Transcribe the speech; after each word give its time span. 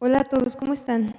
Hola 0.00 0.20
a 0.20 0.24
todos, 0.24 0.54
¿cómo 0.54 0.74
están? 0.74 1.12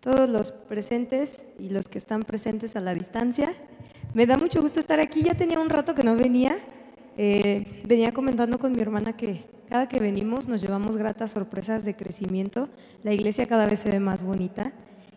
Todos 0.00 0.26
los 0.26 0.52
presentes 0.52 1.44
y 1.58 1.68
los 1.68 1.86
que 1.86 1.98
están 1.98 2.22
presentes 2.22 2.76
a 2.76 2.80
la 2.80 2.94
distancia. 2.94 3.52
Me 4.14 4.24
da 4.24 4.38
mucho 4.38 4.62
gusto 4.62 4.80
estar 4.80 4.98
aquí, 4.98 5.22
ya 5.22 5.34
tenía 5.34 5.60
un 5.60 5.68
rato 5.68 5.94
que 5.94 6.02
no 6.02 6.16
venía. 6.16 6.56
Eh, 7.18 7.82
venía 7.86 8.14
comentando 8.14 8.58
con 8.58 8.72
mi 8.72 8.80
hermana 8.80 9.14
que 9.14 9.44
cada 9.68 9.86
que 9.86 10.00
venimos 10.00 10.48
nos 10.48 10.62
llevamos 10.62 10.96
gratas 10.96 11.32
sorpresas 11.32 11.84
de 11.84 11.94
crecimiento. 11.94 12.70
La 13.02 13.12
iglesia 13.12 13.46
cada 13.46 13.66
vez 13.66 13.80
se 13.80 13.90
ve 13.90 14.00
más 14.00 14.22
bonita 14.22 14.72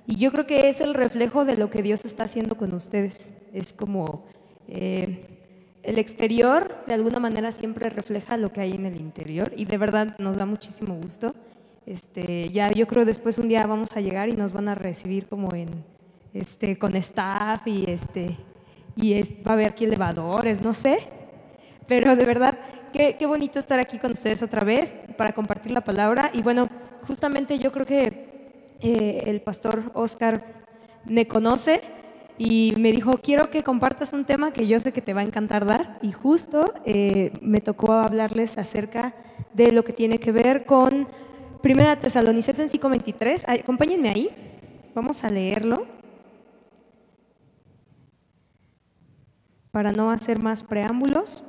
y 0.08 0.18
yo 0.18 0.34
creo 0.34 0.46
que 0.46 0.68
es 0.68 0.82
el 0.82 0.94
reflejo 0.94 1.46
de 1.46 1.56
lo 1.56 1.70
que 1.70 1.82
Dios 1.82 2.04
está 2.04 2.26
haciendo 2.26 2.58
con 2.58 2.74
ustedes. 2.74 3.30
Es 3.54 3.72
como 3.72 4.26
eh, 4.68 5.35
el 5.86 6.00
exterior 6.00 6.76
de 6.88 6.94
alguna 6.94 7.20
manera 7.20 7.52
siempre 7.52 7.90
refleja 7.90 8.38
lo 8.38 8.52
que 8.52 8.62
hay 8.62 8.74
en 8.74 8.86
el 8.86 8.98
interior 8.98 9.52
y 9.56 9.66
de 9.66 9.78
verdad 9.78 10.16
nos 10.18 10.38
da 10.38 10.46
muchísimo 10.46 10.96
gusto. 10.96 11.34
Este, 11.86 12.50
ya 12.50 12.72
yo 12.72 12.88
creo 12.88 13.06
después 13.06 13.38
un 13.38 13.48
día 13.48 13.66
vamos 13.68 13.96
a 13.96 14.02
llegar 14.02 14.30
y 14.30 14.34
nos 14.34 14.54
van 14.54 14.68
a 14.68 14.76
recibir 14.76 15.28
como 15.28 15.54
en 15.54 15.84
este 16.34 16.78
con 16.80 16.96
staff 16.96 17.68
y 17.68 17.86
este 17.90 18.36
y 18.96 19.22
va 19.44 19.52
a 19.52 19.54
haber 19.54 19.70
aquí 19.70 19.86
elevadores, 19.86 20.62
no 20.62 20.74
sé. 20.74 20.98
Pero 21.88 22.16
de 22.16 22.26
verdad, 22.26 22.58
qué, 22.92 23.16
qué 23.20 23.26
bonito 23.26 23.60
estar 23.60 23.80
aquí 23.80 24.00
con 24.00 24.12
ustedes 24.12 24.42
otra 24.42 24.64
vez 24.64 24.96
para 25.18 25.34
compartir 25.34 25.72
la 25.72 25.82
palabra. 25.82 26.32
Y 26.34 26.42
bueno, 26.42 26.68
justamente 27.06 27.60
yo 27.60 27.72
creo 27.72 27.86
que 27.86 28.26
eh, 28.82 29.24
el 29.26 29.42
pastor 29.42 29.92
Oscar 29.94 30.44
me 31.06 31.28
conoce 31.28 31.82
y 32.38 32.74
me 32.78 32.92
dijo, 32.92 33.20
quiero 33.24 33.50
que 33.50 33.64
compartas 33.64 34.12
un 34.12 34.26
tema 34.26 34.52
que 34.52 34.68
yo 34.68 34.80
sé 34.80 34.92
que 34.92 35.02
te 35.02 35.14
va 35.14 35.22
a 35.22 35.24
encantar 35.24 35.66
dar. 35.66 36.00
Y 36.02 36.12
justo 36.12 36.74
eh, 36.86 37.32
me 37.42 37.62
tocó 37.62 37.94
hablarles 37.94 38.58
acerca 38.58 39.16
de 39.54 39.72
lo 39.72 39.84
que 39.84 39.94
tiene 39.94 40.18
que 40.20 40.32
ver 40.32 40.66
con 40.66 41.08
Primera 41.62 42.00
Tesalonicenses 42.00 42.74
5.23. 42.74 43.62
Acompáñenme 43.62 44.10
ahí, 44.10 44.30
vamos 44.94 45.24
a 45.24 45.30
leerlo. 45.30 45.88
Para 49.72 49.92
no 49.92 50.12
hacer 50.12 50.40
más 50.40 50.64
preámbulos. 50.64 51.44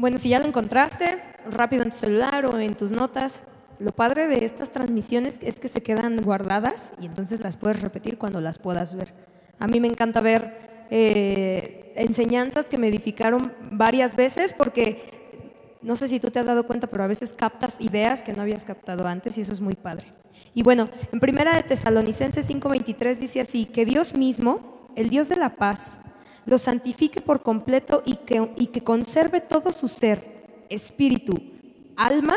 Bueno, 0.00 0.18
si 0.18 0.30
ya 0.30 0.38
lo 0.38 0.46
encontraste, 0.46 1.18
rápido 1.50 1.82
en 1.82 1.90
tu 1.90 1.96
celular 1.96 2.46
o 2.46 2.58
en 2.58 2.74
tus 2.74 2.90
notas. 2.90 3.42
Lo 3.78 3.92
padre 3.92 4.28
de 4.28 4.46
estas 4.46 4.72
transmisiones 4.72 5.38
es 5.42 5.60
que 5.60 5.68
se 5.68 5.82
quedan 5.82 6.22
guardadas 6.22 6.94
y 6.98 7.04
entonces 7.04 7.40
las 7.40 7.58
puedes 7.58 7.82
repetir 7.82 8.16
cuando 8.16 8.40
las 8.40 8.58
puedas 8.58 8.94
ver. 8.94 9.12
A 9.58 9.66
mí 9.66 9.78
me 9.78 9.88
encanta 9.88 10.22
ver 10.22 10.86
eh, 10.90 11.92
enseñanzas 11.96 12.70
que 12.70 12.78
me 12.78 12.88
edificaron 12.88 13.52
varias 13.72 14.16
veces 14.16 14.54
porque 14.54 15.02
no 15.82 15.96
sé 15.96 16.08
si 16.08 16.18
tú 16.18 16.30
te 16.30 16.38
has 16.38 16.46
dado 16.46 16.66
cuenta, 16.66 16.86
pero 16.86 17.04
a 17.04 17.06
veces 17.06 17.34
captas 17.34 17.78
ideas 17.78 18.22
que 18.22 18.32
no 18.32 18.40
habías 18.40 18.64
captado 18.64 19.06
antes 19.06 19.36
y 19.36 19.42
eso 19.42 19.52
es 19.52 19.60
muy 19.60 19.74
padre. 19.74 20.06
Y 20.54 20.62
bueno, 20.62 20.88
en 21.12 21.20
primera 21.20 21.54
de 21.54 21.62
Tesalonicenses 21.62 22.48
5:23 22.48 23.18
dice 23.18 23.42
así, 23.42 23.66
que 23.66 23.84
Dios 23.84 24.14
mismo, 24.14 24.88
el 24.96 25.10
Dios 25.10 25.28
de 25.28 25.36
la 25.36 25.56
paz, 25.56 26.00
lo 26.46 26.58
santifique 26.58 27.20
por 27.20 27.42
completo 27.42 28.02
y 28.04 28.16
que, 28.16 28.50
y 28.56 28.66
que 28.68 28.82
conserve 28.82 29.40
todo 29.40 29.72
su 29.72 29.88
ser, 29.88 30.66
espíritu, 30.68 31.34
alma 31.96 32.36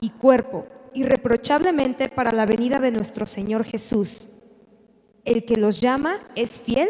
y 0.00 0.10
cuerpo, 0.10 0.66
irreprochablemente 0.94 2.08
para 2.08 2.32
la 2.32 2.46
venida 2.46 2.80
de 2.80 2.90
nuestro 2.90 3.26
Señor 3.26 3.64
Jesús. 3.64 4.30
El 5.24 5.44
que 5.44 5.56
los 5.56 5.80
llama 5.80 6.20
es 6.34 6.58
fiel 6.58 6.88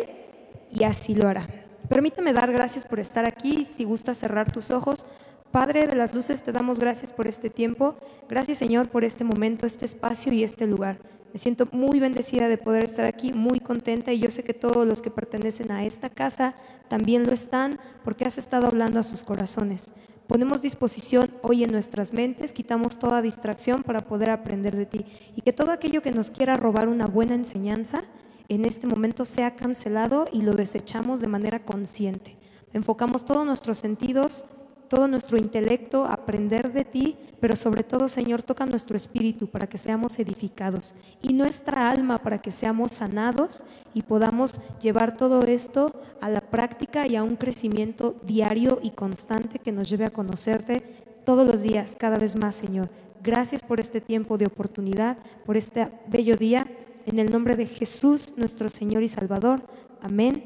y 0.70 0.84
así 0.84 1.14
lo 1.14 1.28
hará. 1.28 1.46
Permítame 1.88 2.32
dar 2.32 2.52
gracias 2.52 2.84
por 2.84 3.00
estar 3.00 3.24
aquí. 3.24 3.64
Si 3.64 3.84
gusta 3.84 4.14
cerrar 4.14 4.52
tus 4.52 4.70
ojos, 4.70 5.06
Padre 5.50 5.86
de 5.86 5.96
las 5.96 6.14
Luces, 6.14 6.42
te 6.42 6.52
damos 6.52 6.78
gracias 6.78 7.12
por 7.12 7.26
este 7.26 7.48
tiempo. 7.48 7.96
Gracias, 8.28 8.58
Señor, 8.58 8.90
por 8.90 9.04
este 9.04 9.24
momento, 9.24 9.64
este 9.64 9.86
espacio 9.86 10.32
y 10.32 10.44
este 10.44 10.66
lugar. 10.66 10.98
Me 11.32 11.38
siento 11.38 11.68
muy 11.72 12.00
bendecida 12.00 12.48
de 12.48 12.56
poder 12.56 12.84
estar 12.84 13.04
aquí, 13.04 13.32
muy 13.32 13.60
contenta 13.60 14.12
y 14.12 14.18
yo 14.18 14.30
sé 14.30 14.44
que 14.44 14.54
todos 14.54 14.86
los 14.86 15.02
que 15.02 15.10
pertenecen 15.10 15.70
a 15.70 15.84
esta 15.84 16.08
casa 16.08 16.54
también 16.88 17.26
lo 17.26 17.32
están 17.32 17.78
porque 18.02 18.24
has 18.24 18.38
estado 18.38 18.66
hablando 18.66 18.98
a 18.98 19.02
sus 19.02 19.24
corazones. 19.24 19.92
Ponemos 20.26 20.62
disposición 20.62 21.30
hoy 21.42 21.64
en 21.64 21.72
nuestras 21.72 22.12
mentes, 22.12 22.52
quitamos 22.52 22.98
toda 22.98 23.22
distracción 23.22 23.82
para 23.82 24.00
poder 24.00 24.30
aprender 24.30 24.76
de 24.76 24.86
ti 24.86 25.06
y 25.34 25.42
que 25.42 25.52
todo 25.52 25.70
aquello 25.70 26.02
que 26.02 26.12
nos 26.12 26.30
quiera 26.30 26.54
robar 26.54 26.88
una 26.88 27.06
buena 27.06 27.34
enseñanza 27.34 28.04
en 28.48 28.64
este 28.64 28.86
momento 28.86 29.24
sea 29.24 29.56
cancelado 29.56 30.26
y 30.32 30.42
lo 30.42 30.52
desechamos 30.52 31.20
de 31.20 31.28
manera 31.28 31.64
consciente. 31.64 32.36
Enfocamos 32.72 33.24
todos 33.24 33.46
nuestros 33.46 33.78
sentidos 33.78 34.44
todo 34.88 35.08
nuestro 35.08 35.38
intelecto, 35.38 36.04
aprender 36.04 36.72
de 36.72 36.84
ti, 36.84 37.16
pero 37.40 37.54
sobre 37.54 37.82
todo, 37.82 38.08
Señor, 38.08 38.42
toca 38.42 38.66
nuestro 38.66 38.96
espíritu 38.96 39.46
para 39.46 39.66
que 39.66 39.78
seamos 39.78 40.18
edificados 40.18 40.94
y 41.22 41.32
nuestra 41.32 41.90
alma 41.90 42.18
para 42.18 42.38
que 42.38 42.50
seamos 42.50 42.92
sanados 42.92 43.64
y 43.94 44.02
podamos 44.02 44.60
llevar 44.80 45.16
todo 45.16 45.42
esto 45.42 46.00
a 46.20 46.28
la 46.28 46.40
práctica 46.40 47.06
y 47.06 47.16
a 47.16 47.22
un 47.22 47.36
crecimiento 47.36 48.16
diario 48.24 48.80
y 48.82 48.90
constante 48.90 49.58
que 49.58 49.72
nos 49.72 49.88
lleve 49.88 50.04
a 50.04 50.10
conocerte 50.10 50.82
todos 51.24 51.46
los 51.46 51.62
días, 51.62 51.96
cada 51.96 52.18
vez 52.18 52.36
más, 52.36 52.54
Señor. 52.54 52.88
Gracias 53.22 53.62
por 53.62 53.80
este 53.80 54.00
tiempo 54.00 54.38
de 54.38 54.46
oportunidad, 54.46 55.18
por 55.44 55.56
este 55.56 55.88
bello 56.06 56.36
día. 56.36 56.66
En 57.06 57.18
el 57.18 57.30
nombre 57.30 57.56
de 57.56 57.66
Jesús, 57.66 58.34
nuestro 58.36 58.68
Señor 58.68 59.02
y 59.02 59.08
Salvador. 59.08 59.62
Amén 60.00 60.44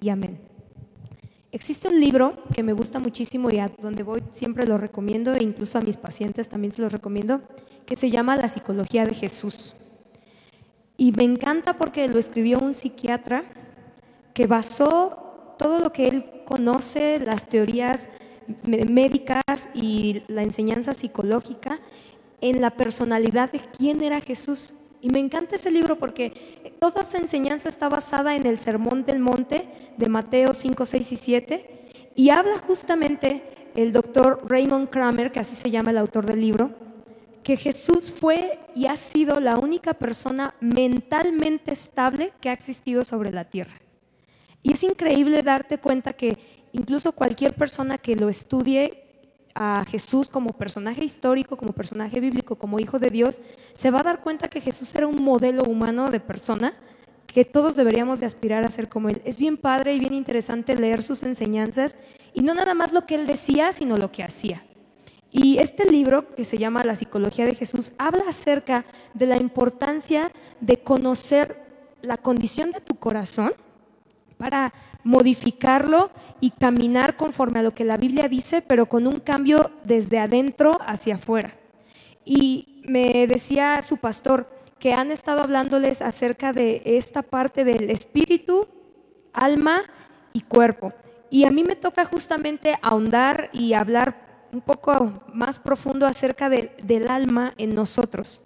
y 0.00 0.08
amén. 0.08 0.45
Existe 1.56 1.88
un 1.88 1.98
libro 1.98 2.34
que 2.54 2.62
me 2.62 2.74
gusta 2.74 2.98
muchísimo 2.98 3.50
y 3.50 3.60
a 3.60 3.70
donde 3.80 4.02
voy 4.02 4.22
siempre 4.30 4.66
lo 4.66 4.76
recomiendo 4.76 5.32
e 5.32 5.42
incluso 5.42 5.78
a 5.78 5.80
mis 5.80 5.96
pacientes 5.96 6.50
también 6.50 6.70
se 6.70 6.82
lo 6.82 6.90
recomiendo, 6.90 7.40
que 7.86 7.96
se 7.96 8.10
llama 8.10 8.36
La 8.36 8.48
psicología 8.48 9.06
de 9.06 9.14
Jesús. 9.14 9.74
Y 10.98 11.12
me 11.12 11.24
encanta 11.24 11.78
porque 11.78 12.08
lo 12.08 12.18
escribió 12.18 12.58
un 12.58 12.74
psiquiatra 12.74 13.44
que 14.34 14.46
basó 14.46 15.54
todo 15.58 15.78
lo 15.78 15.94
que 15.94 16.08
él 16.08 16.26
conoce, 16.44 17.20
las 17.20 17.48
teorías 17.48 18.10
médicas 18.66 19.70
y 19.72 20.24
la 20.28 20.42
enseñanza 20.42 20.92
psicológica 20.92 21.80
en 22.42 22.60
la 22.60 22.72
personalidad 22.72 23.50
de 23.50 23.62
quién 23.78 24.02
era 24.02 24.20
Jesús. 24.20 24.74
Y 25.00 25.08
me 25.08 25.20
encanta 25.20 25.56
ese 25.56 25.70
libro 25.70 25.98
porque 25.98 26.65
toda 26.92 27.02
esa 27.02 27.18
enseñanza 27.18 27.68
está 27.68 27.88
basada 27.88 28.36
en 28.36 28.46
el 28.46 28.60
Sermón 28.60 29.04
del 29.04 29.18
Monte 29.18 29.68
de 29.96 30.08
Mateo 30.08 30.54
5, 30.54 30.86
6 30.86 31.12
y 31.12 31.16
7 31.16 31.88
y 32.14 32.30
habla 32.30 32.58
justamente 32.58 33.42
el 33.74 33.92
doctor 33.92 34.40
Raymond 34.46 34.88
Kramer, 34.88 35.32
que 35.32 35.40
así 35.40 35.56
se 35.56 35.68
llama 35.68 35.90
el 35.90 35.98
autor 35.98 36.26
del 36.26 36.40
libro, 36.40 36.70
que 37.42 37.56
Jesús 37.56 38.14
fue 38.16 38.60
y 38.76 38.86
ha 38.86 38.96
sido 38.96 39.40
la 39.40 39.58
única 39.58 39.94
persona 39.94 40.54
mentalmente 40.60 41.72
estable 41.72 42.32
que 42.40 42.50
ha 42.50 42.52
existido 42.52 43.02
sobre 43.02 43.32
la 43.32 43.46
tierra. 43.46 43.74
Y 44.62 44.72
es 44.72 44.84
increíble 44.84 45.42
darte 45.42 45.78
cuenta 45.78 46.12
que 46.12 46.38
incluso 46.72 47.10
cualquier 47.10 47.54
persona 47.54 47.98
que 47.98 48.14
lo 48.14 48.28
estudie 48.28 49.05
a 49.56 49.84
Jesús 49.88 50.28
como 50.28 50.50
personaje 50.50 51.02
histórico, 51.02 51.56
como 51.56 51.72
personaje 51.72 52.20
bíblico, 52.20 52.56
como 52.56 52.78
hijo 52.78 52.98
de 52.98 53.10
Dios, 53.10 53.40
se 53.72 53.90
va 53.90 54.00
a 54.00 54.04
dar 54.04 54.20
cuenta 54.20 54.48
que 54.48 54.60
Jesús 54.60 54.94
era 54.94 55.06
un 55.06 55.22
modelo 55.24 55.62
humano 55.64 56.10
de 56.10 56.20
persona 56.20 56.74
que 57.26 57.44
todos 57.44 57.74
deberíamos 57.74 58.20
de 58.20 58.26
aspirar 58.26 58.64
a 58.64 58.70
ser 58.70 58.88
como 58.88 59.08
Él. 59.08 59.22
Es 59.24 59.38
bien 59.38 59.56
padre 59.56 59.94
y 59.94 59.98
bien 59.98 60.14
interesante 60.14 60.76
leer 60.76 61.02
sus 61.02 61.22
enseñanzas 61.22 61.96
y 62.34 62.42
no 62.42 62.54
nada 62.54 62.74
más 62.74 62.92
lo 62.92 63.06
que 63.06 63.14
Él 63.14 63.26
decía, 63.26 63.72
sino 63.72 63.96
lo 63.96 64.12
que 64.12 64.22
hacía. 64.22 64.62
Y 65.30 65.58
este 65.58 65.84
libro, 65.90 66.34
que 66.34 66.44
se 66.44 66.58
llama 66.58 66.84
La 66.84 66.96
psicología 66.96 67.46
de 67.46 67.54
Jesús, 67.54 67.92
habla 67.98 68.24
acerca 68.28 68.84
de 69.14 69.26
la 69.26 69.36
importancia 69.36 70.30
de 70.60 70.78
conocer 70.78 71.62
la 72.02 72.16
condición 72.16 72.70
de 72.70 72.80
tu 72.80 72.94
corazón 72.94 73.52
para 74.38 74.72
modificarlo 75.06 76.10
y 76.40 76.50
caminar 76.50 77.16
conforme 77.16 77.60
a 77.60 77.62
lo 77.62 77.72
que 77.72 77.84
la 77.84 77.96
Biblia 77.96 78.28
dice, 78.28 78.60
pero 78.60 78.86
con 78.86 79.06
un 79.06 79.20
cambio 79.20 79.70
desde 79.84 80.18
adentro 80.18 80.80
hacia 80.84 81.14
afuera. 81.14 81.54
Y 82.24 82.82
me 82.88 83.28
decía 83.28 83.80
su 83.82 83.98
pastor 83.98 84.50
que 84.80 84.94
han 84.94 85.12
estado 85.12 85.42
hablándoles 85.42 86.02
acerca 86.02 86.52
de 86.52 86.82
esta 86.84 87.22
parte 87.22 87.64
del 87.64 87.88
espíritu, 87.88 88.66
alma 89.32 89.84
y 90.32 90.40
cuerpo. 90.40 90.92
Y 91.30 91.44
a 91.44 91.52
mí 91.52 91.62
me 91.62 91.76
toca 91.76 92.04
justamente 92.04 92.76
ahondar 92.82 93.48
y 93.52 93.74
hablar 93.74 94.48
un 94.52 94.60
poco 94.60 95.22
más 95.32 95.60
profundo 95.60 96.04
acerca 96.04 96.48
del 96.48 97.08
alma 97.08 97.54
en 97.58 97.76
nosotros. 97.76 98.42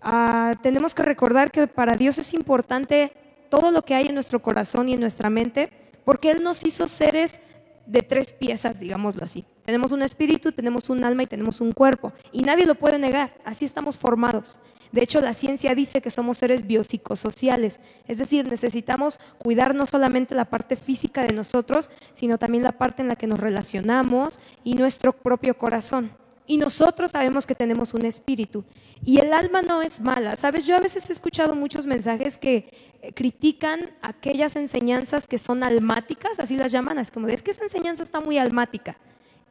Ah, 0.00 0.54
tenemos 0.62 0.94
que 0.94 1.02
recordar 1.02 1.50
que 1.50 1.66
para 1.66 1.94
Dios 1.94 2.16
es 2.16 2.32
importante 2.32 3.12
todo 3.50 3.70
lo 3.70 3.82
que 3.82 3.94
hay 3.94 4.06
en 4.06 4.14
nuestro 4.14 4.40
corazón 4.40 4.88
y 4.88 4.94
en 4.94 5.00
nuestra 5.00 5.28
mente, 5.28 5.70
porque 6.10 6.32
Él 6.32 6.42
nos 6.42 6.66
hizo 6.66 6.88
seres 6.88 7.38
de 7.86 8.02
tres 8.02 8.32
piezas, 8.32 8.80
digámoslo 8.80 9.22
así. 9.22 9.44
Tenemos 9.64 9.92
un 9.92 10.02
espíritu, 10.02 10.50
tenemos 10.50 10.90
un 10.90 11.04
alma 11.04 11.22
y 11.22 11.28
tenemos 11.28 11.60
un 11.60 11.70
cuerpo. 11.70 12.12
Y 12.32 12.42
nadie 12.42 12.66
lo 12.66 12.74
puede 12.74 12.98
negar, 12.98 13.32
así 13.44 13.64
estamos 13.64 13.96
formados. 13.96 14.58
De 14.90 15.04
hecho, 15.04 15.20
la 15.20 15.34
ciencia 15.34 15.72
dice 15.72 16.02
que 16.02 16.10
somos 16.10 16.38
seres 16.38 16.66
biopsicosociales, 16.66 17.78
es 18.08 18.18
decir, 18.18 18.44
necesitamos 18.48 19.20
cuidar 19.38 19.72
no 19.72 19.86
solamente 19.86 20.34
la 20.34 20.46
parte 20.46 20.74
física 20.74 21.22
de 21.22 21.32
nosotros, 21.32 21.92
sino 22.10 22.38
también 22.38 22.64
la 22.64 22.72
parte 22.72 23.02
en 23.02 23.08
la 23.08 23.14
que 23.14 23.28
nos 23.28 23.38
relacionamos 23.38 24.40
y 24.64 24.74
nuestro 24.74 25.12
propio 25.12 25.56
corazón. 25.56 26.10
Y 26.50 26.56
nosotros 26.56 27.12
sabemos 27.12 27.46
que 27.46 27.54
tenemos 27.54 27.94
un 27.94 28.04
espíritu. 28.04 28.64
Y 29.04 29.20
el 29.20 29.32
alma 29.32 29.62
no 29.62 29.82
es 29.82 30.00
mala. 30.00 30.36
Sabes, 30.36 30.66
yo 30.66 30.74
a 30.74 30.80
veces 30.80 31.08
he 31.08 31.12
escuchado 31.12 31.54
muchos 31.54 31.86
mensajes 31.86 32.36
que 32.36 32.72
eh, 33.02 33.12
critican 33.12 33.90
aquellas 34.02 34.56
enseñanzas 34.56 35.28
que 35.28 35.38
son 35.38 35.62
almáticas, 35.62 36.40
así 36.40 36.56
las 36.56 36.72
llaman, 36.72 36.98
es 36.98 37.12
como 37.12 37.28
es 37.28 37.44
que 37.44 37.52
esa 37.52 37.62
enseñanza 37.62 38.02
está 38.02 38.20
muy 38.20 38.36
almática. 38.36 38.98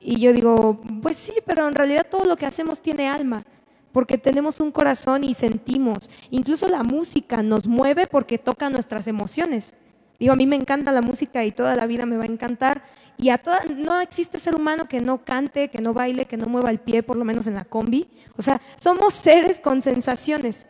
Y 0.02 0.20
yo 0.20 0.34
digo, 0.34 0.82
pues 1.02 1.16
sí, 1.16 1.36
pero 1.46 1.70
en 1.70 1.74
realidad 1.74 2.06
todo 2.12 2.26
lo 2.26 2.36
que 2.36 2.46
hacemos 2.46 2.82
tiene 2.82 3.08
alma, 3.08 3.46
porque 3.94 4.18
tenemos 4.18 4.60
un 4.60 4.70
corazón 4.70 5.24
y 5.24 5.34
sentimos. 5.34 6.10
Incluso 6.32 6.68
la 6.68 6.84
música 6.84 7.42
nos 7.42 7.66
mueve 7.66 8.08
porque 8.08 8.38
toca 8.38 8.70
nuestras 8.70 9.08
emociones. 9.08 9.74
Digo, 10.20 10.34
a 10.34 10.36
mí 10.36 10.46
me 10.46 10.58
encanta 10.58 10.92
la 10.92 11.02
música 11.02 11.46
y 11.46 11.54
toda 11.54 11.78
la 11.78 11.86
vida 11.86 12.06
me 12.06 12.18
va 12.18 12.24
a 12.24 12.28
encantar, 12.28 12.84
y 13.22 13.32
a 13.32 13.38
toda, 13.38 13.62
no 13.76 14.00
existe 14.00 14.40
ser 14.40 14.56
humano 14.56 14.88
que 14.88 15.02
no 15.02 15.26
cante, 15.26 15.68
que 15.68 15.82
no 15.82 15.94
baile, 15.94 16.24
que 16.24 16.38
no 16.38 16.46
mueva 16.46 16.70
el 16.70 16.80
pie, 16.80 17.04
por 17.04 17.18
lo 17.18 17.26
menos 17.26 17.48
en 17.48 17.56
la 17.56 17.66
combi. 17.66 18.08
O 18.38 18.42
sea, 18.42 18.62
somos 18.80 19.14
seres 19.14 19.60
con 19.60 19.82
sensaciones. 19.82 20.68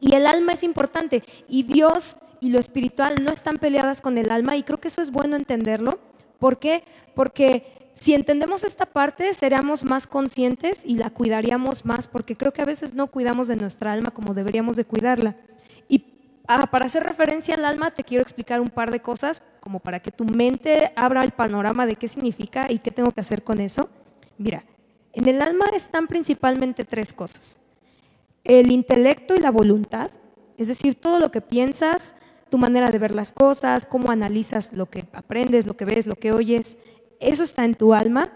Y 0.00 0.16
el 0.16 0.26
alma 0.26 0.54
es 0.54 0.64
importante. 0.64 1.22
Y 1.46 1.62
Dios 1.62 2.16
y 2.40 2.50
lo 2.50 2.58
espiritual 2.58 3.22
no 3.22 3.30
están 3.30 3.58
peleadas 3.58 4.00
con 4.00 4.18
el 4.18 4.32
alma. 4.32 4.56
Y 4.56 4.64
creo 4.64 4.80
que 4.80 4.88
eso 4.88 5.02
es 5.02 5.12
bueno 5.12 5.36
entenderlo. 5.36 6.00
¿Por 6.40 6.58
qué? 6.58 6.82
Porque 7.14 7.90
si 7.92 8.12
entendemos 8.12 8.64
esta 8.64 8.86
parte, 8.86 9.32
seríamos 9.32 9.84
más 9.84 10.08
conscientes 10.08 10.84
y 10.84 10.96
la 10.96 11.10
cuidaríamos 11.10 11.84
más, 11.84 12.08
porque 12.08 12.34
creo 12.34 12.52
que 12.52 12.60
a 12.60 12.66
veces 12.66 12.94
no 12.94 13.06
cuidamos 13.06 13.46
de 13.46 13.54
nuestra 13.54 13.92
alma 13.92 14.10
como 14.10 14.34
deberíamos 14.34 14.74
de 14.74 14.84
cuidarla. 14.84 15.36
Ah, 16.46 16.66
para 16.66 16.84
hacer 16.84 17.02
referencia 17.02 17.54
al 17.54 17.64
alma, 17.64 17.90
te 17.92 18.04
quiero 18.04 18.22
explicar 18.22 18.60
un 18.60 18.68
par 18.68 18.90
de 18.90 19.00
cosas, 19.00 19.42
como 19.60 19.80
para 19.80 20.00
que 20.00 20.10
tu 20.10 20.24
mente 20.24 20.92
abra 20.94 21.24
el 21.24 21.30
panorama 21.30 21.86
de 21.86 21.96
qué 21.96 22.06
significa 22.06 22.70
y 22.70 22.80
qué 22.80 22.90
tengo 22.90 23.12
que 23.12 23.20
hacer 23.22 23.42
con 23.42 23.60
eso. 23.60 23.88
Mira, 24.36 24.64
en 25.14 25.26
el 25.26 25.40
alma 25.40 25.66
están 25.74 26.06
principalmente 26.06 26.84
tres 26.84 27.14
cosas. 27.14 27.60
El 28.42 28.70
intelecto 28.70 29.34
y 29.34 29.38
la 29.38 29.50
voluntad, 29.50 30.10
es 30.58 30.68
decir, 30.68 30.96
todo 30.96 31.18
lo 31.18 31.30
que 31.30 31.40
piensas, 31.40 32.14
tu 32.50 32.58
manera 32.58 32.90
de 32.90 32.98
ver 32.98 33.14
las 33.14 33.32
cosas, 33.32 33.86
cómo 33.86 34.10
analizas 34.10 34.74
lo 34.74 34.86
que 34.86 35.06
aprendes, 35.14 35.66
lo 35.66 35.78
que 35.78 35.86
ves, 35.86 36.06
lo 36.06 36.16
que 36.16 36.32
oyes, 36.32 36.76
eso 37.20 37.42
está 37.42 37.64
en 37.64 37.74
tu 37.74 37.94
alma. 37.94 38.30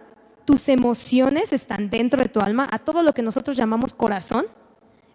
Tus 0.46 0.70
emociones 0.70 1.52
están 1.52 1.90
dentro 1.90 2.22
de 2.22 2.30
tu 2.30 2.40
alma, 2.40 2.66
a 2.70 2.78
todo 2.78 3.02
lo 3.02 3.12
que 3.12 3.20
nosotros 3.20 3.54
llamamos 3.54 3.92
corazón, 3.92 4.46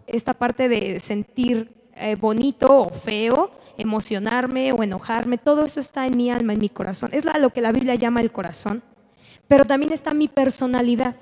esta 0.05 0.35
parte 0.35 0.69
de 0.69 0.99
sentir 0.99 1.82
eh, 1.95 2.15
bonito 2.15 2.75
o 2.75 2.89
feo, 2.89 3.51
emocionarme 3.77 4.71
o 4.71 4.83
enojarme, 4.83 5.37
todo 5.37 5.65
eso 5.65 5.79
está 5.79 6.05
en 6.05 6.17
mi 6.17 6.29
alma, 6.29 6.53
en 6.53 6.59
mi 6.59 6.69
corazón. 6.69 7.09
Es 7.13 7.25
lo 7.25 7.49
que 7.51 7.61
la 7.61 7.71
Biblia 7.71 7.95
llama 7.95 8.21
el 8.21 8.31
corazón. 8.31 8.83
Pero 9.47 9.65
también 9.65 9.91
está 9.91 10.13
mi 10.13 10.27
personalidad. 10.27 11.15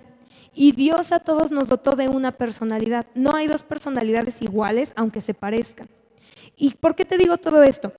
Y 0.54 0.74
Dios 0.74 1.12
a 1.12 1.20
todos 1.20 1.52
nos 1.52 1.70
dotó 1.70 1.96
de 1.96 2.10
una 2.10 2.34
personalidad. 2.34 3.06
No 3.16 3.36
hay 3.36 3.48
dos 3.48 3.64
personalidades 3.64 4.42
iguales, 4.42 4.94
aunque 4.96 5.22
se 5.22 5.34
parezcan. 5.34 5.88
¿Y 6.58 6.76
por 6.76 6.96
qué 6.96 7.06
te 7.06 7.18
digo 7.18 7.38
todo 7.38 7.64
esto? 7.64 7.94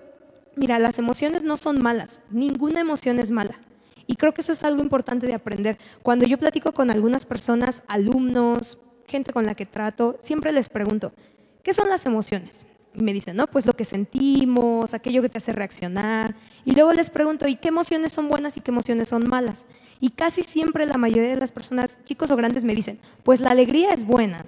Mira, 0.55 0.79
las 0.79 0.99
emociones 0.99 1.45
no 1.45 1.57
son 1.57 1.83
malas, 1.83 2.21
ninguna 2.31 2.81
emoción 2.81 3.19
es 3.19 3.31
mala. 3.31 3.59
Y 4.07 4.17
creo 4.17 4.35
que 4.35 4.43
eso 4.43 4.53
es 4.53 4.63
algo 4.65 4.83
importante 4.83 5.27
de 5.27 5.35
aprender. 5.35 5.79
Cuando 6.03 6.27
yo 6.27 6.39
platico 6.39 6.73
con 6.73 6.91
algunas 6.91 7.25
personas, 7.25 7.83
alumnos, 7.87 8.79
gente 9.07 9.33
con 9.33 9.47
la 9.47 9.55
que 9.55 9.65
trato, 9.65 10.19
siempre 10.21 10.53
les 10.53 10.69
pregunto, 10.69 11.13
¿Qué 11.63 11.73
son 11.73 11.89
las 11.89 12.07
emociones? 12.07 12.67
Y 12.95 13.03
me 13.03 13.13
dicen, 13.13 13.37
no, 13.37 13.47
pues 13.47 13.65
lo 13.65 13.73
que 13.73 13.85
sentimos, 13.85 14.93
aquello 14.93 15.23
que 15.23 15.29
te 15.29 15.39
hace 15.39 15.53
reaccionar. 15.53 16.35
Y 16.65 16.75
luego 16.75 16.93
les 16.93 17.09
pregunto, 17.09 17.49
¿y 17.49 17.57
qué 17.57 17.69
emociones 17.69 18.13
son 18.13 18.29
buenas 18.29 18.57
y 18.57 18.61
qué 18.61 18.71
emociones 18.71 19.09
son 19.09 19.29
malas? 19.29 19.67
Y 20.01 20.11
casi 20.11 20.43
siempre 20.43 20.85
la 20.85 20.99
mayoría 20.99 21.31
de 21.31 21.37
las 21.37 21.53
personas, 21.53 21.99
chicos 22.05 22.31
o 22.31 22.37
grandes, 22.37 22.65
me 22.65 22.75
dicen, 22.75 22.99
pues 23.23 23.41
la 23.41 23.51
alegría 23.51 23.93
es 23.93 24.05
buena, 24.05 24.45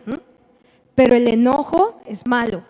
pero 0.95 1.15
el 1.17 1.29
enojo 1.29 2.01
es 2.05 2.27
malo, 2.27 2.63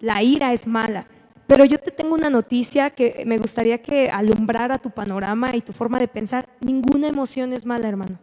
la 0.00 0.22
ira 0.22 0.52
es 0.52 0.66
mala. 0.66 1.08
Pero 1.48 1.64
yo 1.64 1.78
te 1.78 1.90
tengo 1.90 2.14
una 2.14 2.28
noticia 2.28 2.90
que 2.90 3.22
me 3.26 3.38
gustaría 3.38 3.78
que 3.82 4.10
alumbrara 4.10 4.78
tu 4.78 4.90
panorama 4.90 5.56
y 5.56 5.62
tu 5.62 5.72
forma 5.72 5.98
de 5.98 6.06
pensar. 6.06 6.46
Ninguna 6.60 7.08
emoción 7.08 7.54
es 7.54 7.64
mala, 7.64 7.88
hermano. 7.88 8.18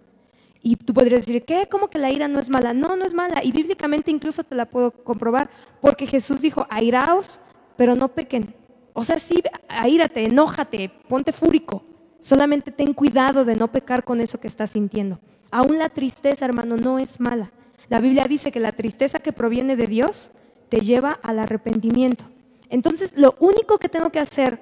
Y 0.68 0.78
tú 0.78 0.96
podrías 0.96 1.28
decir, 1.28 1.46
¿qué? 1.46 1.68
¿Cómo 1.70 1.92
que 1.92 2.00
la 2.00 2.10
ira 2.10 2.28
no 2.28 2.40
es 2.40 2.50
mala? 2.50 2.74
No, 2.74 2.96
no 2.96 3.06
es 3.06 3.14
mala. 3.14 3.44
Y 3.44 3.52
bíblicamente 3.52 4.10
incluso 4.10 4.44
te 4.44 4.56
la 4.56 4.66
puedo 4.66 4.90
comprobar, 4.90 5.48
porque 5.80 6.08
Jesús 6.08 6.42
dijo, 6.42 6.66
airaos, 6.72 7.40
pero 7.78 7.96
no 7.96 8.08
pequen. 8.08 8.56
O 8.94 9.04
sea, 9.04 9.20
sí, 9.20 9.44
aírate, 9.68 10.26
enójate, 10.26 10.90
ponte 11.08 11.32
fúrico. 11.34 11.84
Solamente 12.20 12.72
ten 12.72 12.94
cuidado 12.94 13.46
de 13.46 13.56
no 13.56 13.72
pecar 13.72 14.04
con 14.04 14.20
eso 14.20 14.40
que 14.40 14.48
estás 14.48 14.72
sintiendo. 14.72 15.20
Aún 15.52 15.78
la 15.78 15.90
tristeza, 15.90 16.46
hermano, 16.46 16.78
no 16.78 16.98
es 16.98 17.20
mala. 17.20 17.52
La 17.88 18.00
Biblia 18.00 18.26
dice 18.28 18.52
que 18.52 18.60
la 18.60 18.72
tristeza 18.72 19.20
que 19.20 19.34
proviene 19.34 19.76
de 19.76 19.86
Dios 19.86 20.32
te 20.70 20.80
lleva 20.80 21.20
al 21.22 21.38
arrepentimiento. 21.38 22.26
Entonces, 22.72 23.14
lo 23.16 23.36
único 23.40 23.78
que 23.78 23.88
tengo 23.88 24.10
que 24.10 24.20
hacer 24.20 24.60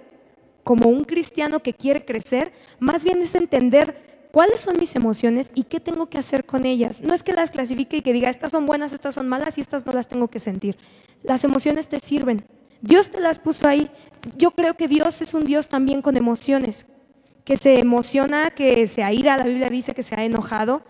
como 0.65 0.89
un 0.89 1.05
cristiano 1.05 1.61
que 1.61 1.73
quiere 1.73 2.03
crecer, 2.03 2.51
más 2.79 3.05
bien 3.05 3.21
es 3.21 3.35
entender 3.35 4.12
cuáles 4.33 4.61
son 4.61 4.77
mis 4.79 4.95
emociones 4.95 5.51
y 5.53 5.61
qué 5.61 5.79
tengo 5.79 6.07
que 6.07 6.17
hacer 6.17 6.43
con 6.43 6.65
ellas. 6.65 7.03
No 7.03 7.13
es 7.13 7.21
que 7.21 7.33
las 7.33 7.51
clasifique 7.51 7.97
y 7.97 8.01
que 8.01 8.13
diga, 8.13 8.31
estas 8.31 8.51
son 8.51 8.65
buenas, 8.65 8.91
estas 8.91 9.13
son 9.13 9.29
malas 9.29 9.59
y 9.59 9.61
estas 9.61 9.85
no 9.85 9.93
las 9.93 10.07
tengo 10.07 10.27
que 10.27 10.39
sentir. 10.39 10.75
Las 11.21 11.43
emociones 11.43 11.87
te 11.87 11.99
sirven. 11.99 12.43
Dios 12.81 13.11
te 13.11 13.21
las 13.21 13.37
puso 13.37 13.67
ahí. 13.67 13.91
Yo 14.35 14.49
creo 14.49 14.73
que 14.73 14.87
Dios 14.87 15.21
es 15.21 15.35
un 15.35 15.45
Dios 15.45 15.69
también 15.69 16.01
con 16.01 16.17
emociones, 16.17 16.87
que 17.45 17.57
se 17.57 17.79
emociona, 17.79 18.49
que 18.49 18.87
se 18.87 19.03
aira, 19.03 19.37
la 19.37 19.43
Biblia 19.43 19.69
dice 19.69 19.93
que 19.93 20.01
se 20.01 20.15
ha 20.15 20.25
enojado, 20.25 20.81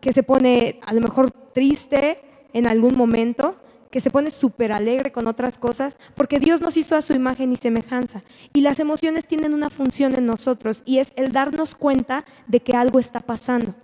que 0.00 0.12
se 0.12 0.22
pone 0.22 0.78
a 0.86 0.94
lo 0.94 1.00
mejor 1.00 1.32
triste 1.32 2.20
en 2.52 2.68
algún 2.68 2.96
momento, 2.96 3.56
que 3.94 4.00
se 4.00 4.10
pone 4.10 4.32
súper 4.32 4.72
alegre 4.72 5.12
con 5.12 5.28
otras 5.28 5.56
cosas, 5.56 5.98
porque 6.16 6.40
Dios 6.40 6.60
nos 6.60 6.76
hizo 6.76 6.96
a 6.96 7.00
su 7.00 7.12
imagen 7.12 7.52
y 7.52 7.56
semejanza. 7.56 8.24
Y 8.52 8.62
las 8.62 8.80
emociones 8.80 9.24
tienen 9.24 9.54
una 9.54 9.70
función 9.70 10.16
en 10.16 10.26
nosotros 10.26 10.82
y 10.84 10.98
es 10.98 11.12
el 11.14 11.30
darnos 11.30 11.76
cuenta 11.76 12.24
de 12.48 12.58
que 12.58 12.72
algo 12.72 12.98
está 12.98 13.20
pasando. 13.20 13.76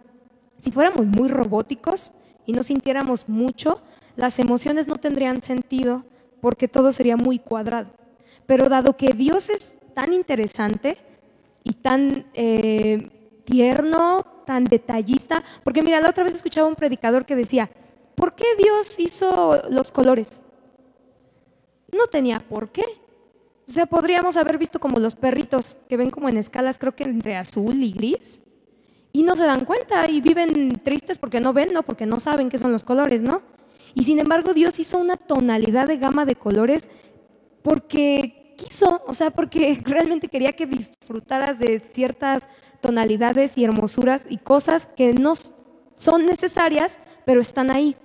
Si 0.56 0.72
fuéramos 0.72 1.06
muy 1.06 1.28
robóticos 1.28 2.10
y 2.44 2.52
no 2.52 2.64
sintiéramos 2.64 3.28
mucho, 3.28 3.82
las 4.16 4.40
emociones 4.40 4.88
no 4.88 4.96
tendrían 4.96 5.42
sentido 5.42 6.04
porque 6.40 6.66
todo 6.66 6.90
sería 6.90 7.16
muy 7.16 7.38
cuadrado. 7.38 7.92
Pero 8.46 8.68
dado 8.68 8.96
que 8.96 9.12
Dios 9.12 9.48
es 9.48 9.74
tan 9.94 10.12
interesante 10.12 10.96
y 11.62 11.74
tan 11.74 12.26
eh, 12.34 13.42
tierno, 13.44 14.26
tan 14.44 14.64
detallista, 14.64 15.44
porque 15.62 15.82
mira, 15.82 16.00
la 16.00 16.10
otra 16.10 16.24
vez 16.24 16.34
escuchaba 16.34 16.66
un 16.66 16.74
predicador 16.74 17.26
que 17.26 17.36
decía, 17.36 17.70
¿Por 18.14 18.34
qué 18.34 18.46
Dios 18.58 18.98
hizo 18.98 19.62
los 19.70 19.92
colores? 19.92 20.42
No 21.92 22.06
tenía 22.06 22.40
por 22.40 22.70
qué. 22.70 22.84
O 23.68 23.72
sea, 23.72 23.86
podríamos 23.86 24.36
haber 24.36 24.58
visto 24.58 24.80
como 24.80 24.98
los 24.98 25.14
perritos 25.14 25.76
que 25.88 25.96
ven 25.96 26.10
como 26.10 26.28
en 26.28 26.36
escalas, 26.36 26.78
creo 26.78 26.94
que 26.94 27.04
entre 27.04 27.36
azul 27.36 27.82
y 27.82 27.92
gris, 27.92 28.42
y 29.12 29.22
no 29.22 29.36
se 29.36 29.44
dan 29.44 29.64
cuenta 29.64 30.08
y 30.08 30.20
viven 30.20 30.80
tristes 30.82 31.18
porque 31.18 31.40
no 31.40 31.52
ven, 31.52 31.72
no 31.72 31.82
porque 31.82 32.06
no 32.06 32.20
saben 32.20 32.48
qué 32.48 32.58
son 32.58 32.72
los 32.72 32.84
colores, 32.84 33.22
¿no? 33.22 33.42
Y 33.94 34.04
sin 34.04 34.18
embargo, 34.18 34.54
Dios 34.54 34.78
hizo 34.78 34.98
una 34.98 35.16
tonalidad 35.16 35.88
de 35.88 35.98
gama 35.98 36.24
de 36.24 36.36
colores 36.36 36.88
porque 37.62 38.54
quiso, 38.56 39.02
o 39.06 39.14
sea, 39.14 39.30
porque 39.30 39.80
realmente 39.84 40.28
quería 40.28 40.52
que 40.52 40.66
disfrutaras 40.66 41.58
de 41.58 41.80
ciertas 41.80 42.48
tonalidades 42.80 43.58
y 43.58 43.64
hermosuras 43.64 44.26
y 44.28 44.38
cosas 44.38 44.88
que 44.96 45.12
no 45.12 45.34
son 45.96 46.26
necesarias, 46.26 46.98
pero 47.24 47.40
están 47.40 47.70
ahí 47.70 47.96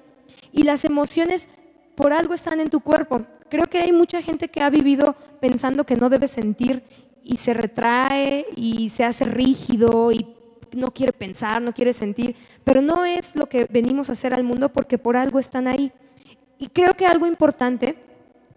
y 0.51 0.63
las 0.63 0.86
emociones 0.86 1.50
por 1.95 2.13
algo 2.13 2.34
están 2.34 2.60
en 2.60 2.69
tu 2.69 2.79
cuerpo. 2.79 3.25
Creo 3.50 3.65
que 3.65 3.79
hay 3.79 3.91
mucha 3.91 4.22
gente 4.22 4.48
que 4.48 4.62
ha 4.62 4.69
vivido 4.69 5.15
pensando 5.39 5.86
que 5.86 5.95
no 5.95 6.10
debe 6.10 6.27
sentir 6.27 6.84
y 7.24 7.38
se 7.38 7.53
retrae 7.53 8.45
y 8.55 8.89
se 8.89 9.03
hace 9.03 9.25
rígido 9.25 10.12
y 10.12 10.27
no 10.74 10.91
quiere 10.91 11.13
pensar, 11.13 11.62
no 11.62 11.74
quiere 11.74 11.93
sentir, 11.93 12.36
pero 12.63 12.81
no 12.81 13.05
es 13.05 13.36
lo 13.36 13.48
que 13.48 13.65
venimos 13.65 14.10
a 14.10 14.13
hacer 14.13 14.34
al 14.34 14.43
mundo 14.43 14.69
porque 14.69 14.98
por 14.98 15.17
algo 15.17 15.39
están 15.39 15.67
ahí. 15.67 15.91
Y 16.57 16.67
creo 16.67 16.93
que 16.93 17.05
algo 17.05 17.27
importante 17.27 17.95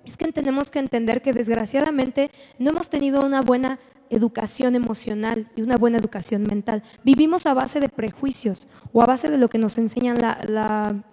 es 0.05 0.17
que 0.17 0.33
tenemos 0.33 0.71
que 0.71 0.79
entender 0.79 1.21
que 1.21 1.33
desgraciadamente 1.33 2.31
no 2.59 2.71
hemos 2.71 2.89
tenido 2.89 3.25
una 3.25 3.43
buena 3.43 3.79
educación 4.11 4.75
emocional 4.75 5.51
y 5.57 5.63
una 5.63 5.77
buena 5.77 5.99
educación 5.99 6.43
mental. 6.45 6.83
Vivimos 7.05 7.47
a 7.47 7.55
base 7.55 7.81
de 7.81 7.89
prejuicios 7.89 8.69
o 8.93 9.03
a 9.03 9.07
base 9.07 9.31
de 9.31 9.39
lo 9.39 9.49
que 9.49 9.59
nos 9.59 9.79
enseñan 9.79 10.19
la, 10.19 10.39
la 10.47 11.05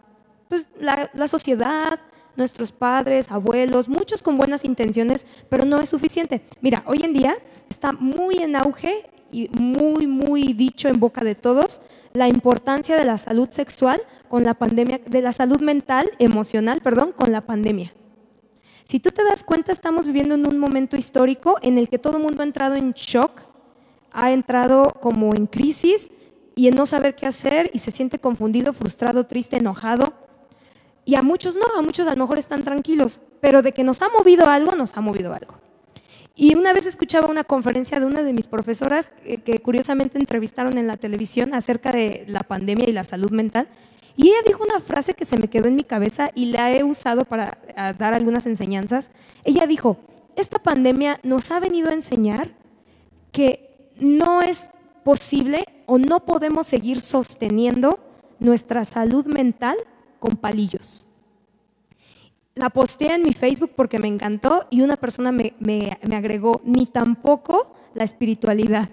pues, 0.50 0.68
la, 0.80 1.28
sociedad, 1.28 2.00
nuestros 2.36 2.72
padres, 2.72 3.32
abuelos, 3.32 3.90
muchos 3.90 4.22
con 4.22 4.38
buenas 4.38 4.64
intenciones, 4.64 5.26
pero 5.50 5.66
no 5.66 5.80
es 5.80 5.90
suficiente. 5.90 6.42
Mira, 6.62 6.84
hoy 6.86 7.02
en 7.04 7.14
día 7.14 7.36
está 7.70 7.92
muy 7.92 8.38
en 8.38 8.56
auge 8.56 9.10
y 9.32 9.50
muy, 9.50 10.08
muy 10.08 10.54
dicho 10.54 10.88
en 10.88 11.00
boca 11.00 11.24
de 11.24 11.36
todos, 11.36 11.82
la 12.14 12.30
importancia 12.30 12.96
de 12.96 13.06
la 13.06 13.18
salud 13.18 13.50
sexual 13.50 14.02
con 14.30 14.44
la 14.44 14.54
pandemia, 14.54 15.00
de 15.06 15.22
la 15.22 15.32
salud 15.32 15.60
mental, 15.60 16.10
emocional, 16.20 16.80
perdón, 16.82 17.12
con 17.12 17.32
la 17.32 17.42
pandemia. 17.42 17.94
Si 18.86 19.00
tú 19.00 19.10
te 19.10 19.24
das 19.24 19.44
cuenta, 19.44 19.72
estamos 19.72 20.06
viviendo 20.06 20.36
en 20.36 20.48
un 20.48 20.60
momento 20.60 20.96
histórico 20.96 21.58
en 21.64 21.80
el 21.80 21.90
que 21.90 21.98
todo 21.98 22.18
el 22.18 22.24
mundo 22.24 22.44
ha 22.44 22.46
entrado 22.46 22.76
en 22.76 22.92
shock, 22.92 23.42
ha 24.12 24.32
entrado 24.32 24.94
como 25.02 25.34
en 25.34 25.48
crisis 25.48 26.12
y 26.56 26.68
en 26.68 26.76
no 26.76 26.86
saber 26.86 27.16
qué 27.16 27.26
hacer 27.26 27.72
y 27.74 27.80
se 27.80 27.90
siente 27.90 28.20
confundido, 28.20 28.74
frustrado, 28.74 29.26
triste, 29.26 29.58
enojado. 29.58 30.14
Y 31.04 31.16
a 31.16 31.24
muchos 31.24 31.56
no, 31.56 31.66
a 31.76 31.82
muchos 31.82 32.08
a 32.08 32.12
lo 32.12 32.18
mejor 32.18 32.38
están 32.38 32.64
tranquilos, 32.64 33.20
pero 33.42 33.64
de 33.64 33.72
que 33.72 33.84
nos 33.84 34.04
ha 34.04 34.10
movido 34.10 34.46
algo, 34.46 34.76
nos 34.76 34.96
ha 34.96 35.02
movido 35.02 35.34
algo. 35.34 35.56
Y 36.36 36.56
una 36.56 36.72
vez 36.72 36.86
escuchaba 36.86 37.28
una 37.28 37.44
conferencia 37.44 38.00
de 38.00 38.06
una 38.06 38.22
de 38.22 38.34
mis 38.34 38.46
profesoras 38.46 39.12
que, 39.24 39.38
que 39.42 39.60
curiosamente 39.60 40.20
entrevistaron 40.20 40.78
en 40.78 40.86
la 40.86 40.98
televisión 40.98 41.56
acerca 41.56 41.92
de 41.92 42.24
la 42.28 42.42
pandemia 42.42 42.88
y 42.88 42.92
la 42.92 43.04
salud 43.04 43.32
mental 43.32 43.68
y 44.18 44.30
ella 44.30 44.38
dijo 44.46 44.64
una 44.64 44.80
frase 44.80 45.14
que 45.14 45.26
se 45.26 45.38
me 45.38 45.50
quedó 45.50 45.68
en 45.68 45.76
mi 45.76 45.84
cabeza 45.84 46.32
y 46.36 46.46
la 46.48 46.72
he 46.72 46.84
usado 46.84 47.26
para 47.26 47.58
dar 47.98 48.14
algunas 48.14 48.46
enseñanzas. 48.46 49.12
Ella 49.44 49.68
dijo, 49.68 49.98
esta 50.36 50.60
pandemia 50.60 51.20
nos 51.24 51.52
ha 51.52 51.60
venido 51.60 51.90
a 51.90 51.94
enseñar 51.94 52.52
que 53.32 53.92
no 54.00 54.42
es 54.42 54.68
posible 55.04 55.66
o 55.86 55.98
no 55.98 56.26
podemos 56.26 56.66
seguir 56.66 57.02
sosteniendo 57.02 58.00
nuestra 58.40 58.86
salud 58.86 59.26
mental 59.26 59.78
con 60.20 60.38
palillos. 60.38 61.06
La 62.56 62.70
posteé 62.70 63.16
en 63.16 63.24
mi 63.24 63.34
Facebook 63.34 63.72
porque 63.76 64.00
me 64.00 64.08
encantó 64.08 64.66
y 64.70 64.82
una 64.82 64.96
persona 64.96 65.34
me, 65.34 65.56
me 65.60 66.16
agregó, 66.16 66.62
ni 66.64 66.86
tampoco 66.86 67.76
la 67.94 68.06
espiritualidad. 68.06 68.90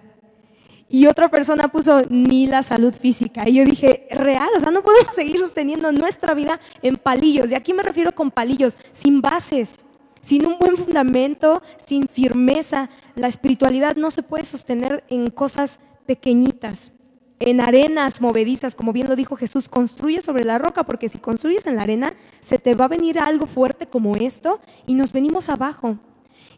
Y 0.92 1.06
otra 1.06 1.30
persona 1.30 1.68
puso 1.68 2.02
ni 2.10 2.46
la 2.46 2.62
salud 2.62 2.92
física. 2.92 3.48
Y 3.48 3.54
yo 3.54 3.64
dije, 3.64 4.06
real, 4.10 4.50
o 4.54 4.60
sea, 4.60 4.70
no 4.70 4.82
podemos 4.82 5.14
seguir 5.14 5.38
sosteniendo 5.38 5.90
nuestra 5.90 6.34
vida 6.34 6.60
en 6.82 6.96
palillos. 6.96 7.50
Y 7.50 7.54
aquí 7.54 7.72
me 7.72 7.82
refiero 7.82 8.14
con 8.14 8.30
palillos, 8.30 8.76
sin 8.92 9.22
bases, 9.22 9.86
sin 10.20 10.46
un 10.46 10.58
buen 10.58 10.76
fundamento, 10.76 11.62
sin 11.78 12.06
firmeza. 12.08 12.90
La 13.14 13.28
espiritualidad 13.28 13.96
no 13.96 14.10
se 14.10 14.22
puede 14.22 14.44
sostener 14.44 15.02
en 15.08 15.30
cosas 15.30 15.80
pequeñitas, 16.04 16.92
en 17.40 17.62
arenas 17.62 18.20
movedizas, 18.20 18.74
como 18.74 18.92
bien 18.92 19.08
lo 19.08 19.16
dijo 19.16 19.34
Jesús, 19.34 19.70
construye 19.70 20.20
sobre 20.20 20.44
la 20.44 20.58
roca, 20.58 20.84
porque 20.84 21.08
si 21.08 21.16
construyes 21.16 21.66
en 21.66 21.76
la 21.76 21.84
arena, 21.84 22.12
se 22.40 22.58
te 22.58 22.74
va 22.74 22.84
a 22.84 22.88
venir 22.88 23.18
algo 23.18 23.46
fuerte 23.46 23.86
como 23.86 24.14
esto 24.14 24.60
y 24.86 24.94
nos 24.94 25.14
venimos 25.14 25.48
abajo. 25.48 25.96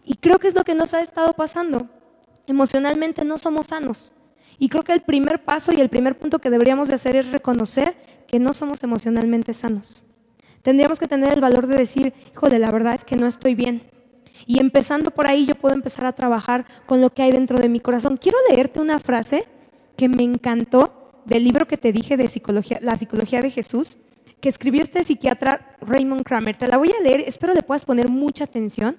Y 0.04 0.16
creo 0.16 0.40
que 0.40 0.48
es 0.48 0.56
lo 0.56 0.64
que 0.64 0.74
nos 0.74 0.92
ha 0.92 1.02
estado 1.02 1.34
pasando. 1.34 1.88
Emocionalmente 2.48 3.24
no 3.24 3.38
somos 3.38 3.68
sanos. 3.68 4.12
Y 4.58 4.68
creo 4.68 4.82
que 4.82 4.92
el 4.92 5.02
primer 5.02 5.44
paso 5.44 5.72
y 5.72 5.80
el 5.80 5.88
primer 5.88 6.18
punto 6.18 6.38
que 6.38 6.50
deberíamos 6.50 6.88
de 6.88 6.94
hacer 6.94 7.16
es 7.16 7.30
reconocer 7.30 7.96
que 8.26 8.38
no 8.38 8.52
somos 8.52 8.82
emocionalmente 8.82 9.52
sanos. 9.52 10.02
Tendríamos 10.62 10.98
que 10.98 11.08
tener 11.08 11.32
el 11.32 11.40
valor 11.40 11.66
de 11.66 11.76
decir, 11.76 12.14
híjole, 12.32 12.58
la 12.58 12.70
verdad 12.70 12.94
es 12.94 13.04
que 13.04 13.16
no 13.16 13.26
estoy 13.26 13.54
bien. 13.54 13.82
Y 14.46 14.60
empezando 14.60 15.10
por 15.10 15.26
ahí 15.26 15.46
yo 15.46 15.54
puedo 15.54 15.74
empezar 15.74 16.06
a 16.06 16.12
trabajar 16.12 16.66
con 16.86 17.00
lo 17.00 17.10
que 17.10 17.22
hay 17.22 17.32
dentro 17.32 17.58
de 17.58 17.68
mi 17.68 17.80
corazón. 17.80 18.16
Quiero 18.16 18.38
leerte 18.48 18.80
una 18.80 18.98
frase 18.98 19.46
que 19.96 20.08
me 20.08 20.22
encantó 20.22 21.22
del 21.24 21.44
libro 21.44 21.66
que 21.66 21.76
te 21.76 21.92
dije 21.92 22.16
de 22.16 22.28
psicología, 22.28 22.78
La 22.82 22.96
psicología 22.96 23.40
de 23.40 23.50
Jesús, 23.50 23.98
que 24.40 24.48
escribió 24.48 24.82
este 24.82 25.04
psiquiatra 25.04 25.76
Raymond 25.80 26.22
Kramer. 26.22 26.56
Te 26.56 26.66
la 26.66 26.76
voy 26.76 26.90
a 26.98 27.02
leer, 27.02 27.20
espero 27.20 27.54
le 27.54 27.62
puedas 27.62 27.84
poner 27.84 28.08
mucha 28.08 28.44
atención, 28.44 28.96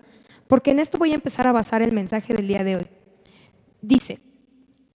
porque 0.47 0.71
en 0.71 0.79
esto 0.79 0.97
voy 0.97 1.11
a 1.11 1.15
empezar 1.15 1.47
a 1.47 1.51
basar 1.51 1.81
el 1.81 1.91
mensaje 1.91 2.33
del 2.33 2.47
día 2.47 2.63
de 2.63 2.77
hoy. 2.77 2.87
Dice, 3.81 4.19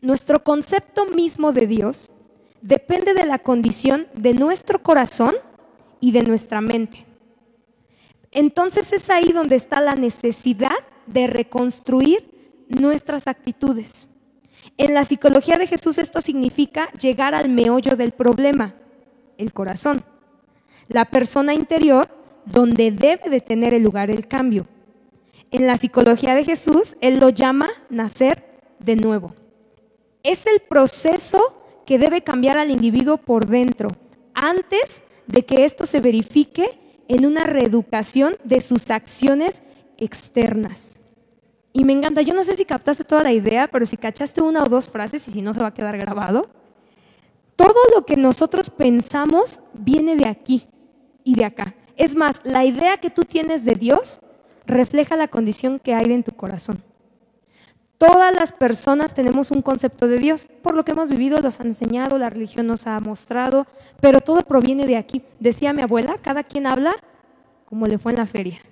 nuestro 0.00 0.42
concepto 0.42 1.06
mismo 1.06 1.52
de 1.52 1.66
Dios 1.66 2.10
depende 2.62 3.14
de 3.14 3.26
la 3.26 3.38
condición 3.38 4.06
de 4.14 4.34
nuestro 4.34 4.82
corazón 4.82 5.34
y 6.00 6.12
de 6.12 6.22
nuestra 6.22 6.60
mente. 6.60 7.06
Entonces 8.32 8.92
es 8.92 9.10
ahí 9.10 9.32
donde 9.32 9.56
está 9.56 9.80
la 9.80 9.94
necesidad 9.94 10.76
de 11.06 11.26
reconstruir 11.26 12.64
nuestras 12.68 13.26
actitudes. 13.26 14.06
En 14.78 14.94
la 14.94 15.04
psicología 15.04 15.58
de 15.58 15.66
Jesús 15.66 15.98
esto 15.98 16.20
significa 16.20 16.90
llegar 16.92 17.34
al 17.34 17.48
meollo 17.48 17.96
del 17.96 18.12
problema, 18.12 18.74
el 19.36 19.52
corazón, 19.52 20.04
la 20.88 21.06
persona 21.06 21.54
interior 21.54 22.08
donde 22.46 22.90
debe 22.90 23.28
de 23.30 23.40
tener 23.40 23.74
el 23.74 23.82
lugar 23.82 24.10
el 24.10 24.28
cambio. 24.28 24.66
En 25.50 25.66
la 25.66 25.76
psicología 25.76 26.34
de 26.34 26.44
Jesús, 26.44 26.96
Él 27.00 27.18
lo 27.18 27.30
llama 27.30 27.68
nacer 27.88 28.44
de 28.78 28.96
nuevo. 28.96 29.34
Es 30.22 30.46
el 30.46 30.60
proceso 30.60 31.62
que 31.86 31.98
debe 31.98 32.22
cambiar 32.22 32.58
al 32.58 32.70
individuo 32.70 33.16
por 33.16 33.46
dentro, 33.46 33.88
antes 34.34 35.02
de 35.26 35.44
que 35.44 35.64
esto 35.64 35.86
se 35.86 36.00
verifique 36.00 36.78
en 37.08 37.26
una 37.26 37.44
reeducación 37.44 38.36
de 38.44 38.60
sus 38.60 38.90
acciones 38.90 39.62
externas. 39.98 40.98
Y 41.72 41.84
me 41.84 41.92
encanta, 41.92 42.22
yo 42.22 42.34
no 42.34 42.44
sé 42.44 42.56
si 42.56 42.64
captaste 42.64 43.04
toda 43.04 43.22
la 43.22 43.32
idea, 43.32 43.68
pero 43.68 43.86
si 43.86 43.96
cachaste 43.96 44.42
una 44.42 44.62
o 44.64 44.68
dos 44.68 44.88
frases 44.88 45.26
y 45.28 45.30
si 45.30 45.42
no 45.42 45.54
se 45.54 45.60
va 45.60 45.68
a 45.68 45.74
quedar 45.74 45.96
grabado, 45.96 46.48
todo 47.56 47.78
lo 47.94 48.06
que 48.06 48.16
nosotros 48.16 48.70
pensamos 48.70 49.60
viene 49.72 50.16
de 50.16 50.26
aquí 50.26 50.66
y 51.24 51.34
de 51.34 51.44
acá. 51.44 51.74
Es 51.96 52.16
más, 52.16 52.40
la 52.44 52.64
idea 52.64 52.98
que 52.98 53.10
tú 53.10 53.24
tienes 53.24 53.64
de 53.64 53.74
Dios 53.74 54.20
refleja 54.66 55.16
la 55.16 55.28
condición 55.28 55.78
que 55.78 55.94
hay 55.94 56.12
en 56.12 56.22
tu 56.22 56.32
corazón. 56.32 56.82
Todas 58.00 58.34
las 58.34 58.50
personas 58.50 59.12
tenemos 59.12 59.50
un 59.50 59.60
concepto 59.60 60.08
de 60.08 60.16
Dios, 60.16 60.48
por 60.62 60.74
lo 60.74 60.86
que 60.86 60.92
hemos 60.92 61.10
vivido, 61.10 61.38
los 61.40 61.60
han 61.60 61.66
enseñado, 61.66 62.16
la 62.16 62.30
religión 62.30 62.66
nos 62.66 62.86
ha 62.86 62.98
mostrado, 62.98 63.66
pero 64.00 64.22
todo 64.22 64.40
proviene 64.40 64.86
de 64.86 64.96
aquí. 64.96 65.20
Decía 65.38 65.74
mi 65.74 65.82
abuela, 65.82 66.16
cada 66.22 66.42
quien 66.42 66.66
habla 66.66 66.94
como 67.66 67.86
le 67.86 67.98
fue 67.98 68.12
en 68.12 68.18
la 68.18 68.24
feria. 68.24 68.62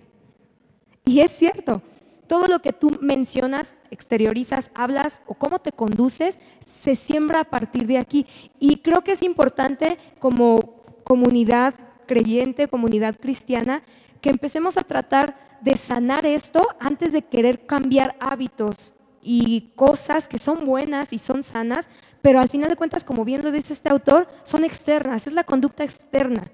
Y 1.04 1.20
es 1.20 1.30
cierto, 1.30 1.82
todo 2.26 2.46
lo 2.46 2.60
que 2.60 2.72
tú 2.72 2.90
mencionas, 3.02 3.76
exteriorizas, 3.90 4.70
hablas 4.74 5.20
o 5.26 5.34
cómo 5.34 5.58
te 5.58 5.72
conduces, 5.72 6.38
se 6.60 6.94
siembra 6.94 7.40
a 7.40 7.44
partir 7.44 7.86
de 7.86 7.98
aquí. 7.98 8.26
Y 8.58 8.76
creo 8.76 9.04
que 9.04 9.12
es 9.12 9.22
importante 9.22 9.98
como 10.20 10.84
comunidad 11.04 11.74
creyente, 12.06 12.66
comunidad 12.66 13.14
cristiana, 13.20 13.82
que 14.22 14.30
empecemos 14.30 14.78
a 14.78 14.84
tratar 14.84 15.58
de 15.60 15.76
sanar 15.76 16.24
esto 16.24 16.66
antes 16.80 17.12
de 17.12 17.20
querer 17.20 17.66
cambiar 17.66 18.16
hábitos 18.20 18.94
y 19.22 19.72
cosas 19.76 20.28
que 20.28 20.38
son 20.38 20.66
buenas 20.66 21.12
y 21.12 21.18
son 21.18 21.42
sanas, 21.42 21.88
pero 22.22 22.40
al 22.40 22.48
final 22.48 22.68
de 22.68 22.76
cuentas, 22.76 23.04
como 23.04 23.24
bien 23.24 23.42
lo 23.42 23.50
dice 23.50 23.72
este 23.72 23.88
autor, 23.88 24.28
son 24.42 24.64
externas, 24.64 25.26
es 25.26 25.32
la 25.32 25.44
conducta 25.44 25.84
externa. 25.84 26.50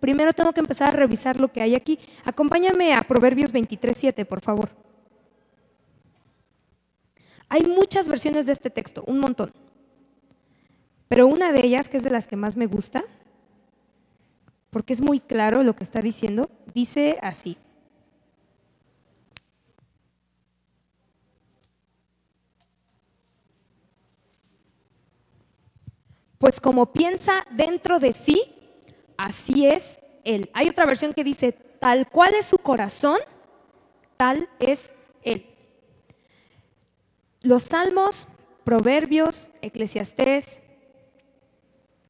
Primero 0.00 0.32
tengo 0.32 0.52
que 0.52 0.60
empezar 0.60 0.88
a 0.88 0.96
revisar 0.96 1.38
lo 1.38 1.52
que 1.52 1.62
hay 1.62 1.74
aquí. 1.74 1.98
Acompáñame 2.24 2.92
a 2.94 3.02
Proverbios 3.02 3.52
23.7, 3.52 4.26
por 4.26 4.40
favor. 4.40 4.70
Hay 7.48 7.62
muchas 7.64 8.08
versiones 8.08 8.46
de 8.46 8.52
este 8.52 8.70
texto, 8.70 9.04
un 9.06 9.18
montón. 9.18 9.52
Pero 11.08 11.26
una 11.26 11.52
de 11.52 11.64
ellas, 11.64 11.88
que 11.88 11.98
es 11.98 12.02
de 12.02 12.10
las 12.10 12.26
que 12.26 12.34
más 12.36 12.56
me 12.56 12.66
gusta, 12.66 13.04
porque 14.70 14.94
es 14.94 15.02
muy 15.02 15.20
claro 15.20 15.62
lo 15.62 15.76
que 15.76 15.84
está 15.84 16.00
diciendo, 16.00 16.50
dice 16.74 17.18
así. 17.20 17.58
Pues 26.42 26.58
como 26.58 26.86
piensa 26.86 27.46
dentro 27.52 28.00
de 28.00 28.12
sí, 28.12 28.52
así 29.16 29.64
es 29.64 30.00
él. 30.24 30.50
Hay 30.54 30.70
otra 30.70 30.86
versión 30.86 31.12
que 31.12 31.22
dice, 31.22 31.52
tal 31.52 32.08
cual 32.08 32.34
es 32.34 32.46
su 32.46 32.58
corazón, 32.58 33.20
tal 34.16 34.48
es 34.58 34.92
él. 35.22 35.46
Los 37.42 37.62
salmos, 37.62 38.26
proverbios, 38.64 39.50
eclesiastés, 39.60 40.60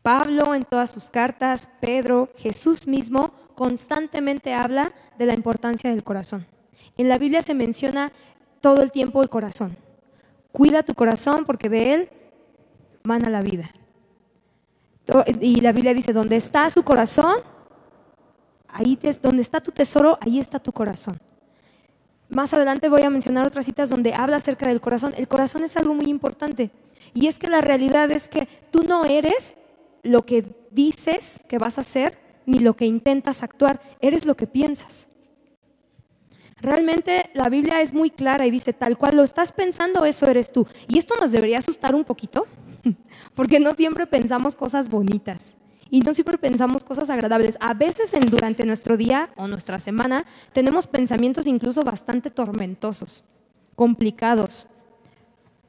Pablo 0.01 0.55
en 0.55 0.65
todas 0.65 0.91
sus 0.91 1.11
cartas, 1.11 1.69
Pedro, 1.83 2.31
Jesús 2.39 2.87
mismo, 2.87 3.35
constantemente 3.55 4.55
habla 4.55 4.95
de 5.19 5.27
la 5.27 5.35
importancia 5.35 5.91
del 5.91 6.05
corazón. 6.05 6.47
En 6.97 7.11
la 7.11 7.19
Biblia 7.19 7.43
se 7.43 7.53
menciona 7.53 8.13
todo 8.63 8.81
el 8.81 8.93
tiempo 8.93 9.23
el 9.23 9.29
corazón. 9.29 9.77
Cuida 10.53 10.85
tu 10.85 10.95
corazón 10.95 11.45
porque 11.45 11.69
de 11.69 11.93
él 11.93 12.09
van 13.05 13.27
a 13.27 13.29
la 13.29 13.43
vida. 13.43 13.71
Y 15.41 15.61
la 15.61 15.73
Biblia 15.73 15.95
dice, 15.95 16.13
donde 16.13 16.37
está 16.37 16.69
su 16.71 16.83
corazón, 16.85 17.37
ahí 18.69 18.99
donde 19.21 19.43
está 19.43 19.61
tu 19.61 19.73
tesoro, 19.73 20.19
ahí 20.21 20.39
está 20.39 20.59
tu 20.59 20.73
corazón. 20.73 21.19
Más 22.29 22.55
adelante 22.55 22.89
voy 22.89 23.03
a 23.03 23.11
mencionar 23.11 23.47
otras 23.47 23.67
citas 23.67 23.91
donde 23.91 24.15
habla 24.15 24.37
acerca 24.37 24.67
del 24.67 24.81
corazón. 24.81 25.13
El 25.17 25.29
corazón 25.29 25.65
es 25.65 25.77
algo 25.77 25.95
muy 25.95 26.07
importante. 26.07 26.71
Y 27.13 27.27
es 27.27 27.39
que 27.39 27.49
la 27.49 27.61
realidad 27.61 28.11
es 28.11 28.29
que 28.29 28.49
tú 28.71 28.85
no 28.85 29.05
eres 29.05 29.57
lo 30.03 30.25
que 30.25 30.45
dices 30.71 31.45
que 31.47 31.59
vas 31.59 31.79
a 31.79 31.83
hacer, 31.83 32.19
ni 32.47 32.59
lo 32.59 32.75
que 32.75 32.87
intentas 32.87 33.43
actuar, 33.43 33.81
eres 34.01 34.25
lo 34.25 34.35
que 34.35 34.47
piensas. 34.47 35.09
Realmente 36.61 37.31
la 37.35 37.49
Biblia 37.49 37.83
es 37.83 37.93
muy 37.93 38.11
clara 38.11 38.47
y 38.47 38.51
dice, 38.51 38.73
tal 38.73 38.97
cual 38.97 39.17
lo 39.17 39.25
estás 39.25 39.53
pensando, 39.53 40.05
eso 40.05 40.27
eres 40.27 40.53
tú. 40.53 40.67
Y 40.89 40.99
esto 40.99 41.15
nos 41.21 41.33
debería 41.33 41.59
asustar 41.59 41.95
un 41.95 42.05
poquito, 42.05 42.47
porque 43.35 43.61
no 43.61 43.75
siempre 43.75 44.07
pensamos 44.07 44.57
cosas 44.57 44.89
bonitas 44.89 45.57
y 45.91 46.01
no 46.01 46.15
siempre 46.15 46.39
pensamos 46.39 46.85
cosas 46.85 47.11
agradables. 47.11 47.59
A 47.61 47.75
veces 47.75 48.15
en, 48.15 48.27
durante 48.27 48.65
nuestro 48.65 48.97
día 48.97 49.31
o 49.37 49.47
nuestra 49.47 49.79
semana 49.79 50.25
tenemos 50.53 50.87
pensamientos 50.87 51.47
incluso 51.47 51.83
bastante 51.83 52.31
tormentosos, 52.31 53.25
complicados, 53.77 54.67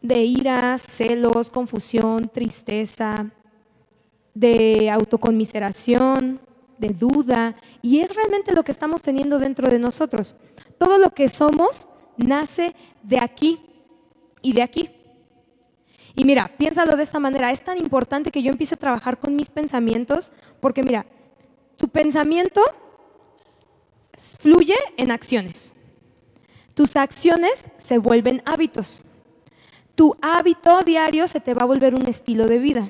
de 0.02 0.24
ira, 0.24 0.78
celos, 0.78 1.50
confusión, 1.50 2.30
tristeza, 2.34 3.32
de 4.34 4.90
autoconmiseración, 4.90 6.40
de 6.78 6.90
duda, 6.90 7.56
y 7.82 8.00
es 8.00 8.16
realmente 8.16 8.54
lo 8.54 8.64
que 8.64 8.72
estamos 8.72 9.02
teniendo 9.02 9.40
dentro 9.40 9.70
de 9.70 9.80
nosotros. 9.80 10.36
Todo 10.78 10.98
lo 10.98 11.12
que 11.12 11.30
somos 11.30 11.88
nace 12.18 12.76
de 13.04 13.20
aquí 13.20 13.60
y 14.42 14.54
de 14.54 14.62
aquí. 14.62 14.90
Y 16.16 16.26
mira, 16.26 16.52
piénsalo 16.58 16.96
de 16.96 17.04
esta 17.04 17.20
manera, 17.20 17.52
es 17.52 17.64
tan 17.64 17.78
importante 17.78 18.32
que 18.32 18.44
yo 18.44 18.52
empiece 18.52 18.76
a 18.76 18.80
trabajar 18.80 19.20
con 19.20 19.36
mis 19.36 19.50
pensamientos, 19.50 20.32
porque 20.60 20.84
mira, 20.84 21.06
tu 21.78 21.88
pensamiento 21.88 22.62
fluye 24.16 24.76
en 24.98 25.12
acciones. 25.12 25.74
Tus 26.74 26.96
acciones 26.96 27.68
se 27.78 27.98
vuelven 27.98 28.42
hábitos. 28.46 29.02
Tu 29.96 30.16
hábito 30.22 30.82
diario 30.82 31.28
se 31.28 31.40
te 31.40 31.54
va 31.54 31.64
a 31.64 31.68
volver 31.68 31.96
un 31.96 32.08
estilo 32.08 32.48
de 32.48 32.58
vida. 32.58 32.90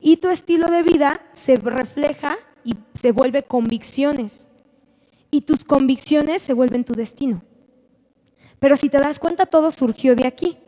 Y 0.00 0.18
tu 0.18 0.28
estilo 0.28 0.70
de 0.70 0.82
vida 0.82 1.20
se 1.32 1.56
refleja 1.56 2.36
y 2.62 2.74
se 2.94 3.12
vuelve 3.12 3.42
convicciones. 3.42 4.48
Y 5.30 5.42
tus 5.42 5.64
convicciones 5.64 6.42
se 6.42 6.52
vuelven 6.52 6.84
tu 6.84 6.94
destino. 6.94 7.42
Pero 8.58 8.76
si 8.76 8.88
te 8.88 8.98
das 8.98 9.18
cuenta, 9.18 9.46
todo 9.46 9.70
surgió 9.70 10.14
de 10.14 10.26
aquí. 10.26 10.58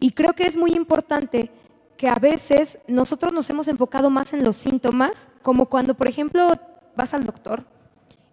Y 0.00 0.10
creo 0.10 0.34
que 0.34 0.44
es 0.44 0.56
muy 0.56 0.72
importante 0.72 1.50
que 1.96 2.08
a 2.08 2.16
veces 2.16 2.78
nosotros 2.86 3.32
nos 3.32 3.48
hemos 3.50 3.68
enfocado 3.68 4.10
más 4.10 4.32
en 4.32 4.44
los 4.44 4.56
síntomas, 4.56 5.28
como 5.42 5.66
cuando, 5.66 5.94
por 5.94 6.08
ejemplo, 6.08 6.50
vas 6.94 7.14
al 7.14 7.24
doctor 7.24 7.64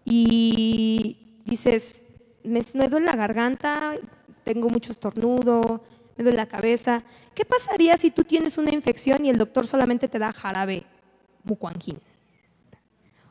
y 0.05 1.41
dices, 1.45 2.03
me, 2.43 2.61
duele 2.89 3.05
la 3.05 3.15
garganta, 3.15 3.95
tengo 4.43 4.69
mucho 4.69 4.91
estornudo, 4.91 5.83
me 6.17 6.23
duele 6.23 6.37
la 6.37 6.47
cabeza. 6.47 7.03
¿Qué 7.33 7.45
pasaría 7.45 7.95
si 7.97 8.11
tú 8.11 8.23
tienes 8.23 8.57
una 8.57 8.71
infección 8.71 9.25
y 9.25 9.29
el 9.29 9.37
doctor 9.37 9.65
solamente 9.65 10.07
te 10.07 10.19
da 10.19 10.33
jarabe 10.33 10.83
bucuanquín? 11.43 11.99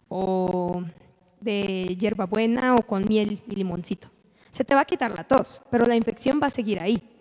O 0.08 0.82
de 1.40 1.96
hierbabuena 1.98 2.76
o 2.76 2.86
con 2.86 3.04
miel 3.06 3.42
y 3.48 3.56
limoncito. 3.56 4.08
Se 4.50 4.64
te 4.64 4.74
va 4.74 4.82
a 4.82 4.84
quitar 4.84 5.10
la 5.10 5.24
tos, 5.24 5.62
pero 5.70 5.86
la 5.86 5.96
infección 5.96 6.40
va 6.42 6.46
a 6.46 6.50
seguir 6.50 6.80
ahí 6.82 7.11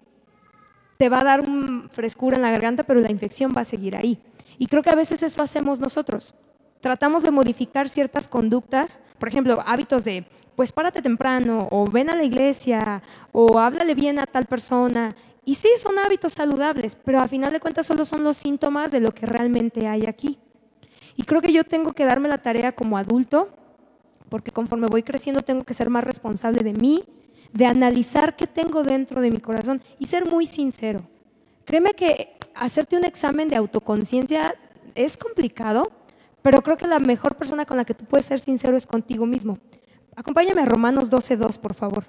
te 1.01 1.10
va 1.10 1.22
a 1.22 1.24
dar 1.24 1.41
un 1.41 1.89
frescura 1.89 2.36
en 2.36 2.43
la 2.43 2.51
garganta, 2.51 2.84
pero 2.84 3.00
la 3.00 3.10
infección 3.10 3.53
va 3.58 3.62
a 3.62 3.65
seguir 3.65 3.98
ahí. 3.98 4.20
Y 4.60 4.67
creo 4.67 4.84
que 4.84 4.91
a 4.91 4.96
veces 4.96 5.24
eso 5.24 5.41
hacemos 5.41 5.79
nosotros. 5.79 6.36
Tratamos 6.79 7.24
de 7.24 7.31
modificar 7.31 7.89
ciertas 7.89 8.27
conductas, 8.27 9.00
por 9.17 9.27
ejemplo, 9.27 9.63
hábitos 9.65 10.03
de, 10.03 10.27
pues 10.55 10.72
párate 10.72 11.01
temprano, 11.01 11.67
o 11.72 11.86
ven 11.86 12.12
a 12.12 12.15
la 12.15 12.24
iglesia, 12.24 13.01
o 13.31 13.58
háblale 13.58 13.96
bien 13.96 14.20
a 14.20 14.27
tal 14.27 14.46
persona. 14.46 15.15
Y 15.43 15.55
sí, 15.55 15.70
son 15.77 15.98
hábitos 15.98 16.34
saludables, 16.34 16.93
pero 16.93 17.20
a 17.20 17.27
final 17.27 17.51
de 17.51 17.60
cuentas 17.60 17.88
solo 17.88 18.05
son 18.05 18.24
los 18.24 18.38
síntomas 18.38 18.91
de 18.91 19.00
lo 19.00 19.12
que 19.12 19.25
realmente 19.25 19.88
hay 19.88 20.05
aquí. 20.05 20.38
Y 21.15 21.24
creo 21.24 21.41
que 21.41 21.51
yo 21.51 21.63
tengo 21.63 21.93
que 21.93 22.05
darme 22.05 22.29
la 22.29 22.38
tarea 22.38 22.74
como 22.74 22.96
adulto, 22.96 23.50
porque 24.29 24.51
conforme 24.51 24.86
voy 24.86 25.01
creciendo 25.01 25.41
tengo 25.41 25.63
que 25.63 25.74
ser 25.74 25.89
más 25.89 26.03
responsable 26.03 26.62
de 26.62 26.74
mí, 26.74 27.03
de 27.53 27.65
analizar 27.65 28.36
qué 28.36 28.48
tengo 28.48 28.84
dentro 28.84 29.22
de 29.22 29.31
mi 29.31 29.39
corazón 29.39 29.81
y 30.00 30.05
ser 30.05 30.29
muy 30.29 30.46
sincero. 30.46 31.01
Créeme 31.65 31.93
que 31.93 32.36
hacerte 32.55 32.98
un 32.98 33.05
examen 33.05 33.50
de 33.50 33.55
autoconciencia 33.55 34.55
es 34.96 35.17
complicado, 35.17 35.91
pero 36.41 36.62
creo 36.62 36.77
que 36.77 36.88
la 36.88 37.00
mejor 37.00 37.36
persona 37.36 37.65
con 37.65 37.77
la 37.77 37.86
que 37.86 37.93
tú 37.93 38.05
puedes 38.05 38.25
ser 38.25 38.39
sincero 38.39 38.75
es 38.75 38.88
contigo 38.88 39.25
mismo. 39.25 39.60
Acompáñame 40.15 40.62
a 40.62 40.65
Romanos 40.65 41.10
12.2, 41.10 41.60
por 41.60 41.74
favor. 41.74 42.05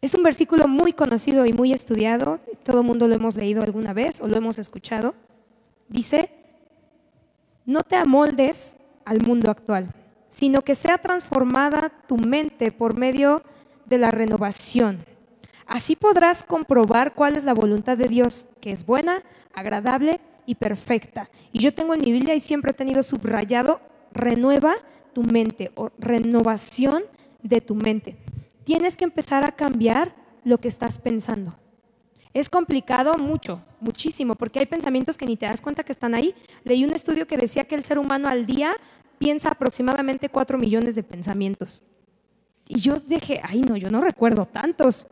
Es 0.00 0.14
un 0.14 0.24
versículo 0.24 0.66
muy 0.66 0.92
conocido 0.92 1.46
y 1.46 1.52
muy 1.52 1.72
estudiado, 1.72 2.40
todo 2.64 2.80
el 2.80 2.86
mundo 2.86 3.06
lo 3.06 3.14
hemos 3.14 3.36
leído 3.36 3.62
alguna 3.62 3.92
vez 3.92 4.20
o 4.20 4.26
lo 4.26 4.36
hemos 4.36 4.58
escuchado. 4.58 5.14
Dice, 5.88 6.41
no 7.66 7.82
te 7.82 7.96
amoldes 7.96 8.76
al 9.04 9.20
mundo 9.20 9.50
actual, 9.50 9.92
sino 10.28 10.62
que 10.62 10.74
sea 10.74 10.98
transformada 10.98 11.90
tu 12.06 12.16
mente 12.16 12.72
por 12.72 12.96
medio 12.96 13.42
de 13.86 13.98
la 13.98 14.10
renovación. 14.10 15.04
Así 15.66 15.96
podrás 15.96 16.44
comprobar 16.44 17.14
cuál 17.14 17.36
es 17.36 17.44
la 17.44 17.54
voluntad 17.54 17.96
de 17.96 18.08
Dios, 18.08 18.46
que 18.60 18.72
es 18.72 18.84
buena, 18.84 19.22
agradable 19.54 20.20
y 20.46 20.56
perfecta. 20.56 21.30
Y 21.52 21.60
yo 21.60 21.72
tengo 21.72 21.94
en 21.94 22.00
mi 22.00 22.12
Biblia 22.12 22.34
y 22.34 22.40
siempre 22.40 22.72
he 22.72 22.74
tenido 22.74 23.02
subrayado, 23.02 23.80
renueva 24.12 24.74
tu 25.12 25.22
mente 25.22 25.70
o 25.74 25.90
renovación 25.98 27.04
de 27.42 27.60
tu 27.60 27.74
mente. 27.74 28.16
Tienes 28.64 28.96
que 28.96 29.04
empezar 29.04 29.44
a 29.44 29.52
cambiar 29.52 30.14
lo 30.44 30.58
que 30.58 30.68
estás 30.68 30.98
pensando. 30.98 31.56
Es 32.34 32.48
complicado 32.48 33.18
mucho, 33.18 33.62
muchísimo, 33.80 34.34
porque 34.34 34.58
hay 34.58 34.66
pensamientos 34.66 35.18
que 35.18 35.26
ni 35.26 35.36
te 35.36 35.46
das 35.46 35.60
cuenta 35.60 35.84
que 35.84 35.92
están 35.92 36.14
ahí. 36.14 36.34
Leí 36.64 36.84
un 36.84 36.92
estudio 36.92 37.26
que 37.26 37.36
decía 37.36 37.64
que 37.64 37.74
el 37.74 37.84
ser 37.84 37.98
humano 37.98 38.28
al 38.28 38.46
día 38.46 38.74
piensa 39.18 39.50
aproximadamente 39.50 40.30
4 40.30 40.56
millones 40.56 40.94
de 40.94 41.02
pensamientos. 41.02 41.82
Y 42.66 42.80
yo 42.80 43.00
dije, 43.00 43.40
ay 43.44 43.60
no, 43.60 43.76
yo 43.76 43.90
no 43.90 44.00
recuerdo 44.00 44.46
tantos. 44.46 45.06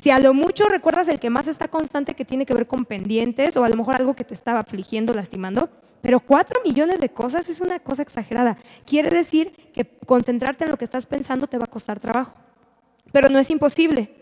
Si 0.00 0.10
a 0.10 0.18
lo 0.18 0.34
mucho 0.34 0.64
recuerdas 0.68 1.08
el 1.08 1.20
que 1.20 1.30
más 1.30 1.46
está 1.46 1.68
constante 1.68 2.14
que 2.14 2.24
tiene 2.24 2.46
que 2.46 2.54
ver 2.54 2.66
con 2.66 2.84
pendientes 2.84 3.56
o 3.56 3.64
a 3.64 3.68
lo 3.68 3.76
mejor 3.76 3.96
algo 3.96 4.14
que 4.14 4.24
te 4.24 4.34
estaba 4.34 4.60
afligiendo, 4.60 5.14
lastimando, 5.14 5.70
pero 6.02 6.20
4 6.20 6.60
millones 6.64 7.00
de 7.00 7.08
cosas 7.08 7.48
es 7.48 7.60
una 7.60 7.78
cosa 7.80 8.02
exagerada. 8.02 8.58
Quiere 8.84 9.10
decir 9.10 9.52
que 9.74 9.84
concentrarte 9.84 10.64
en 10.64 10.70
lo 10.70 10.76
que 10.76 10.84
estás 10.84 11.06
pensando 11.06 11.46
te 11.46 11.58
va 11.58 11.64
a 11.64 11.70
costar 11.70 12.00
trabajo. 12.00 12.34
Pero 13.12 13.28
no 13.28 13.38
es 13.38 13.50
imposible. 13.50 14.15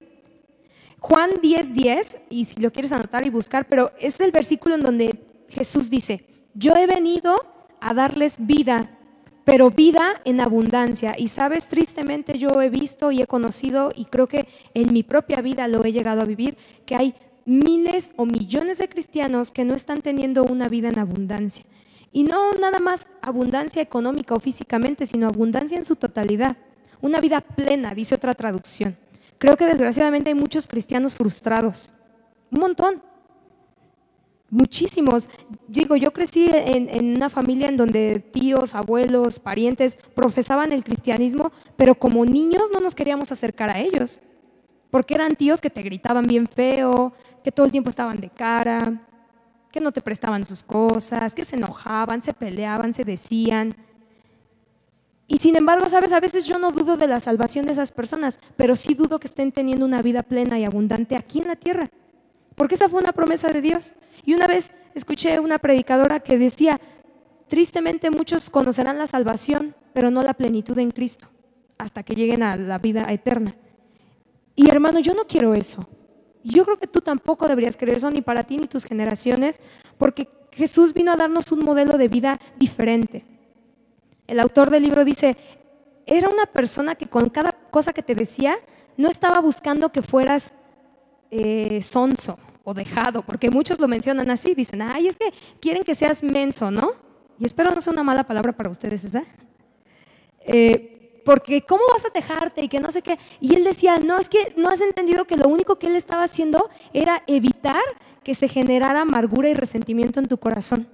Juan 1.07 1.33
10:10, 1.43 1.75
10, 1.75 2.19
y 2.31 2.47
si 2.47 2.62
lo 2.62 2.73
quieres 2.73 2.90
anotar 2.90 3.27
y 3.27 3.29
buscar, 3.29 3.67
pero 3.69 3.93
es 4.01 4.19
el 4.21 4.33
versículo 4.33 4.75
en 4.75 4.81
donde 4.81 5.45
Jesús 5.51 5.90
dice, 5.90 6.25
yo 6.55 6.75
he 6.77 6.87
venido 6.87 7.37
a 7.79 7.93
darles 7.93 8.37
vida, 8.38 8.88
pero 9.45 9.71
vida 9.71 10.23
en 10.25 10.40
abundancia. 10.40 11.14
Y 11.19 11.29
sabes, 11.29 11.67
tristemente 11.67 12.38
yo 12.38 12.62
he 12.62 12.71
visto 12.71 13.12
y 13.12 13.21
he 13.21 13.27
conocido, 13.27 13.90
y 13.95 14.07
creo 14.07 14.29
que 14.29 14.49
en 14.73 14.95
mi 14.95 15.03
propia 15.03 15.43
vida 15.43 15.69
lo 15.69 15.85
he 15.85 15.93
llegado 15.93 16.23
a 16.23 16.25
vivir, 16.25 16.57
que 16.87 16.97
hay 16.97 17.14
miles 17.45 18.12
o 18.17 18.25
millones 18.25 18.79
de 18.79 18.88
cristianos 18.88 19.53
que 19.53 19.67
no 19.67 19.75
están 19.75 20.01
teniendo 20.01 20.43
una 20.45 20.69
vida 20.71 20.88
en 20.88 20.99
abundancia. 20.99 21.67
Y 22.12 22.23
no 22.23 22.55
nada 22.55 22.79
más 22.79 23.09
abundancia 23.21 23.83
económica 23.83 24.35
o 24.35 24.40
físicamente, 24.40 25.05
sino 25.05 25.27
abundancia 25.27 25.77
en 25.77 25.85
su 25.85 25.97
totalidad. 25.97 26.57
Una 27.03 27.21
vida 27.21 27.43
plena, 27.43 27.95
dice 27.95 28.14
otra 28.14 28.33
traducción. 28.33 29.04
Creo 29.44 29.59
que 29.59 29.66
desgraciadamente 29.66 30.30
hay 30.30 30.35
muchos 30.35 30.66
cristianos 30.66 31.16
frustrados. 31.16 31.92
Un 32.50 32.61
montón. 32.61 33.02
Muchísimos. 34.48 35.28
Digo, 35.68 35.96
yo 35.96 36.14
crecí 36.14 36.48
en, 36.50 37.14
una 37.14 37.28
familia 37.28 37.68
en 37.68 37.76
donde 37.76 38.20
tíos, 38.20 38.74
abuelos, 38.74 39.38
parientes 39.38 39.98
profesaban 40.14 40.72
el 40.72 40.83
cristianismo, 40.83 41.52
pero 41.76 41.94
como 41.94 42.24
niños 42.24 42.70
no 42.72 42.80
nos 42.80 42.94
queríamos 42.94 43.33
acercar 43.33 43.68
a 43.68 43.80
ellos. 43.80 44.18
Porque 44.90 45.12
eran 45.12 45.37
tíos 45.37 45.61
que 45.61 45.68
te 45.68 45.83
gritaban 45.83 46.26
bien 46.26 46.46
feo, 46.46 47.12
que 47.44 47.52
todo 47.52 47.66
el 47.66 47.72
tiempo 47.72 47.90
estaban 47.90 48.22
de 48.22 48.30
cara, 48.30 48.94
que 49.70 49.78
no 49.78 49.92
te 49.92 50.00
prestaban 50.00 50.46
sus 50.46 50.64
cosas, 50.64 51.35
que 51.35 51.44
se 51.44 51.57
enojaban, 51.57 52.22
se 52.22 52.33
peleaban, 52.33 52.94
se 52.94 53.04
decían. 53.04 53.76
Y 55.27 55.39
sin 55.39 55.57
embargo, 55.57 55.89
sabes, 55.89 56.13
a 56.13 56.21
veces 56.21 56.45
yo 56.45 56.59
no 56.59 56.71
dudo 56.71 56.97
de 56.97 57.07
la 57.07 57.19
salvación 57.19 57.65
de 57.67 57.73
esas 57.73 57.93
personas, 57.93 58.41
pero 58.57 58.77
sí 58.77 58.95
dudo 58.95 59.19
que 59.19 59.27
estén 59.27 59.53
teniendo 59.53 59.87
una 59.87 60.03
vida 60.03 60.23
plena 60.23 60.59
y 60.59 60.65
abundante 60.65 61.17
aquí 61.17 61.41
en 61.41 61.49
la 61.49 61.57
tierra. 61.57 61.89
Porque 62.55 62.75
esa 62.75 62.89
fue 62.89 63.01
una 63.01 63.13
promesa 63.13 63.49
de 63.49 63.63
Dios. 63.63 63.95
Y 64.25 64.35
una 64.35 64.47
vez 64.47 64.73
escuché 64.95 65.41
una 65.41 65.59
predicadora 65.59 66.21
que 66.21 66.39
decía, 66.39 66.81
tristemente 67.49 68.11
muchos 68.11 68.51
conocerán 68.51 68.99
la 68.99 69.07
salvación, 69.07 69.75
pero 69.95 70.11
no 70.11 70.23
la 70.23 70.35
plenitud 70.35 70.79
en 70.79 70.91
Cristo, 70.91 71.29
hasta 71.79 72.03
que 72.03 72.15
lleguen 72.15 72.43
a 72.43 72.57
la 72.57 72.79
vida 72.79 73.07
eterna. 73.11 73.57
Y 74.55 74.71
hermano, 74.71 75.01
yo 75.01 75.15
no 75.15 75.27
quiero 75.27 75.55
eso. 75.55 75.89
Yo 76.45 76.65
creo 76.65 76.79
que 76.79 76.87
tú 76.87 77.01
tampoco 77.01 77.49
deberías 77.49 77.77
querer 77.77 77.97
eso, 77.97 78.11
ni 78.11 78.21
para 78.21 78.45
ti 78.45 78.59
ni 78.59 78.67
tus 78.67 78.85
generaciones, 78.85 79.61
porque 79.97 80.29
Jesús 80.53 80.93
vino 80.93 81.13
a 81.13 81.17
darnos 81.17 81.51
un 81.51 81.61
modelo 81.61 81.97
de 81.97 82.09
vida 82.09 82.39
diferente. 82.59 83.25
El 84.27 84.41
autor 84.41 84.71
del 84.71 84.83
libro 84.83 85.05
dice, 85.05 85.37
era 86.07 86.29
una 86.29 86.47
persona 86.47 86.95
que 86.95 87.07
con 87.07 87.29
cada 87.29 87.53
cosa 87.53 87.93
que 87.93 88.03
te 88.03 88.15
decía 88.15 88.57
no 88.97 89.09
estaba 89.09 89.41
buscando 89.41 89.91
que 89.91 90.03
fueras 90.03 90.55
eh, 91.31 91.83
sonso 91.83 92.39
o 92.63 92.73
dejado, 92.75 93.23
porque 93.23 93.51
muchos 93.51 93.79
lo 93.79 93.89
mencionan 93.89 94.31
así, 94.31 94.55
dicen, 94.55 94.83
ay, 94.83 95.09
es 95.09 95.17
que 95.17 95.33
quieren 95.61 95.85
que 95.85 95.95
seas 95.95 96.23
menso, 96.23 96.71
¿no? 96.71 96.93
Y 97.39 97.45
espero 97.45 97.75
no 97.75 97.81
sea 97.81 97.93
una 97.93 98.03
mala 98.03 98.25
palabra 98.25 98.53
para 98.53 98.71
ustedes 98.71 99.05
esa. 99.05 99.25
Eh, 100.41 101.21
porque 101.25 101.63
¿cómo 101.63 101.83
vas 101.91 102.05
a 102.05 102.11
dejarte? 102.11 102.63
Y 102.63 102.69
que 102.69 102.81
no 102.81 102.91
sé 102.91 103.03
qué. 103.03 103.19
Y 103.41 103.55
él 103.55 103.65
decía, 103.65 103.99
no, 103.99 104.19
es 104.19 104.29
que 104.29 104.55
no 104.57 104.69
has 104.69 104.81
entendido 104.81 105.25
que 105.25 105.37
lo 105.37 105.49
único 105.49 105.79
que 105.79 105.87
él 105.89 105.97
estaba 105.97 106.23
haciendo 106.23 106.71
era 106.93 107.23
evitar 107.27 107.83
que 108.23 108.35
se 108.35 108.49
generara 108.49 109.03
amargura 109.03 109.49
y 109.49 109.55
resentimiento 109.55 110.21
en 110.21 110.29
tu 110.29 110.39
corazón. 110.39 110.87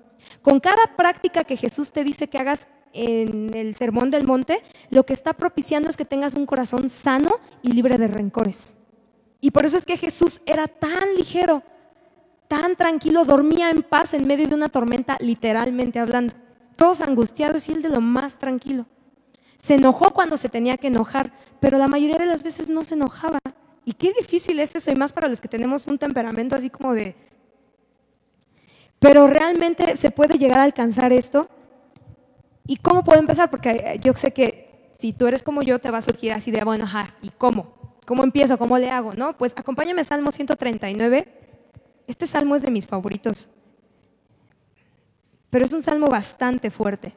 Con 0.43 0.61
cada 0.61 0.97
práctica 0.97 1.45
que 1.45 1.57
Jesús 1.57 1.93
te 1.93 2.05
dice 2.05 2.29
que 2.29 2.39
hagas 2.39 2.67
en 2.93 3.55
el 3.55 3.75
Sermón 3.75 4.11
del 4.11 4.27
Monte, 4.27 4.63
lo 4.91 5.05
que 5.05 5.13
está 5.13 5.33
propiciando 5.33 5.89
es 5.89 5.97
que 5.97 6.05
tengas 6.05 6.35
un 6.35 6.47
corazón 6.47 6.91
sano 6.91 7.31
y 7.63 7.73
libre 7.73 7.99
de 7.99 8.09
rencores. 8.09 8.75
Y 9.41 9.51
por 9.51 9.65
eso 9.65 9.77
es 9.77 9.85
que 9.85 9.97
Jesús 9.97 10.41
era 10.47 10.69
tan 10.69 11.15
ligero, 11.17 11.63
tan 12.49 12.77
tranquilo, 12.77 13.25
dormía 13.25 13.71
en 13.71 13.83
paz 13.83 14.13
en 14.15 14.27
medio 14.27 14.49
de 14.49 14.55
una 14.55 14.69
tormenta, 14.69 15.17
literalmente 15.21 15.99
hablando. 15.99 16.35
Todos 16.77 17.01
angustiados 17.01 17.69
y 17.69 17.73
él 17.73 17.83
de 17.83 17.89
lo 17.89 18.01
más 18.01 18.39
tranquilo. 18.39 18.87
Se 19.57 19.75
enojó 19.75 20.13
cuando 20.13 20.37
se 20.37 20.49
tenía 20.49 20.77
que 20.77 20.89
enojar, 20.89 21.33
pero 21.61 21.79
la 21.79 21.89
mayoría 21.89 22.19
de 22.19 22.27
las 22.27 22.43
veces 22.43 22.71
no 22.71 22.83
se 22.85 22.95
enojaba. 22.95 23.39
Y 23.85 23.93
qué 23.93 24.13
difícil 24.13 24.59
es 24.61 24.75
eso, 24.75 24.91
y 24.91 24.95
más 24.95 25.13
para 25.13 25.29
los 25.29 25.41
que 25.41 25.49
tenemos 25.49 25.87
un 25.87 25.99
temperamento 25.99 26.57
así 26.57 26.71
como 26.71 26.95
de... 26.95 27.15
Pero 28.99 29.27
realmente 29.27 29.97
se 29.97 30.11
puede 30.11 30.37
llegar 30.37 30.59
a 30.59 30.65
alcanzar 30.65 31.13
esto. 31.13 31.49
¿Y 32.71 32.77
cómo 32.77 33.03
puedo 33.03 33.19
empezar? 33.19 33.51
Porque 33.51 33.99
yo 34.01 34.15
sé 34.15 34.33
que 34.33 34.93
si 34.97 35.13
tú 35.13 35.27
eres 35.27 35.43
como 35.43 35.61
yo, 35.61 35.81
te 35.81 35.91
va 35.91 35.99
a 35.99 36.03
surgir 36.03 36.33
así 36.33 36.53
de, 36.53 36.63
bueno, 36.63 36.85
ajá, 36.85 37.17
¿y 37.21 37.31
cómo? 37.31 37.99
¿Cómo 38.07 38.23
empiezo? 38.23 38.57
¿Cómo 38.59 38.79
le 38.79 38.89
hago? 38.93 39.13
¿No? 39.15 39.37
Pues 39.37 39.53
acompáñame 39.57 40.05
Salmo 40.05 40.31
139. 40.31 41.27
Este 42.07 42.29
salmo 42.29 42.55
es 42.55 42.63
de 42.63 42.71
mis 42.71 42.87
favoritos. 42.87 43.51
Pero 45.51 45.65
es 45.65 45.73
un 45.73 45.83
salmo 45.83 46.07
bastante 46.07 46.71
fuerte. 46.71 47.13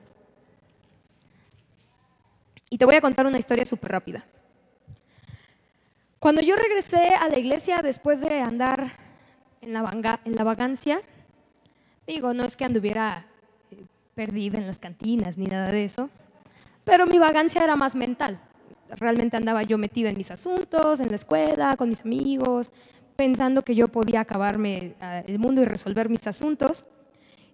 Y 2.71 2.79
te 2.79 2.85
voy 2.85 2.95
a 2.95 3.01
contar 3.01 3.27
una 3.27 3.37
historia 3.37 3.63
súper 3.63 3.91
rápida. 3.91 4.25
Cuando 6.17 6.41
yo 6.41 6.55
regresé 6.55 7.09
a 7.09 7.29
la 7.29 7.37
iglesia 7.37 7.83
después 7.83 8.21
de 8.21 8.39
andar 8.39 8.91
en 9.61 9.73
la, 9.73 10.19
en 10.25 10.35
la 10.35 10.43
vagancia, 10.43 11.03
digo, 12.07 12.33
no 12.33 12.43
es 12.43 12.57
que 12.57 12.65
anduviera 12.65 13.27
eh, 13.27 13.32
perdida 14.15 14.57
en 14.57 14.67
las 14.67 14.79
cantinas 14.79 15.37
ni 15.37 15.45
nada 15.45 15.71
de 15.71 15.83
eso, 15.85 16.09
pero 16.83 17.05
mi 17.05 17.17
vagancia 17.17 17.63
era 17.63 17.75
más 17.75 17.95
mental 17.95 18.39
realmente 18.97 19.37
andaba 19.37 19.63
yo 19.63 19.77
metida 19.77 20.09
en 20.09 20.17
mis 20.17 20.31
asuntos, 20.31 20.99
en 20.99 21.09
la 21.09 21.15
escuela, 21.15 21.75
con 21.77 21.89
mis 21.89 22.01
amigos, 22.01 22.71
pensando 23.15 23.63
que 23.63 23.75
yo 23.75 23.87
podía 23.87 24.21
acabarme 24.21 24.95
ah, 24.99 25.23
el 25.25 25.39
mundo 25.39 25.61
y 25.61 25.65
resolver 25.65 26.09
mis 26.09 26.25
asuntos. 26.27 26.85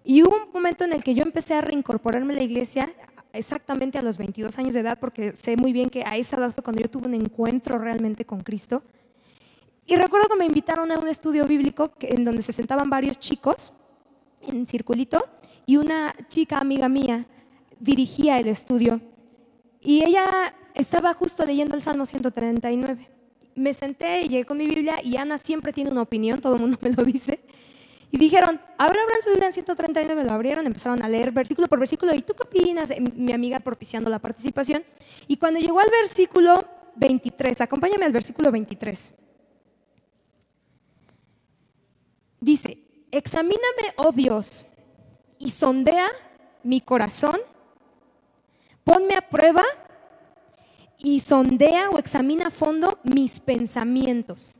Y 0.04 0.22
hubo 0.22 0.34
un 0.34 0.52
momento 0.52 0.84
en 0.84 0.92
el 0.92 1.02
que 1.02 1.14
yo 1.14 1.22
empecé 1.22 1.54
a 1.54 1.60
reincorporarme 1.60 2.32
a 2.34 2.36
la 2.36 2.42
iglesia 2.42 2.90
exactamente 3.32 3.98
a 3.98 4.02
los 4.02 4.18
22 4.18 4.58
años 4.58 4.74
de 4.74 4.80
edad, 4.80 4.98
porque 4.98 5.36
sé 5.36 5.56
muy 5.56 5.72
bien 5.72 5.88
que 5.90 6.02
a 6.04 6.16
esa 6.16 6.36
edad 6.36 6.52
fue 6.52 6.64
cuando 6.64 6.82
yo 6.82 6.90
tuve 6.90 7.06
un 7.06 7.14
encuentro 7.14 7.78
realmente 7.78 8.24
con 8.24 8.40
Cristo. 8.40 8.82
Y 9.86 9.96
recuerdo 9.96 10.28
que 10.28 10.36
me 10.36 10.46
invitaron 10.46 10.90
a 10.92 10.98
un 10.98 11.08
estudio 11.08 11.46
bíblico 11.46 11.92
en 12.00 12.24
donde 12.24 12.42
se 12.42 12.52
sentaban 12.52 12.88
varios 12.88 13.18
chicos 13.18 13.72
en 14.40 14.66
circulito 14.66 15.28
y 15.70 15.76
una 15.76 16.12
chica 16.28 16.58
amiga 16.58 16.88
mía 16.88 17.26
dirigía 17.78 18.40
el 18.40 18.48
estudio. 18.48 19.00
Y 19.80 20.02
ella 20.02 20.52
estaba 20.74 21.14
justo 21.14 21.44
leyendo 21.44 21.76
el 21.76 21.82
Salmo 21.84 22.06
139. 22.06 23.08
Me 23.54 23.72
senté 23.72 24.22
y 24.22 24.28
llegué 24.28 24.44
con 24.44 24.58
mi 24.58 24.66
Biblia 24.66 24.96
y 25.00 25.16
Ana 25.16 25.38
siempre 25.38 25.72
tiene 25.72 25.92
una 25.92 26.02
opinión, 26.02 26.40
todo 26.40 26.56
el 26.56 26.62
mundo 26.62 26.76
me 26.82 26.90
lo 26.90 27.04
dice. 27.04 27.38
Y 28.10 28.18
dijeron, 28.18 28.60
abran 28.78 29.04
su 29.22 29.30
Biblia 29.30 29.46
en 29.46 29.52
139, 29.52 30.24
lo 30.24 30.32
abrieron, 30.32 30.66
empezaron 30.66 31.04
a 31.04 31.08
leer 31.08 31.30
versículo 31.30 31.68
por 31.68 31.78
versículo. 31.78 32.12
¿Y 32.16 32.22
tú 32.22 32.34
qué 32.34 32.42
opinas? 32.42 32.90
Mi 33.14 33.32
amiga 33.32 33.60
propiciando 33.60 34.10
la 34.10 34.18
participación. 34.18 34.82
Y 35.28 35.36
cuando 35.36 35.60
llegó 35.60 35.78
al 35.78 35.90
versículo 36.02 36.64
23, 36.96 37.60
acompáñame 37.60 38.06
al 38.06 38.12
versículo 38.12 38.50
23. 38.50 39.12
Dice, 42.40 42.78
examíname, 43.12 43.94
oh 43.98 44.10
Dios, 44.10 44.66
y 45.40 45.50
sondea 45.50 46.06
mi 46.62 46.80
corazón, 46.82 47.40
ponme 48.84 49.14
a 49.14 49.28
prueba 49.28 49.64
y 50.98 51.20
sondea 51.20 51.88
o 51.90 51.98
examina 51.98 52.48
a 52.48 52.50
fondo 52.50 53.00
mis 53.02 53.40
pensamientos. 53.40 54.54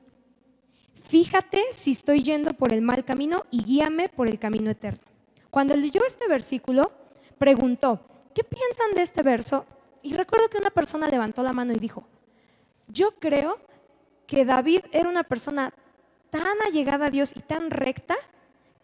Fíjate 1.03 1.63
si 1.73 1.91
estoy 1.91 2.23
yendo 2.23 2.55
por 2.55 2.73
el 2.73 2.81
mal 2.81 3.05
camino 3.05 3.45
y 3.51 3.63
guíame 3.63 4.09
por 4.09 4.29
el 4.29 4.39
camino 4.39 4.71
eterno. 4.71 5.03
Cuando 5.51 5.77
leyó 5.77 6.01
este 6.07 6.27
versículo, 6.27 6.93
preguntó, 7.37 8.01
¿qué 8.35 8.43
piensan 8.43 8.95
de 8.95 9.03
este 9.03 9.23
verso? 9.23 9.67
Y 10.03 10.15
recuerdo 10.15 10.49
que 10.49 10.59
una 10.59 10.71
persona 10.71 11.09
levantó 11.09 11.43
la 11.43 11.53
mano 11.53 11.75
y 11.75 11.79
dijo, 11.79 12.07
yo 12.89 13.13
creo 13.19 13.59
que 14.27 14.47
David 14.47 14.81
era 14.93 15.11
una 15.11 15.25
persona 15.25 15.75
tan 16.31 16.63
allegada 16.67 17.07
a 17.07 17.11
Dios 17.11 17.33
y 17.37 17.41
tan 17.41 17.71
recta 17.71 18.17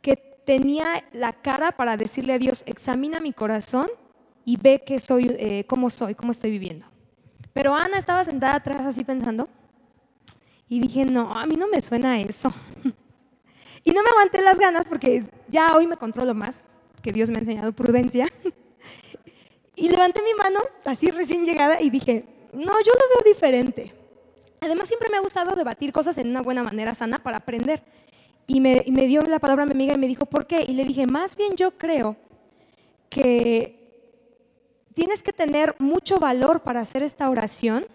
que 0.02 0.35
tenía 0.46 1.04
la 1.12 1.32
cara 1.34 1.72
para 1.72 1.98
decirle 1.98 2.32
a 2.32 2.38
Dios, 2.38 2.62
examina 2.66 3.20
mi 3.20 3.32
corazón 3.32 3.88
y 4.44 4.56
ve 4.56 4.82
que 4.86 4.98
soy, 5.00 5.36
eh, 5.38 5.64
cómo 5.66 5.90
soy, 5.90 6.14
cómo 6.14 6.30
estoy 6.30 6.52
viviendo. 6.52 6.86
Pero 7.52 7.74
Ana 7.74 7.98
estaba 7.98 8.22
sentada 8.24 8.54
atrás 8.54 8.82
así 8.86 9.04
pensando 9.04 9.48
y 10.68 10.80
dije, 10.80 11.04
no, 11.04 11.32
a 11.32 11.44
mí 11.46 11.56
no 11.56 11.66
me 11.66 11.80
suena 11.80 12.20
eso. 12.20 12.54
y 13.84 13.90
no 13.90 14.02
me 14.02 14.08
aguanté 14.08 14.40
las 14.40 14.58
ganas 14.58 14.86
porque 14.86 15.24
ya 15.48 15.76
hoy 15.76 15.86
me 15.86 15.96
controlo 15.96 16.32
más, 16.32 16.62
que 17.02 17.12
Dios 17.12 17.28
me 17.28 17.36
ha 17.36 17.40
enseñado 17.40 17.72
prudencia. 17.72 18.28
y 19.74 19.88
levanté 19.88 20.22
mi 20.22 20.34
mano 20.34 20.60
así 20.84 21.10
recién 21.10 21.44
llegada 21.44 21.82
y 21.82 21.90
dije, 21.90 22.24
no, 22.52 22.72
yo 22.72 22.92
lo 22.92 23.08
veo 23.14 23.32
diferente. 23.32 23.92
Además 24.60 24.86
siempre 24.86 25.10
me 25.10 25.16
ha 25.16 25.20
gustado 25.20 25.56
debatir 25.56 25.92
cosas 25.92 26.16
en 26.18 26.28
una 26.28 26.40
buena 26.40 26.62
manera 26.62 26.94
sana 26.94 27.18
para 27.18 27.38
aprender. 27.38 27.82
Y 28.46 28.60
me, 28.60 28.82
dio 28.84 29.22
la 29.22 29.38
palabra 29.38 29.64
a 29.64 29.66
mi 29.66 29.72
amiga 29.72 29.94
y 29.94 29.98
me 29.98 30.06
dijo, 30.06 30.26
¿por 30.26 30.46
qué? 30.46 30.64
Y 30.66 30.72
le 30.72 30.84
dije, 30.84 31.06
más 31.06 31.36
bien 31.36 31.56
yo 31.56 31.72
creo 31.72 32.16
que 33.08 33.76
tienes 34.94 35.22
que 35.22 35.32
tener 35.32 35.74
mucho 35.78 36.18
valor 36.18 36.60
para 36.60 36.80
hacer 36.80 37.02
esta 37.02 37.28
oración, 37.28 37.86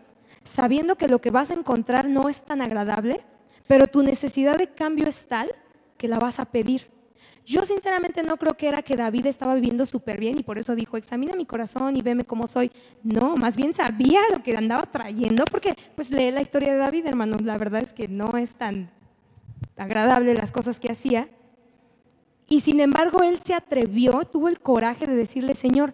sabiendo 0.43 0.95
que 0.95 1.07
lo 1.07 1.19
que 1.19 1.31
vas 1.31 1.51
a 1.51 1.53
encontrar 1.53 2.07
no 2.07 2.27
es 2.27 2.41
tan 2.41 2.61
agradable, 2.61 3.23
pero 3.67 3.87
tu 3.87 4.03
necesidad 4.03 4.57
de 4.57 4.67
cambio 4.67 5.07
es 5.07 5.25
tal 5.25 5.55
que 5.97 6.07
la 6.07 6.19
vas 6.19 6.39
a 6.39 6.45
pedir. 6.45 6.89
Yo 7.45 7.63
sinceramente 7.63 8.21
no 8.23 8.37
creo 8.37 8.55
que 8.55 8.67
era 8.67 8.81
que 8.81 8.95
David 8.95 9.25
estaba 9.25 9.55
viviendo 9.55 9.85
súper 9.85 10.19
bien 10.19 10.37
y 10.37 10.43
por 10.43 10.57
eso 10.57 10.75
dijo, 10.75 10.97
examina 10.97 11.35
mi 11.35 11.45
corazón 11.45 11.95
y 11.95 12.01
veme 12.01 12.23
cómo 12.23 12.45
soy. 12.45 12.71
No, 13.03 13.35
más 13.35 13.55
bien 13.55 13.73
sabía 13.73 14.21
lo 14.31 14.43
que 14.43 14.55
andaba 14.55 14.83
trayendo, 14.83 15.45
porque 15.45 15.75
pues 15.95 16.11
lee 16.11 16.31
la 16.31 16.41
historia 16.41 16.73
de 16.73 16.77
David, 16.77 17.05
hermanos, 17.07 17.41
la 17.41 17.57
verdad 17.57 17.81
es 17.81 17.93
que 17.93 18.07
no 18.07 18.37
es 18.37 18.55
tan 18.55 18.91
agradable 19.81 20.35
las 20.35 20.51
cosas 20.51 20.79
que 20.79 20.91
hacía. 20.91 21.27
Y 22.47 22.59
sin 22.59 22.79
embargo, 22.79 23.23
él 23.23 23.39
se 23.43 23.53
atrevió, 23.53 24.23
tuvo 24.25 24.47
el 24.47 24.59
coraje 24.59 25.07
de 25.07 25.15
decirle, 25.15 25.55
Señor, 25.55 25.93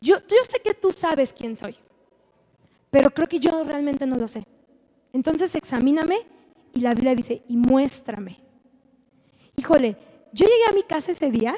yo, 0.00 0.16
sé 0.50 0.60
que 0.62 0.74
tú 0.74 0.92
sabes 0.92 1.32
quién 1.32 1.56
soy, 1.56 1.76
pero 2.90 3.10
creo 3.10 3.28
que 3.28 3.38
yo 3.38 3.64
realmente 3.64 4.04
no 4.06 4.16
lo 4.16 4.28
sé. 4.28 4.44
Entonces 5.12 5.54
examíname 5.54 6.26
y 6.72 6.80
la 6.80 6.92
Biblia 6.94 7.14
dice, 7.14 7.42
y 7.48 7.56
muéstrame. 7.56 8.40
Híjole, 9.56 9.96
yo 10.32 10.46
llegué 10.46 10.66
a 10.68 10.74
mi 10.74 10.82
casa 10.82 11.12
ese 11.12 11.30
día, 11.30 11.54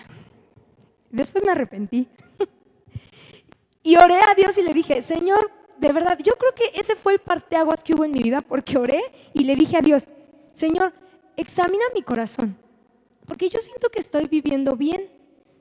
después 1.11 1.43
me 1.43 1.53
arrepentí. 1.53 2.07
y 3.83 3.97
oré 3.97 4.21
a 4.21 4.35
Dios 4.37 4.59
y 4.59 4.63
le 4.63 4.75
dije, 4.75 5.01
Señor, 5.01 5.51
de 5.79 5.93
verdad, 5.93 6.19
yo 6.23 6.35
creo 6.37 6.55
que 6.55 6.79
ese 6.79 6.97
fue 6.97 7.15
el 7.15 7.19
parteaguas 7.19 7.83
que 7.83 7.95
hubo 7.95 8.05
en 8.05 8.13
mi 8.13 8.23
vida, 8.23 8.43
porque 8.43 8.77
oré 8.77 9.03
y 9.33 9.45
le 9.45 9.57
dije 9.57 9.77
a 9.79 9.81
Dios, 9.81 10.09
Señor, 10.53 10.93
examina 11.37 11.85
mi 11.95 12.03
corazón, 12.03 12.57
porque 13.27 13.49
yo 13.49 13.59
siento 13.61 13.89
que 13.91 14.01
estoy 14.01 14.27
viviendo 14.27 14.77
bien, 14.77 15.09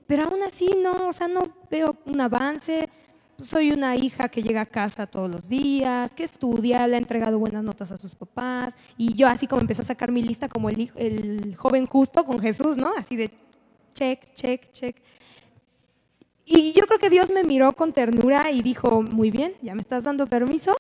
pero 0.07 0.23
aún 0.23 0.43
así 0.43 0.69
no, 0.81 1.07
o 1.07 1.13
sea, 1.13 1.27
no 1.27 1.47
veo 1.69 1.97
un 2.05 2.21
avance. 2.21 2.89
Soy 3.38 3.71
una 3.71 3.97
hija 3.97 4.29
que 4.29 4.41
llega 4.41 4.61
a 4.61 4.65
casa 4.65 5.07
todos 5.07 5.29
los 5.29 5.49
días, 5.49 6.13
que 6.13 6.23
estudia, 6.23 6.88
le 6.88 6.95
ha 6.95 6.99
entregado 6.99 7.38
buenas 7.38 7.63
notas 7.63 7.91
a 7.91 7.97
sus 7.97 8.15
papás. 8.15 8.75
Y 8.97 9.13
yo 9.13 9.27
así 9.27 9.45
como 9.45 9.61
empecé 9.61 9.81
a 9.81 9.85
sacar 9.85 10.11
mi 10.11 10.23
lista 10.23 10.47
como 10.47 10.69
el, 10.69 10.89
el 10.95 11.55
joven 11.57 11.85
justo 11.85 12.23
con 12.23 12.39
Jesús, 12.39 12.77
¿no? 12.77 12.93
Así 12.95 13.17
de 13.17 13.31
check, 13.93 14.33
check, 14.35 14.71
check. 14.71 14.95
Y 16.45 16.73
yo 16.73 16.85
creo 16.85 16.99
que 16.99 17.09
Dios 17.09 17.31
me 17.31 17.43
miró 17.43 17.73
con 17.73 17.91
ternura 17.91 18.51
y 18.51 18.61
dijo, 18.61 19.01
muy 19.01 19.31
bien, 19.31 19.55
ya 19.63 19.73
me 19.73 19.81
estás 19.81 20.03
dando 20.03 20.27
permiso, 20.27 20.77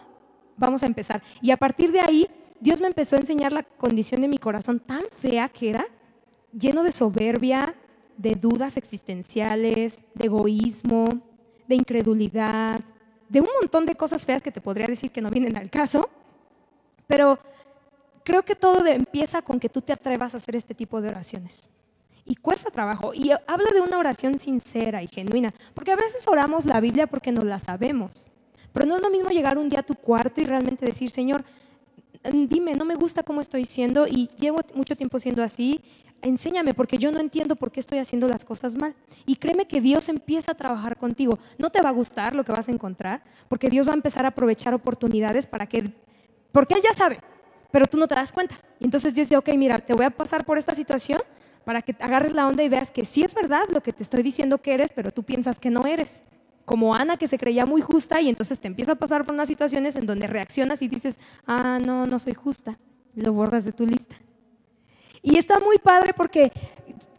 vamos 0.57 0.83
a 0.83 0.85
empezar. 0.85 1.23
Y 1.41 1.49
a 1.51 1.57
partir 1.57 1.91
de 1.91 2.01
ahí, 2.01 2.27
Dios 2.65 2.81
me 2.81 2.87
empezó 2.87 3.15
a 3.15 3.19
enseñar 3.19 3.51
la 3.51 3.61
condición 3.61 4.21
de 4.21 4.27
mi 4.27 4.39
corazón 4.39 4.79
tan 4.79 5.03
fea 5.19 5.49
que 5.49 5.69
era, 5.69 5.85
lleno 6.51 6.81
de 6.81 6.91
soberbia, 6.91 7.75
de 8.17 8.33
dudas 8.33 8.75
existenciales, 8.75 10.01
de 10.15 10.25
egoísmo, 10.25 11.05
de 11.67 11.75
incredulidad, 11.75 12.81
de 13.29 13.39
un 13.39 13.49
montón 13.61 13.85
de 13.85 13.93
cosas 13.93 14.25
feas 14.25 14.41
que 14.41 14.51
te 14.51 14.61
podría 14.61 14.87
decir 14.87 15.11
que 15.11 15.21
no 15.21 15.29
vienen 15.29 15.55
al 15.57 15.69
caso, 15.69 16.09
pero 17.05 17.37
creo 18.23 18.43
que 18.43 18.55
todo 18.55 18.83
empieza 18.87 19.43
con 19.43 19.59
que 19.59 19.69
tú 19.69 19.81
te 19.81 19.93
atrevas 19.93 20.33
a 20.33 20.37
hacer 20.37 20.55
este 20.55 20.73
tipo 20.73 20.99
de 21.01 21.09
oraciones. 21.09 21.67
Y 22.25 22.35
cuesta 22.37 22.71
trabajo. 22.71 23.13
Y 23.13 23.29
hablo 23.45 23.67
de 23.75 23.81
una 23.81 23.99
oración 23.99 24.39
sincera 24.39 25.03
y 25.03 25.07
genuina, 25.07 25.53
porque 25.75 25.91
a 25.91 25.95
veces 25.95 26.27
oramos 26.27 26.65
la 26.65 26.79
Biblia 26.79 27.05
porque 27.05 27.31
no 27.31 27.43
la 27.43 27.59
sabemos. 27.59 28.25
Pero 28.73 28.87
no 28.87 28.95
es 28.95 29.03
lo 29.03 29.11
mismo 29.11 29.29
llegar 29.29 29.59
un 29.59 29.69
día 29.69 29.81
a 29.81 29.83
tu 29.83 29.93
cuarto 29.93 30.41
y 30.41 30.45
realmente 30.45 30.83
decir, 30.83 31.11
Señor, 31.11 31.45
dime, 32.31 32.73
no 32.75 32.85
me 32.85 32.95
gusta 32.95 33.23
cómo 33.23 33.41
estoy 33.41 33.65
siendo 33.65 34.07
y 34.07 34.29
llevo 34.37 34.59
mucho 34.73 34.95
tiempo 34.95 35.19
siendo 35.19 35.43
así, 35.43 35.81
enséñame 36.21 36.73
porque 36.73 36.97
yo 36.97 37.11
no 37.11 37.19
entiendo 37.19 37.55
por 37.55 37.71
qué 37.71 37.79
estoy 37.79 37.99
haciendo 37.99 38.27
las 38.27 38.45
cosas 38.45 38.75
mal. 38.75 38.95
Y 39.25 39.35
créeme 39.35 39.67
que 39.67 39.81
Dios 39.81 40.09
empieza 40.09 40.51
a 40.51 40.55
trabajar 40.55 40.97
contigo. 40.97 41.39
No 41.57 41.69
te 41.69 41.81
va 41.81 41.89
a 41.89 41.93
gustar 41.93 42.35
lo 42.35 42.43
que 42.43 42.51
vas 42.51 42.67
a 42.67 42.71
encontrar, 42.71 43.23
porque 43.47 43.69
Dios 43.69 43.87
va 43.87 43.91
a 43.91 43.95
empezar 43.95 44.25
a 44.25 44.29
aprovechar 44.29 44.73
oportunidades 44.73 45.45
para 45.45 45.67
que, 45.67 45.91
porque 46.51 46.75
Él 46.75 46.81
ya 46.83 46.93
sabe, 46.93 47.19
pero 47.71 47.85
tú 47.85 47.97
no 47.97 48.07
te 48.07 48.15
das 48.15 48.31
cuenta. 48.31 48.55
Y 48.79 48.85
entonces 48.85 49.13
Dios 49.13 49.27
dice, 49.27 49.37
ok, 49.37 49.49
mira, 49.55 49.79
te 49.79 49.93
voy 49.93 50.05
a 50.05 50.09
pasar 50.09 50.45
por 50.45 50.57
esta 50.57 50.73
situación 50.73 51.21
para 51.63 51.81
que 51.81 51.95
agarres 51.99 52.33
la 52.33 52.47
onda 52.47 52.63
y 52.63 52.69
veas 52.69 52.91
que 52.91 53.05
sí 53.05 53.23
es 53.23 53.33
verdad 53.33 53.63
lo 53.71 53.81
que 53.81 53.91
te 53.91 54.03
estoy 54.03 54.23
diciendo 54.23 54.59
que 54.59 54.73
eres, 54.73 54.91
pero 54.95 55.11
tú 55.11 55.23
piensas 55.23 55.59
que 55.59 55.69
no 55.69 55.85
eres. 55.85 56.23
Como 56.65 56.95
Ana 56.95 57.17
que 57.17 57.27
se 57.27 57.37
creía 57.37 57.65
muy 57.65 57.81
justa 57.81 58.19
y 58.21 58.29
entonces 58.29 58.59
te 58.59 58.67
empieza 58.67 58.93
a 58.93 58.95
pasar 58.95 59.23
por 59.23 59.33
unas 59.33 59.47
situaciones 59.47 59.95
en 59.95 60.05
donde 60.05 60.27
reaccionas 60.27 60.81
y 60.81 60.87
dices, 60.87 61.19
ah, 61.45 61.79
no, 61.83 62.07
no 62.07 62.19
soy 62.19 62.33
justa. 62.33 62.77
Lo 63.15 63.33
borras 63.33 63.65
de 63.65 63.71
tu 63.71 63.85
lista. 63.85 64.15
Y 65.21 65.37
está 65.37 65.59
muy 65.59 65.77
padre 65.77 66.13
porque 66.13 66.51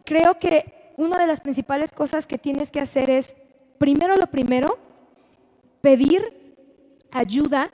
creo 0.05 0.39
que 0.39 0.93
una 0.97 1.19
de 1.19 1.27
las 1.27 1.41
principales 1.41 1.93
cosas 1.93 2.27
que 2.27 2.39
tienes 2.39 2.71
que 2.71 2.81
hacer 2.81 3.11
es, 3.11 3.35
primero 3.79 4.17
lo 4.17 4.27
primero, 4.27 4.79
pedir 5.81 6.57
ayuda 7.11 7.73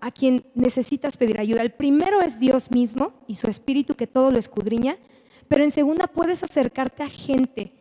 a 0.00 0.10
quien 0.10 0.44
necesitas 0.54 1.16
pedir 1.16 1.40
ayuda. 1.40 1.62
El 1.62 1.72
primero 1.72 2.20
es 2.20 2.38
Dios 2.38 2.70
mismo 2.70 3.14
y 3.26 3.36
su 3.36 3.48
espíritu 3.48 3.94
que 3.94 4.06
todo 4.06 4.30
lo 4.30 4.38
escudriña, 4.38 4.98
pero 5.48 5.64
en 5.64 5.70
segunda 5.70 6.06
puedes 6.06 6.42
acercarte 6.42 7.02
a 7.02 7.08
gente 7.08 7.72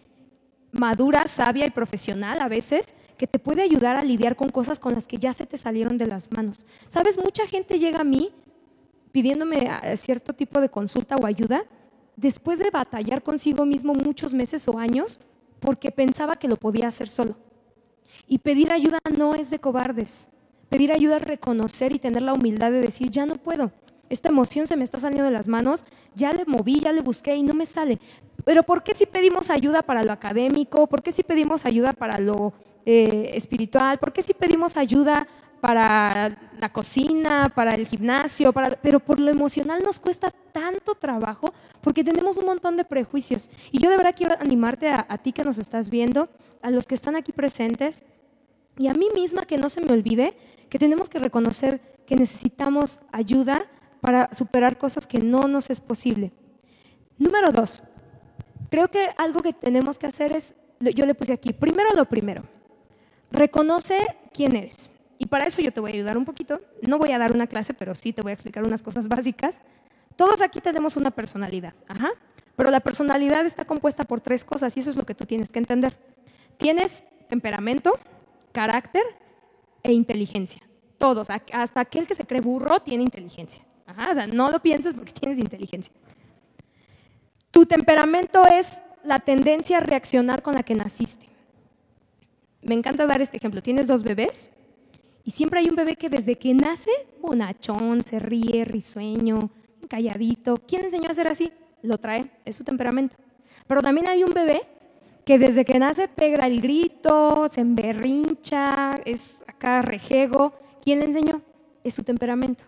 madura, 0.71 1.27
sabia 1.27 1.65
y 1.65 1.69
profesional 1.69 2.41
a 2.41 2.47
veces 2.47 2.93
que 3.23 3.27
te 3.27 3.39
puede 3.39 3.61
ayudar 3.61 3.95
a 3.95 4.03
lidiar 4.03 4.35
con 4.35 4.49
cosas 4.49 4.79
con 4.79 4.95
las 4.95 5.07
que 5.07 5.15
ya 5.17 5.31
se 5.31 5.45
te 5.45 5.55
salieron 5.55 5.97
de 5.97 6.07
las 6.07 6.29
manos. 6.33 6.65
Sabes, 6.89 7.17
mucha 7.17 7.47
gente 7.47 7.79
llega 7.79 8.01
a 8.01 8.03
mí 8.03 8.33
pidiéndome 9.13 9.65
cierto 9.95 10.33
tipo 10.33 10.59
de 10.59 10.67
consulta 10.67 11.15
o 11.15 11.25
ayuda 11.25 11.63
después 12.17 12.59
de 12.59 12.69
batallar 12.69 13.23
consigo 13.23 13.65
mismo 13.65 13.93
muchos 13.93 14.33
meses 14.33 14.67
o 14.67 14.77
años 14.77 15.19
porque 15.61 15.89
pensaba 15.89 16.35
que 16.35 16.49
lo 16.49 16.57
podía 16.57 16.89
hacer 16.89 17.07
solo. 17.07 17.37
Y 18.27 18.39
pedir 18.39 18.73
ayuda 18.73 18.99
no 19.17 19.35
es 19.35 19.49
de 19.49 19.59
cobardes. 19.59 20.27
Pedir 20.67 20.91
ayuda 20.91 21.15
es 21.15 21.23
reconocer 21.23 21.93
y 21.93 21.99
tener 21.99 22.23
la 22.23 22.33
humildad 22.33 22.71
de 22.71 22.81
decir, 22.81 23.09
ya 23.09 23.25
no 23.25 23.37
puedo. 23.37 23.71
Esta 24.09 24.27
emoción 24.27 24.67
se 24.67 24.75
me 24.75 24.83
está 24.83 24.99
saliendo 24.99 25.23
de 25.23 25.31
las 25.31 25.47
manos, 25.47 25.85
ya 26.13 26.33
le 26.33 26.43
moví, 26.43 26.81
ya 26.81 26.91
le 26.91 26.99
busqué 26.99 27.37
y 27.37 27.43
no 27.43 27.53
me 27.53 27.67
sale. 27.67 28.01
Pero 28.43 28.63
¿por 28.63 28.83
qué 28.83 28.93
si 28.93 29.05
pedimos 29.05 29.49
ayuda 29.49 29.81
para 29.81 30.03
lo 30.03 30.11
académico? 30.11 30.87
¿Por 30.87 31.01
qué 31.01 31.13
si 31.13 31.23
pedimos 31.23 31.65
ayuda 31.65 31.93
para 31.93 32.19
lo 32.19 32.51
eh, 32.85 33.31
espiritual? 33.33 33.99
¿Por 33.99 34.13
qué 34.13 34.21
si 34.21 34.33
pedimos 34.33 34.77
ayuda 34.77 35.27
para 35.61 36.37
la 36.59 36.69
cocina, 36.73 37.49
para 37.55 37.73
el 37.73 37.87
gimnasio, 37.87 38.53
pero 38.81 38.99
por 38.99 39.19
lo 39.21 39.31
emocional 39.31 39.81
nos 39.81 39.97
cuesta 39.97 40.29
tanto 40.51 40.93
trabajo 40.95 41.53
porque 41.79 42.03
tenemos 42.03 42.35
un 42.35 42.47
montón 42.47 42.75
de 42.75 42.83
prejuicios. 42.83 43.49
Y 43.71 43.79
yo 43.79 43.89
de 43.89 43.95
verdad 43.95 44.13
quiero 44.13 44.35
animarte 44.41 44.89
a 44.89 45.17
ti 45.19 45.31
que 45.31 45.45
nos 45.45 45.57
estás 45.57 45.89
viendo, 45.89 46.27
a 46.61 46.69
los 46.69 46.85
que 46.85 46.95
están 46.95 47.15
aquí 47.15 47.31
presentes 47.31 48.03
y 48.77 48.87
a 48.87 48.93
mí 48.93 49.07
misma 49.15 49.45
que 49.45 49.57
no 49.57 49.69
se 49.69 49.81
me 49.81 49.93
olvide 49.93 50.35
que 50.69 50.79
tenemos 50.79 51.07
que 51.07 51.19
reconocer 51.19 51.79
que 52.07 52.15
necesitamos 52.15 52.99
ayuda 53.11 53.65
para 54.01 54.33
superar 54.33 54.77
cosas 54.77 55.05
que 55.05 55.19
no 55.19 55.47
nos 55.47 55.69
es 55.69 55.79
posible. 55.79 56.33
Número 57.17 57.51
dos, 57.51 57.83
creo 58.69 58.89
que 58.89 59.07
algo 59.17 59.41
que 59.41 59.53
tenemos 59.53 59.99
que 59.99 60.07
hacer 60.07 60.31
es, 60.31 60.55
yo 60.79 61.05
le 61.05 61.15
puse 61.15 61.31
aquí, 61.31 61.53
primero 61.53 61.91
lo 61.95 62.05
primero, 62.05 62.43
reconoce 63.33 63.97
quién 64.31 64.55
eres. 64.55 64.89
Y 65.17 65.25
para 65.25 65.45
eso 65.45 65.61
yo 65.61 65.73
te 65.73 65.81
voy 65.81 65.91
a 65.91 65.93
ayudar 65.95 66.17
un 66.17 66.25
poquito. 66.25 66.61
No 66.81 66.97
voy 66.97 67.11
a 67.11 67.17
dar 67.17 67.33
una 67.33 67.47
clase, 67.47 67.73
pero 67.73 67.95
sí 67.95 68.13
te 68.13 68.21
voy 68.21 68.29
a 68.29 68.33
explicar 68.33 68.65
unas 68.65 68.81
cosas 68.81 69.07
básicas. 69.09 69.61
Todos 70.15 70.41
aquí 70.41 70.61
tenemos 70.61 70.95
una 70.95 71.11
personalidad, 71.11 71.73
ajá. 71.87 72.11
Pero 72.55 72.69
la 72.69 72.79
personalidad 72.79 73.45
está 73.45 73.65
compuesta 73.65 74.03
por 74.03 74.21
tres 74.21 74.45
cosas 74.45 74.77
y 74.77 74.79
eso 74.79 74.91
es 74.91 74.95
lo 74.95 75.05
que 75.05 75.15
tú 75.15 75.25
tienes 75.25 75.49
que 75.49 75.57
entender. 75.57 75.97
Tienes 76.57 77.03
temperamento, 77.27 77.97
carácter 78.51 79.01
e 79.81 79.91
inteligencia. 79.91 80.61
Todos, 80.99 81.29
hasta 81.29 81.79
aquel 81.79 82.05
que 82.05 82.13
se 82.13 82.25
cree 82.25 82.41
burro 82.41 82.79
tiene 82.81 83.03
inteligencia. 83.03 83.63
Ajá, 83.87 84.11
o 84.11 84.13
sea, 84.13 84.27
no 84.27 84.51
lo 84.51 84.59
pienses 84.61 84.93
porque 84.93 85.11
tienes 85.11 85.39
inteligencia. 85.39 85.91
Tu 87.49 87.65
temperamento 87.65 88.45
es 88.45 88.81
la 89.03 89.19
tendencia 89.19 89.77
a 89.77 89.81
reaccionar 89.81 90.43
con 90.43 90.53
la 90.53 90.63
que 90.63 90.75
naciste. 90.75 91.32
Me 92.63 92.75
encanta 92.75 93.05
dar 93.05 93.21
este 93.21 93.37
ejemplo. 93.37 93.61
Tienes 93.61 93.87
dos 93.87 94.03
bebés 94.03 94.49
y 95.23 95.31
siempre 95.31 95.59
hay 95.59 95.69
un 95.69 95.75
bebé 95.75 95.95
que 95.95 96.09
desde 96.09 96.37
que 96.37 96.53
nace, 96.53 96.91
bonachón, 97.21 98.03
se 98.03 98.19
ríe, 98.19 98.65
risueño, 98.65 99.49
calladito. 99.87 100.57
¿Quién 100.67 100.85
enseñó 100.85 101.09
a 101.09 101.13
ser 101.13 101.27
así? 101.27 101.51
Lo 101.81 101.97
trae, 101.97 102.31
es 102.45 102.55
su 102.55 102.63
temperamento. 102.63 103.17
Pero 103.67 103.81
también 103.81 104.07
hay 104.07 104.23
un 104.23 104.33
bebé 104.33 104.61
que 105.25 105.39
desde 105.39 105.63
que 105.63 105.79
nace 105.79 106.07
pega 106.07 106.45
el 106.47 106.61
grito, 106.61 107.49
se 107.51 107.61
emberrincha, 107.61 108.99
es 109.05 109.43
acá 109.47 109.81
rejego. 109.81 110.53
¿Quién 110.81 110.99
le 110.99 111.05
enseñó? 111.05 111.41
Es 111.83 111.93
su 111.93 112.03
temperamento. 112.03 112.65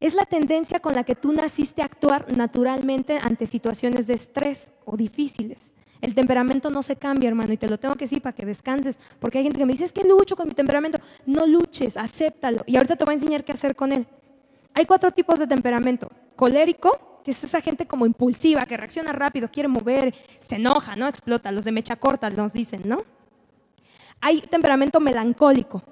Es 0.00 0.14
la 0.14 0.24
tendencia 0.24 0.80
con 0.80 0.94
la 0.94 1.04
que 1.04 1.14
tú 1.14 1.32
naciste 1.32 1.82
a 1.82 1.86
actuar 1.86 2.34
naturalmente 2.34 3.18
ante 3.20 3.46
situaciones 3.46 4.06
de 4.06 4.14
estrés 4.14 4.72
o 4.84 4.96
difíciles. 4.96 5.72
El 6.00 6.14
temperamento 6.14 6.70
no 6.70 6.82
se 6.82 6.96
cambia, 6.96 7.28
hermano, 7.28 7.52
y 7.52 7.56
te 7.56 7.68
lo 7.68 7.78
tengo 7.78 7.94
que 7.94 8.04
decir 8.04 8.22
para 8.22 8.34
que 8.34 8.46
descanses, 8.46 8.98
porque 9.18 9.38
hay 9.38 9.44
gente 9.44 9.58
que 9.58 9.66
me 9.66 9.72
dice, 9.72 9.84
es 9.84 9.92
que 9.92 10.04
lucho 10.04 10.36
con 10.36 10.48
mi 10.48 10.54
temperamento. 10.54 10.98
No 11.26 11.46
luches, 11.46 11.96
acéptalo. 11.96 12.62
Y 12.66 12.76
ahorita 12.76 12.96
te 12.96 13.04
voy 13.04 13.12
a 13.12 13.16
enseñar 13.16 13.44
qué 13.44 13.52
hacer 13.52 13.74
con 13.74 13.92
él. 13.92 14.06
Hay 14.74 14.86
cuatro 14.86 15.10
tipos 15.10 15.38
de 15.38 15.46
temperamento. 15.46 16.08
Colérico, 16.36 17.20
que 17.24 17.32
es 17.32 17.42
esa 17.42 17.60
gente 17.60 17.86
como 17.86 18.06
impulsiva, 18.06 18.64
que 18.66 18.76
reacciona 18.76 19.12
rápido, 19.12 19.50
quiere 19.50 19.68
mover, 19.68 20.14
se 20.40 20.56
enoja, 20.56 20.94
¿no? 20.94 21.08
Explota. 21.08 21.50
Los 21.50 21.64
de 21.64 21.72
mecha 21.72 21.96
corta 21.96 22.30
nos 22.30 22.52
dicen, 22.52 22.82
¿no? 22.84 22.98
Hay 24.20 24.40
temperamento 24.42 25.00
melancólico. 25.00 25.82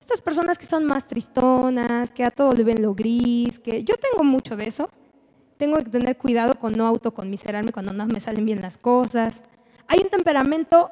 Estas 0.00 0.22
personas 0.22 0.58
que 0.58 0.66
son 0.66 0.84
más 0.84 1.06
tristonas, 1.06 2.10
que 2.10 2.24
a 2.24 2.30
todo 2.30 2.52
le 2.52 2.64
ven 2.64 2.82
lo 2.82 2.94
gris, 2.94 3.58
que 3.58 3.84
yo 3.84 3.96
tengo 3.96 4.22
mucho 4.22 4.56
de 4.56 4.68
eso 4.68 4.90
tengo 5.56 5.76
que 5.78 5.90
tener 5.90 6.16
cuidado 6.16 6.54
con 6.58 6.72
no 6.72 6.86
autoconmiserarme 6.86 7.72
cuando 7.72 7.92
no 7.92 8.06
me 8.06 8.20
salen 8.20 8.44
bien 8.44 8.60
las 8.60 8.76
cosas. 8.76 9.42
Hay 9.86 10.00
un 10.00 10.08
temperamento 10.08 10.90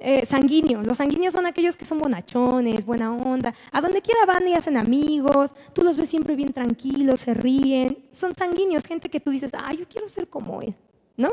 eh, 0.00 0.24
sanguíneo. 0.24 0.82
Los 0.82 0.96
sanguíneos 0.96 1.34
son 1.34 1.46
aquellos 1.46 1.76
que 1.76 1.84
son 1.84 1.98
bonachones, 1.98 2.84
buena 2.86 3.12
onda. 3.12 3.54
A 3.70 3.80
donde 3.80 4.02
quiera 4.02 4.24
van 4.26 4.48
y 4.48 4.54
hacen 4.54 4.76
amigos. 4.76 5.54
Tú 5.72 5.82
los 5.82 5.96
ves 5.96 6.08
siempre 6.08 6.36
bien 6.36 6.52
tranquilos, 6.52 7.20
se 7.20 7.34
ríen. 7.34 8.08
Son 8.10 8.34
sanguíneos, 8.34 8.84
gente 8.84 9.10
que 9.10 9.20
tú 9.20 9.30
dices, 9.30 9.52
ah, 9.54 9.72
yo 9.72 9.86
quiero 9.88 10.08
ser 10.08 10.28
como 10.28 10.62
él, 10.62 10.74
¿no? 11.16 11.30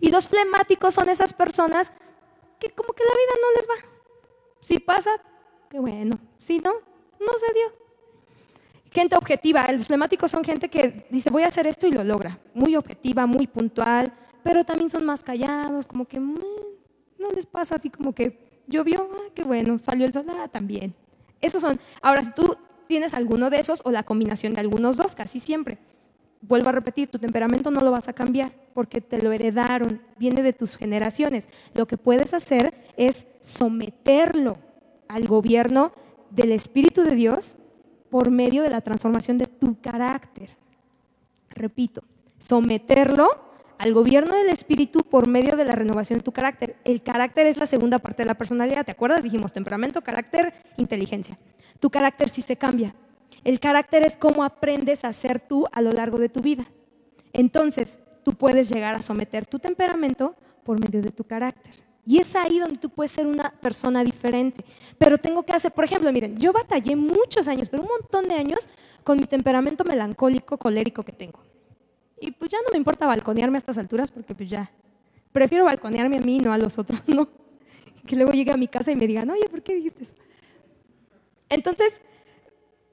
Y 0.00 0.10
los 0.10 0.28
flemáticos 0.28 0.94
son 0.94 1.08
esas 1.08 1.32
personas 1.32 1.92
que 2.60 2.70
como 2.70 2.92
que 2.92 3.02
la 3.04 3.10
vida 3.10 3.32
no 3.40 3.56
les 3.56 3.68
va. 3.68 3.90
Si 4.60 4.78
pasa, 4.78 5.10
qué 5.68 5.78
bueno. 5.78 6.18
Si 6.38 6.58
no, 6.58 6.72
no 6.72 7.32
se 7.38 7.52
dio 7.54 7.83
gente 8.94 9.16
objetiva. 9.16 9.66
Los 9.72 9.88
flemáticos 9.88 10.30
son 10.30 10.44
gente 10.44 10.68
que 10.68 11.06
dice, 11.10 11.30
voy 11.30 11.42
a 11.42 11.48
hacer 11.48 11.66
esto 11.66 11.86
y 11.86 11.92
lo 11.92 12.04
logra. 12.04 12.38
Muy 12.54 12.76
objetiva, 12.76 13.26
muy 13.26 13.46
puntual, 13.46 14.12
pero 14.42 14.64
también 14.64 14.88
son 14.88 15.04
más 15.04 15.22
callados, 15.22 15.86
como 15.86 16.06
que 16.06 16.20
no 16.20 17.30
les 17.34 17.46
pasa 17.46 17.74
así 17.74 17.90
como 17.90 18.14
que 18.14 18.62
llovió, 18.66 19.08
ah, 19.12 19.30
qué 19.34 19.42
bueno, 19.42 19.78
salió 19.78 20.06
el 20.06 20.12
sol, 20.12 20.26
ah, 20.28 20.48
también. 20.48 20.94
Esos 21.40 21.60
son. 21.60 21.80
Ahora, 22.00 22.22
si 22.22 22.30
tú 22.30 22.56
tienes 22.86 23.14
alguno 23.14 23.50
de 23.50 23.58
esos 23.58 23.82
o 23.84 23.90
la 23.90 24.04
combinación 24.04 24.54
de 24.54 24.60
algunos 24.60 24.96
dos, 24.96 25.14
casi 25.14 25.40
siempre. 25.40 25.78
Vuelvo 26.40 26.68
a 26.68 26.72
repetir, 26.72 27.08
tu 27.08 27.18
temperamento 27.18 27.70
no 27.70 27.80
lo 27.80 27.90
vas 27.90 28.08
a 28.08 28.12
cambiar 28.12 28.52
porque 28.74 29.00
te 29.00 29.20
lo 29.22 29.32
heredaron, 29.32 30.02
viene 30.18 30.42
de 30.42 30.52
tus 30.52 30.76
generaciones. 30.76 31.48
Lo 31.72 31.86
que 31.86 31.96
puedes 31.96 32.34
hacer 32.34 32.74
es 32.98 33.26
someterlo 33.40 34.58
al 35.08 35.26
gobierno 35.26 35.92
del 36.30 36.52
Espíritu 36.52 37.02
de 37.02 37.14
Dios 37.14 37.56
por 38.14 38.30
medio 38.30 38.62
de 38.62 38.70
la 38.70 38.80
transformación 38.80 39.38
de 39.38 39.48
tu 39.48 39.80
carácter. 39.80 40.50
Repito, 41.50 42.04
someterlo 42.38 43.28
al 43.76 43.92
gobierno 43.92 44.36
del 44.36 44.50
espíritu 44.50 45.00
por 45.00 45.26
medio 45.26 45.56
de 45.56 45.64
la 45.64 45.72
renovación 45.72 46.20
de 46.20 46.22
tu 46.22 46.30
carácter. 46.30 46.76
El 46.84 47.02
carácter 47.02 47.48
es 47.48 47.56
la 47.56 47.66
segunda 47.66 47.98
parte 47.98 48.22
de 48.22 48.28
la 48.28 48.36
personalidad, 48.36 48.84
¿te 48.84 48.92
acuerdas? 48.92 49.24
Dijimos 49.24 49.52
temperamento, 49.52 50.00
carácter, 50.00 50.54
inteligencia. 50.76 51.40
Tu 51.80 51.90
carácter 51.90 52.28
sí 52.28 52.40
se 52.40 52.54
cambia. 52.54 52.94
El 53.42 53.58
carácter 53.58 54.06
es 54.06 54.16
cómo 54.16 54.44
aprendes 54.44 55.04
a 55.04 55.12
ser 55.12 55.40
tú 55.40 55.66
a 55.72 55.82
lo 55.82 55.90
largo 55.90 56.20
de 56.20 56.28
tu 56.28 56.40
vida. 56.40 56.66
Entonces, 57.32 57.98
tú 58.22 58.34
puedes 58.34 58.70
llegar 58.70 58.94
a 58.94 59.02
someter 59.02 59.44
tu 59.44 59.58
temperamento 59.58 60.36
por 60.62 60.78
medio 60.78 61.02
de 61.02 61.10
tu 61.10 61.24
carácter. 61.24 61.83
Y 62.06 62.18
es 62.18 62.36
ahí 62.36 62.58
donde 62.58 62.78
tú 62.78 62.90
puedes 62.90 63.10
ser 63.10 63.26
una 63.26 63.50
persona 63.50 64.04
diferente. 64.04 64.64
Pero 64.98 65.16
tengo 65.18 65.42
que 65.44 65.52
hacer, 65.54 65.72
por 65.72 65.84
ejemplo, 65.84 66.12
miren, 66.12 66.36
yo 66.36 66.52
batallé 66.52 66.96
muchos 66.96 67.48
años, 67.48 67.68
pero 67.68 67.82
un 67.82 67.88
montón 67.88 68.28
de 68.28 68.34
años 68.34 68.68
con 69.02 69.18
mi 69.18 69.26
temperamento 69.26 69.84
melancólico, 69.84 70.58
colérico 70.58 71.02
que 71.02 71.12
tengo. 71.12 71.40
Y 72.20 72.30
pues 72.32 72.50
ya 72.50 72.58
no 72.58 72.68
me 72.72 72.78
importa 72.78 73.06
balconearme 73.06 73.56
a 73.56 73.60
estas 73.60 73.78
alturas 73.78 74.10
porque 74.10 74.34
pues 74.34 74.48
ya, 74.48 74.70
prefiero 75.32 75.64
balconearme 75.64 76.18
a 76.18 76.20
mí, 76.20 76.38
no 76.38 76.52
a 76.52 76.58
los 76.58 76.78
otros, 76.78 77.02
¿no? 77.06 77.28
Que 78.06 78.16
luego 78.16 78.32
llegue 78.32 78.52
a 78.52 78.56
mi 78.56 78.68
casa 78.68 78.92
y 78.92 78.96
me 78.96 79.06
digan, 79.06 79.28
oye, 79.30 79.48
¿por 79.48 79.62
qué 79.62 79.74
dijiste 79.74 80.04
eso? 80.04 80.14
Entonces, 81.48 82.00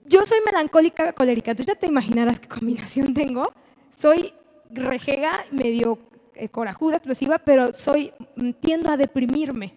yo 0.06 0.26
soy 0.26 0.40
melancólica 0.46 1.14
colérica, 1.14 1.52
entonces 1.52 1.74
ya 1.74 1.80
te 1.80 1.88
imaginarás 1.88 2.40
qué 2.40 2.48
combinación 2.48 3.14
tengo. 3.14 3.54
Soy 3.98 4.34
rejega, 4.70 5.46
medio 5.52 6.00
corajuda, 6.52 6.98
explosiva, 6.98 7.40
pero 7.40 7.74
soy, 7.74 8.14
mm, 8.36 8.52
tiendo 8.60 8.90
a 8.90 8.98
deprimirme. 8.98 9.76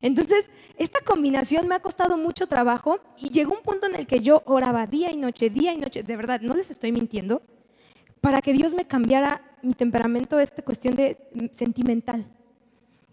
Entonces, 0.00 0.50
esta 0.78 1.00
combinación 1.00 1.68
me 1.68 1.76
ha 1.76 1.80
costado 1.80 2.16
mucho 2.16 2.46
trabajo 2.46 2.98
y 3.18 3.28
llegó 3.30 3.54
un 3.54 3.62
punto 3.62 3.86
en 3.86 3.94
el 3.94 4.06
que 4.06 4.20
yo 4.20 4.42
oraba 4.46 4.86
día 4.86 5.12
y 5.12 5.16
noche, 5.16 5.48
día 5.48 5.72
y 5.72 5.78
noche, 5.78 6.02
de 6.02 6.16
verdad, 6.16 6.40
no 6.40 6.54
les 6.54 6.70
estoy 6.70 6.90
mintiendo, 6.90 7.42
para 8.20 8.42
que 8.42 8.52
Dios 8.52 8.74
me 8.74 8.84
cambiara 8.84 9.42
mi 9.62 9.74
temperamento, 9.74 10.40
esta 10.40 10.62
cuestión 10.62 10.96
de 10.96 11.18
mm, 11.34 11.46
sentimental 11.52 12.26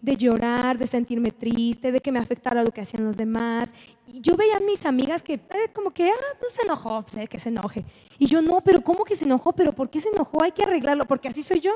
de 0.00 0.16
llorar, 0.16 0.78
de 0.78 0.86
sentirme 0.86 1.30
triste, 1.30 1.92
de 1.92 2.00
que 2.00 2.12
me 2.12 2.18
afectara 2.18 2.64
lo 2.64 2.70
que 2.70 2.80
hacían 2.80 3.04
los 3.04 3.16
demás. 3.16 3.72
Y 4.06 4.20
yo 4.20 4.36
veía 4.36 4.56
a 4.56 4.60
mis 4.60 4.86
amigas 4.86 5.22
que 5.22 5.34
eh, 5.34 5.70
como 5.74 5.90
que, 5.90 6.08
ah, 6.10 6.36
pues 6.38 6.54
se 6.54 6.62
enojó, 6.62 7.04
sé 7.06 7.18
pues, 7.18 7.28
que 7.28 7.38
se 7.38 7.50
enoje. 7.50 7.84
Y 8.18 8.26
yo, 8.26 8.40
no, 8.42 8.60
pero 8.62 8.82
¿cómo 8.82 9.04
que 9.04 9.16
se 9.16 9.24
enojó? 9.24 9.52
¿Pero 9.52 9.72
por 9.72 9.90
qué 9.90 10.00
se 10.00 10.08
enojó? 10.08 10.42
Hay 10.42 10.52
que 10.52 10.62
arreglarlo, 10.62 11.06
porque 11.06 11.28
así 11.28 11.42
soy 11.42 11.60
yo. 11.60 11.72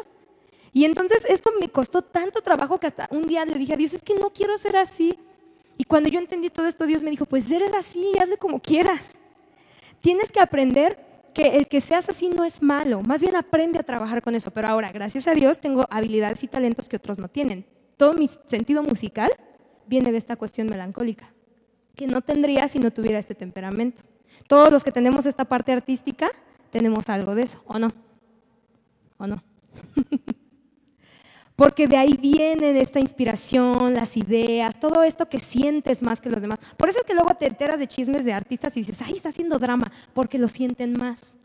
Y 0.75 0.85
entonces 0.85 1.25
esto 1.27 1.51
me 1.59 1.71
costó 1.71 2.03
tanto 2.03 2.43
trabajo 2.43 2.79
que 2.79 2.87
hasta 2.87 3.09
un 3.11 3.27
día 3.27 3.47
le 3.47 3.55
dije 3.55 3.73
a 3.73 3.77
Dios, 3.79 3.95
es 3.95 4.03
que 4.03 4.15
no 4.17 4.31
quiero 4.31 4.59
ser 4.59 4.77
así. 4.77 5.19
Y 5.79 5.85
cuando 5.85 6.11
yo 6.11 6.19
entendí 6.19 6.51
todo 6.51 6.67
esto, 6.67 6.85
Dios 6.85 7.03
me 7.03 7.11
dijo, 7.11 7.25
pues 7.25 7.51
eres 7.51 7.73
así, 7.73 8.13
hazle 8.21 8.37
como 8.37 8.61
quieras. 8.61 9.15
Tienes 10.03 10.31
que 10.31 10.41
aprender 10.41 10.99
que 11.33 11.57
el 11.57 11.67
que 11.67 11.81
seas 11.81 12.11
así 12.11 12.29
no 12.29 12.45
es 12.45 12.63
malo, 12.63 13.01
más 13.01 13.23
bien 13.23 13.35
aprende 13.35 13.79
a 13.79 13.83
trabajar 13.83 14.21
con 14.21 14.35
eso. 14.35 14.51
Pero 14.51 14.69
ahora, 14.69 14.91
gracias 14.93 15.27
a 15.27 15.33
Dios, 15.33 15.59
tengo 15.59 15.87
habilidades 15.89 16.45
y 16.45 16.49
talentos 16.49 16.91
que 16.91 16.97
otros 16.97 17.19
no 17.19 17.29
tienen 17.29 17.65
todo 17.97 18.13
mi 18.15 18.29
sentido 18.47 18.83
musical 18.83 19.31
viene 19.87 20.13
de 20.13 20.19
esta 20.19 20.37
cuestión 20.37 20.69
melancólica, 20.69 21.33
que 21.95 22.07
no 22.07 22.23
tendría 22.23 22.69
si 22.69 22.79
no 22.79 22.91
tuviera 22.91 23.19
este 23.19 23.35
temperamento. 23.35 24.03
Todos 24.49 24.71
los 24.71 24.83
que 24.83 24.93
tenemos 24.93 25.27
esta 25.27 25.45
parte 25.45 25.73
artística 25.73 26.31
tenemos 26.71 27.09
algo 27.09 27.35
de 27.35 27.43
eso, 27.43 27.63
¿o 27.67 27.79
no? 27.79 27.93
¿O 29.19 29.27
no? 29.27 29.43
Porque 31.57 31.87
de 31.87 31.97
ahí 31.97 32.17
viene 32.21 32.79
esta 32.81 32.99
inspiración, 32.99 33.95
las 33.95 34.17
ideas, 34.17 34.79
todo 34.81 35.05
esto 35.05 35.29
que 35.29 35.39
sientes 35.39 36.03
más 36.03 36.21
que 36.21 36.31
los 36.31 36.43
demás. 36.43 36.59
Por 36.77 36.89
eso 36.89 36.99
es 36.99 37.05
que 37.05 37.15
luego 37.15 37.35
te 37.35 37.47
enteras 37.47 37.79
de 37.79 37.87
chismes 37.87 38.25
de 38.25 38.33
artistas 38.33 38.77
y 38.77 38.81
dices, 38.81 39.01
ay, 39.03 39.13
está 39.13 39.29
haciendo 39.29 39.59
drama, 39.59 39.91
porque 40.13 40.39
lo 40.39 40.49
sienten 40.49 40.95
más. 40.95 41.37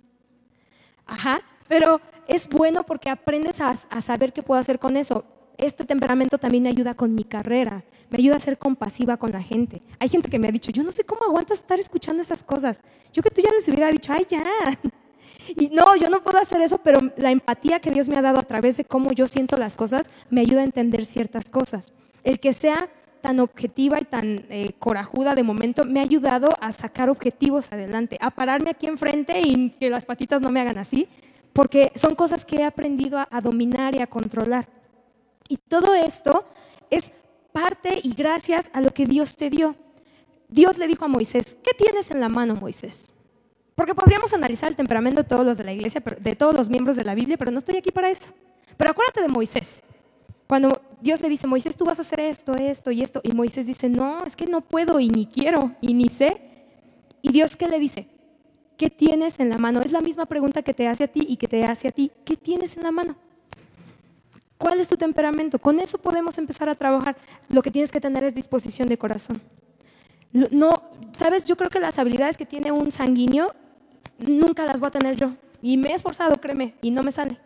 Ajá, 1.06 1.42
pero 1.68 2.02
es 2.28 2.48
bueno 2.50 2.84
porque 2.84 3.10
aprendes 3.10 3.62
a, 3.62 3.76
a 3.90 4.02
saber 4.02 4.34
qué 4.34 4.42
puedo 4.42 4.60
hacer 4.60 4.80
con 4.80 4.98
eso 4.98 5.26
este 5.60 5.84
temperamento 5.84 6.38
también 6.38 6.64
me 6.64 6.70
ayuda 6.70 6.94
con 6.94 7.14
mi 7.14 7.26
carrera, 7.26 7.84
me 8.10 8.18
ayuda 8.18 8.38
a 8.38 8.40
ser 8.40 8.58
compasiva 8.58 9.18
con 9.18 9.32
la 9.32 9.42
gente. 9.42 9.82
Hay 10.00 10.08
gente 10.08 10.30
que 10.30 10.40
me 10.40 10.48
ha 10.48 10.52
dicho, 10.52 10.72
yo 10.72 10.84
no 10.84 10.92
sé 10.92 11.04
cómo 11.04 11.26
aguantas 11.26 11.60
estar 11.60 11.80
escuchando 11.80 12.22
esas 12.22 12.44
cosas. 12.44 12.82
Yo 13.12 13.22
que 13.22 13.30
tú 13.30 13.42
ya 13.42 13.52
les 13.52 13.68
hubiera 13.68 13.92
dicho, 13.92 14.14
ay, 14.14 14.26
ya. 14.30 14.44
Y 15.56 15.70
no, 15.70 15.96
yo 15.96 16.10
no 16.10 16.24
puedo 16.24 16.40
hacer 16.40 16.62
eso, 16.62 16.78
pero 16.80 17.00
la 17.18 17.32
empatía 17.32 17.80
que 17.80 17.92
Dios 17.92 18.10
me 18.10 18.18
ha 18.18 18.22
dado 18.22 18.40
a 18.40 18.44
través 18.44 18.78
de 18.78 18.86
cómo 18.86 19.12
yo 19.12 19.28
siento 19.28 19.58
las 19.58 19.76
cosas 19.76 20.10
me 20.30 20.42
ayuda 20.42 20.62
a 20.62 20.66
entender 20.66 21.06
ciertas 21.06 21.50
cosas. 21.50 21.94
El 22.24 22.40
que 22.40 22.54
sea 22.54 22.90
tan 23.22 23.40
objetiva 23.40 24.00
y 24.00 24.06
tan 24.06 24.46
eh, 24.50 24.74
corajuda 24.80 25.36
de 25.36 25.44
momento 25.44 25.84
me 25.84 26.00
ha 26.00 26.04
ayudado 26.04 26.50
a 26.62 26.72
sacar 26.72 27.10
objetivos 27.10 27.72
adelante, 27.72 28.18
a 28.22 28.32
pararme 28.32 28.70
aquí 28.70 28.88
enfrente 28.88 29.42
y 29.44 29.72
que 29.72 29.90
las 29.90 30.06
patitas 30.06 30.42
no 30.42 30.52
me 30.52 30.62
hagan 30.62 30.78
así, 30.78 31.08
porque 31.54 31.92
son 31.96 32.16
cosas 32.16 32.46
que 32.46 32.58
he 32.58 32.64
aprendido 32.64 33.20
a 33.30 33.42
dominar 33.42 33.96
y 33.96 34.00
a 34.00 34.08
controlar. 34.08 34.68
Y 35.48 35.58
todo 35.58 35.96
esto 35.96 36.46
es 36.90 37.12
parte 37.52 38.00
y 38.04 38.14
gracias 38.14 38.70
a 38.74 38.82
lo 38.82 38.92
que 38.92 39.06
Dios 39.06 39.36
te 39.36 39.50
dio. 39.50 39.76
Dios 40.48 40.78
le 40.78 40.88
dijo 40.88 41.06
a 41.06 41.08
Moisés, 41.08 41.58
¿qué 41.64 41.72
tienes 41.78 42.12
en 42.12 42.20
la 42.20 42.30
mano, 42.30 42.56
Moisés? 42.56 43.09
Porque 43.80 43.96
podríamos 43.96 44.34
analizar 44.34 44.68
el 44.68 44.76
temperamento 44.76 45.24
de 45.24 45.30
todos 45.30 45.46
los 45.46 45.58
de 45.58 45.64
la 45.64 45.72
iglesia, 45.72 46.04
de 46.20 46.36
todos 46.36 46.54
los 46.54 46.68
miembros 46.68 46.98
de 46.98 47.06
la 47.06 47.16
Biblia, 47.16 47.38
pero 47.38 47.50
no 47.50 47.60
estoy 47.60 47.78
aquí 47.78 47.92
para 47.92 48.10
eso. 48.10 48.28
Pero 48.76 48.92
acuérdate 48.92 49.22
de 49.22 49.30
Moisés. 49.30 49.82
Cuando 50.48 50.82
Dios 51.00 51.22
le 51.22 51.30
dice, 51.30 51.48
Moisés, 51.48 51.78
tú 51.78 51.86
vas 51.86 51.98
a 51.98 52.02
hacer 52.02 52.20
esto, 52.20 52.56
esto 52.56 52.92
y 52.92 53.02
esto, 53.02 53.22
y 53.24 53.32
Moisés 53.32 53.66
dice, 53.66 53.88
no, 53.88 54.26
es 54.26 54.36
que 54.36 54.48
no 54.48 54.60
puedo 54.60 55.00
y 55.00 55.08
ni 55.08 55.28
quiero 55.28 55.72
y 55.80 55.94
ni 55.94 56.10
sé. 56.10 56.42
Y 57.22 57.32
Dios, 57.32 57.56
¿qué 57.56 57.70
le 57.70 57.80
dice? 57.80 58.10
¿Qué 58.76 58.90
tienes 58.90 59.40
en 59.40 59.50
la 59.50 59.58
mano? 59.58 59.80
Es 59.80 59.94
la 59.94 60.02
misma 60.02 60.26
pregunta 60.26 60.62
que 60.62 60.74
te 60.74 60.86
hace 60.86 61.06
a 61.06 61.08
ti 61.08 61.26
y 61.30 61.38
que 61.38 61.48
te 61.48 61.64
hace 61.64 61.88
a 61.88 61.92
ti. 61.92 62.12
¿Qué 62.26 62.36
tienes 62.36 62.76
en 62.76 62.84
la 62.84 62.92
mano? 62.92 63.16
¿Cuál 64.58 64.82
es 64.82 64.90
tu 64.90 64.98
temperamento? 64.98 65.58
Con 65.58 65.80
eso 65.80 65.98
podemos 65.98 66.38
empezar 66.38 66.68
a 66.68 66.76
trabajar. 66.76 67.16
Lo 67.48 67.62
que 67.62 67.72
tienes 67.72 67.94
que 67.94 68.02
tener 68.02 68.26
es 68.26 68.36
disposición 68.36 68.90
de 68.90 68.98
corazón. 68.98 69.40
No, 70.34 70.84
sabes, 71.14 71.46
yo 71.46 71.56
creo 71.56 71.70
que 71.70 71.80
las 71.80 71.98
habilidades 71.98 72.36
que 72.36 72.46
tiene 72.46 72.74
un 72.74 72.92
sanguíneo 72.92 73.56
nunca 74.20 74.66
las 74.66 74.80
voy 74.80 74.88
a 74.88 74.92
tener 74.92 75.16
yo. 75.16 75.32
Y 75.62 75.78
me 75.78 75.90
he 75.90 75.94
esforzado, 75.94 76.40
créeme, 76.40 76.76
y 76.82 76.92
no 76.92 77.04
me 77.04 77.12
sale. 77.12 77.40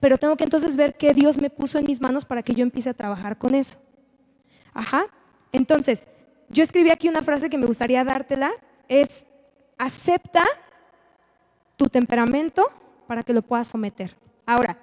Pero 0.00 0.18
tengo 0.18 0.36
que 0.36 0.44
entonces 0.44 0.76
ver 0.76 0.96
qué 0.96 1.14
Dios 1.14 1.38
me 1.38 1.50
puso 1.50 1.78
en 1.78 1.84
mis 1.84 2.00
manos 2.00 2.24
para 2.24 2.42
que 2.42 2.54
yo 2.54 2.62
empiece 2.62 2.90
a 2.90 2.94
trabajar 2.94 3.38
con 3.38 3.54
eso. 3.54 3.76
Ajá. 4.72 5.06
Entonces, 5.52 6.08
yo 6.48 6.62
escribí 6.62 6.90
aquí 6.90 7.08
una 7.08 7.22
frase 7.22 7.48
que 7.48 7.58
me 7.58 7.66
gustaría 7.66 8.04
dártela. 8.04 8.50
Es, 8.88 9.26
acepta 9.78 10.44
tu 11.76 11.86
temperamento 11.86 12.70
para 13.06 13.22
que 13.22 13.32
lo 13.32 13.42
puedas 13.42 13.68
someter. 13.68 14.16
Ahora, 14.46 14.78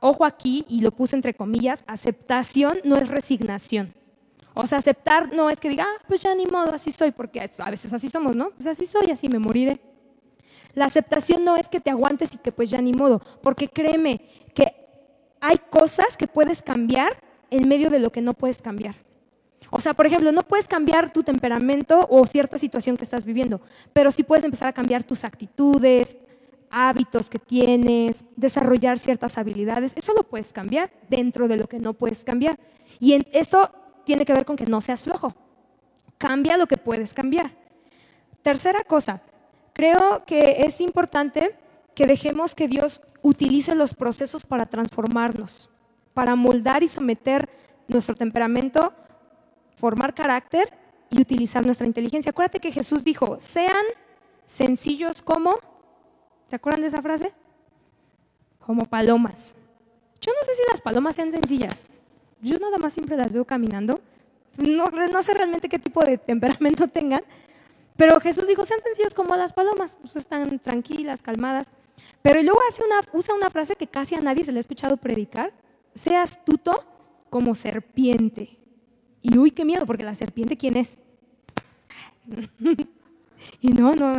ojo 0.00 0.24
aquí, 0.24 0.64
y 0.68 0.80
lo 0.80 0.90
puse 0.90 1.16
entre 1.16 1.34
comillas, 1.34 1.84
aceptación 1.86 2.78
no 2.84 2.96
es 2.96 3.08
resignación. 3.08 3.94
O 4.54 4.66
sea, 4.66 4.78
aceptar 4.78 5.34
no 5.34 5.50
es 5.50 5.60
que 5.60 5.68
diga, 5.68 5.84
ah, 5.86 6.02
pues 6.08 6.22
ya 6.22 6.34
ni 6.34 6.46
modo, 6.46 6.72
así 6.72 6.90
soy, 6.90 7.12
porque 7.12 7.40
a 7.40 7.70
veces 7.70 7.92
así 7.92 8.08
somos, 8.08 8.34
¿no? 8.34 8.50
Pues 8.50 8.66
así 8.66 8.86
soy, 8.86 9.10
así 9.10 9.28
me 9.28 9.38
moriré. 9.38 9.80
La 10.76 10.84
aceptación 10.84 11.42
no 11.42 11.56
es 11.56 11.70
que 11.70 11.80
te 11.80 11.88
aguantes 11.88 12.34
y 12.34 12.38
que 12.38 12.52
pues 12.52 12.68
ya 12.68 12.82
ni 12.82 12.92
modo, 12.92 13.22
porque 13.42 13.66
créeme 13.66 14.20
que 14.54 14.74
hay 15.40 15.56
cosas 15.70 16.18
que 16.18 16.26
puedes 16.26 16.62
cambiar 16.62 17.16
en 17.50 17.66
medio 17.66 17.88
de 17.88 17.98
lo 17.98 18.12
que 18.12 18.20
no 18.20 18.34
puedes 18.34 18.60
cambiar. 18.60 18.94
O 19.70 19.80
sea, 19.80 19.94
por 19.94 20.06
ejemplo, 20.06 20.32
no 20.32 20.42
puedes 20.42 20.68
cambiar 20.68 21.14
tu 21.14 21.22
temperamento 21.22 22.06
o 22.10 22.26
cierta 22.26 22.58
situación 22.58 22.98
que 22.98 23.04
estás 23.04 23.24
viviendo, 23.24 23.62
pero 23.94 24.10
sí 24.10 24.22
puedes 24.22 24.44
empezar 24.44 24.68
a 24.68 24.74
cambiar 24.74 25.02
tus 25.02 25.24
actitudes, 25.24 26.14
hábitos 26.70 27.30
que 27.30 27.38
tienes, 27.38 28.22
desarrollar 28.36 28.98
ciertas 28.98 29.38
habilidades, 29.38 29.94
eso 29.96 30.12
lo 30.12 30.24
puedes 30.24 30.52
cambiar 30.52 30.90
dentro 31.08 31.48
de 31.48 31.56
lo 31.56 31.68
que 31.68 31.78
no 31.78 31.94
puedes 31.94 32.22
cambiar. 32.22 32.58
Y 33.00 33.18
eso 33.32 33.70
tiene 34.04 34.26
que 34.26 34.34
ver 34.34 34.44
con 34.44 34.56
que 34.56 34.66
no 34.66 34.82
seas 34.82 35.02
flojo. 35.02 35.34
Cambia 36.18 36.58
lo 36.58 36.66
que 36.66 36.76
puedes 36.76 37.14
cambiar. 37.14 37.50
Tercera 38.42 38.82
cosa, 38.84 39.22
creo 39.76 40.24
que 40.24 40.64
es 40.64 40.80
importante 40.80 41.54
que 41.94 42.06
dejemos 42.06 42.54
que 42.54 42.66
Dios 42.66 43.02
utilice 43.20 43.74
los 43.74 43.94
procesos 43.94 44.46
para 44.46 44.64
transformarnos, 44.64 45.68
para 46.14 46.34
moldar 46.34 46.82
y 46.82 46.88
someter 46.88 47.48
nuestro 47.86 48.14
temperamento, 48.14 48.94
formar 49.76 50.14
carácter 50.14 50.72
y 51.10 51.20
utilizar 51.20 51.64
nuestra 51.64 51.86
inteligencia. 51.86 52.30
Acuérdate 52.30 52.58
que 52.58 52.72
Jesús 52.72 53.04
dijo, 53.04 53.38
sean 53.38 53.84
sencillos 54.46 55.20
como 55.22 55.54
¿Se 56.48 56.56
acuerdan 56.56 56.82
de 56.82 56.88
esa 56.88 57.02
frase? 57.02 57.32
Como 58.60 58.84
palomas. 58.84 59.54
Yo 60.20 60.32
no 60.32 60.44
sé 60.44 60.54
si 60.54 60.62
las 60.70 60.80
palomas 60.80 61.16
sean 61.16 61.32
sencillas. 61.32 61.86
Yo 62.40 62.58
nada 62.58 62.78
más 62.78 62.92
siempre 62.92 63.16
las 63.16 63.32
veo 63.32 63.44
caminando. 63.44 64.00
No, 64.56 64.90
no 64.90 65.22
sé 65.22 65.34
realmente 65.34 65.68
qué 65.68 65.78
tipo 65.78 66.04
de 66.04 66.18
temperamento 66.18 66.88
tengan. 66.92 67.22
Pero 67.96 68.20
Jesús 68.20 68.46
dijo, 68.46 68.64
sean 68.64 68.80
sencillos 68.82 69.14
como 69.14 69.36
las 69.36 69.52
palomas. 69.52 69.98
Están 70.14 70.58
tranquilas, 70.58 71.22
calmadas. 71.22 71.70
Pero 72.22 72.42
luego 72.42 72.60
hace 72.68 72.84
una, 72.84 73.00
usa 73.12 73.34
una 73.34 73.50
frase 73.50 73.76
que 73.76 73.86
casi 73.86 74.14
a 74.14 74.20
nadie 74.20 74.44
se 74.44 74.52
le 74.52 74.58
ha 74.58 74.60
escuchado 74.60 74.96
predicar. 74.96 75.52
Sea 75.94 76.22
astuto 76.22 76.84
como 77.30 77.54
serpiente. 77.54 78.58
Y 79.22 79.38
uy, 79.38 79.50
qué 79.50 79.64
miedo, 79.64 79.86
porque 79.86 80.04
la 80.04 80.14
serpiente, 80.14 80.56
¿quién 80.56 80.76
es? 80.76 80.98
y 83.60 83.68
no, 83.68 83.94
no. 83.94 84.16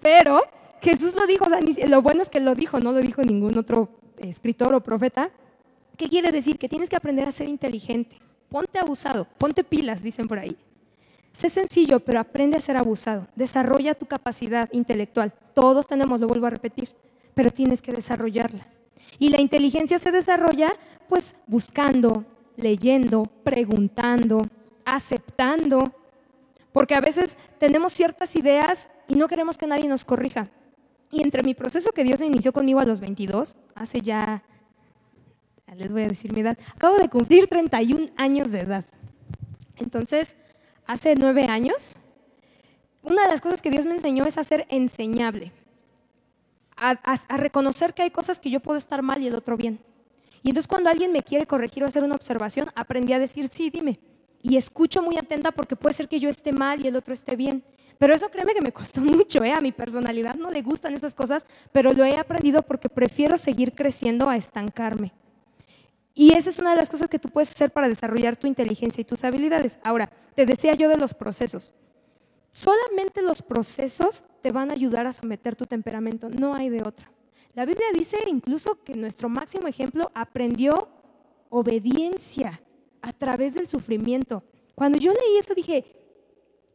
Pero 0.00 0.42
Jesús 0.82 1.14
lo 1.14 1.26
dijo, 1.26 1.46
lo 1.86 2.02
bueno 2.02 2.22
es 2.22 2.28
que 2.28 2.40
lo 2.40 2.54
dijo, 2.54 2.80
no 2.80 2.92
lo 2.92 3.00
dijo 3.00 3.22
ningún 3.22 3.56
otro 3.56 3.88
escritor 4.18 4.74
o 4.74 4.82
profeta. 4.82 5.30
¿Qué 5.96 6.08
quiere 6.08 6.30
decir? 6.30 6.58
Que 6.58 6.68
tienes 6.68 6.88
que 6.88 6.96
aprender 6.96 7.26
a 7.26 7.32
ser 7.32 7.48
inteligente. 7.48 8.16
Ponte 8.48 8.78
abusado, 8.78 9.26
ponte 9.38 9.64
pilas, 9.64 10.02
dicen 10.02 10.28
por 10.28 10.38
ahí. 10.38 10.56
Sé 11.38 11.50
sencillo, 11.50 12.00
pero 12.00 12.18
aprende 12.18 12.56
a 12.56 12.60
ser 12.60 12.76
abusado. 12.76 13.28
Desarrolla 13.36 13.94
tu 13.94 14.06
capacidad 14.06 14.68
intelectual. 14.72 15.32
Todos 15.54 15.86
tenemos, 15.86 16.18
lo 16.18 16.26
vuelvo 16.26 16.46
a 16.46 16.50
repetir, 16.50 16.88
pero 17.32 17.52
tienes 17.52 17.80
que 17.80 17.92
desarrollarla. 17.92 18.66
Y 19.20 19.28
la 19.28 19.40
inteligencia 19.40 20.00
se 20.00 20.10
desarrolla 20.10 20.74
pues 21.08 21.36
buscando, 21.46 22.24
leyendo, 22.56 23.22
preguntando, 23.44 24.42
aceptando, 24.84 25.94
porque 26.72 26.96
a 26.96 27.00
veces 27.00 27.38
tenemos 27.58 27.92
ciertas 27.92 28.34
ideas 28.34 28.90
y 29.06 29.14
no 29.14 29.28
queremos 29.28 29.56
que 29.56 29.68
nadie 29.68 29.86
nos 29.86 30.04
corrija. 30.04 30.50
Y 31.12 31.22
entre 31.22 31.44
mi 31.44 31.54
proceso 31.54 31.92
que 31.92 32.02
Dios 32.02 32.20
inició 32.20 32.52
conmigo 32.52 32.80
a 32.80 32.84
los 32.84 32.98
22, 32.98 33.54
hace 33.76 34.00
ya, 34.00 34.42
les 35.76 35.92
voy 35.92 36.02
a 36.02 36.08
decir 36.08 36.32
mi 36.32 36.40
edad, 36.40 36.58
acabo 36.74 36.96
de 36.96 37.08
cumplir 37.08 37.46
31 37.46 38.08
años 38.16 38.50
de 38.50 38.58
edad. 38.58 38.84
Entonces, 39.76 40.34
hace 40.88 41.14
nueve 41.14 41.44
años, 41.44 41.96
una 43.02 43.22
de 43.22 43.28
las 43.28 43.40
cosas 43.40 43.62
que 43.62 43.70
Dios 43.70 43.84
me 43.84 43.94
enseñó 43.94 44.24
es 44.24 44.38
a 44.38 44.42
ser 44.42 44.66
enseñable, 44.70 45.52
a, 46.76 47.36
reconocer 47.36 47.94
que 47.94 48.02
hay 48.02 48.10
cosas 48.10 48.40
que 48.40 48.50
yo 48.50 48.60
puedo 48.60 48.78
estar 48.78 49.02
mal 49.02 49.22
y 49.22 49.26
el 49.28 49.34
otro 49.34 49.56
bien. 49.56 49.78
Y 50.42 50.48
entonces 50.48 50.66
cuando 50.66 50.88
alguien 50.88 51.12
me 51.12 51.22
quiere 51.22 51.46
corregir 51.46 51.84
o 51.84 51.86
hacer 51.86 52.02
una 52.02 52.14
observación, 52.14 52.70
aprendí 52.74 53.12
a 53.12 53.18
decir, 53.18 53.48
sí, 53.48 53.70
dime. 53.70 54.00
Y 54.42 54.56
escucho 54.56 55.02
muy 55.02 55.18
atenta 55.18 55.52
porque 55.52 55.76
puede 55.76 55.94
ser 55.94 56.08
que 56.08 56.20
yo 56.20 56.28
esté 56.28 56.52
mal 56.52 56.82
y 56.82 56.88
el 56.88 56.96
otro 56.96 57.12
esté 57.12 57.36
bien. 57.36 57.64
Pero 57.98 58.14
eso 58.14 58.30
créeme 58.30 58.54
que 58.54 58.62
me 58.62 58.72
costó 58.72 59.00
mucho, 59.02 59.44
¿eh? 59.44 59.52
a 59.52 59.60
mi 59.60 59.72
personalidad 59.72 60.36
no 60.36 60.50
le 60.50 60.62
gustan 60.62 60.94
esas 60.94 61.14
cosas, 61.14 61.44
pero 61.72 61.92
lo 61.92 62.04
he 62.04 62.16
aprendido 62.16 62.62
porque 62.62 62.88
prefiero 62.88 63.36
seguir 63.36 63.74
creciendo 63.74 64.28
a 64.28 64.36
estancarme. 64.36 65.12
Y 66.18 66.32
esa 66.32 66.50
es 66.50 66.58
una 66.58 66.72
de 66.72 66.78
las 66.78 66.90
cosas 66.90 67.08
que 67.08 67.20
tú 67.20 67.28
puedes 67.28 67.48
hacer 67.48 67.70
para 67.70 67.86
desarrollar 67.86 68.36
tu 68.36 68.48
inteligencia 68.48 69.00
y 69.00 69.04
tus 69.04 69.22
habilidades. 69.22 69.78
Ahora, 69.84 70.10
te 70.34 70.46
decía 70.46 70.74
yo 70.74 70.88
de 70.88 70.96
los 70.96 71.14
procesos. 71.14 71.72
Solamente 72.50 73.22
los 73.22 73.40
procesos 73.40 74.24
te 74.42 74.50
van 74.50 74.70
a 74.70 74.72
ayudar 74.72 75.06
a 75.06 75.12
someter 75.12 75.54
tu 75.54 75.64
temperamento, 75.64 76.28
no 76.28 76.56
hay 76.56 76.70
de 76.70 76.82
otra. 76.82 77.08
La 77.54 77.64
Biblia 77.64 77.86
dice 77.94 78.16
incluso 78.26 78.82
que 78.82 78.96
nuestro 78.96 79.28
máximo 79.28 79.68
ejemplo 79.68 80.10
aprendió 80.12 80.88
obediencia 81.50 82.60
a 83.00 83.12
través 83.12 83.54
del 83.54 83.68
sufrimiento. 83.68 84.42
Cuando 84.74 84.98
yo 84.98 85.12
leí 85.12 85.38
eso 85.38 85.54
dije, 85.54 85.84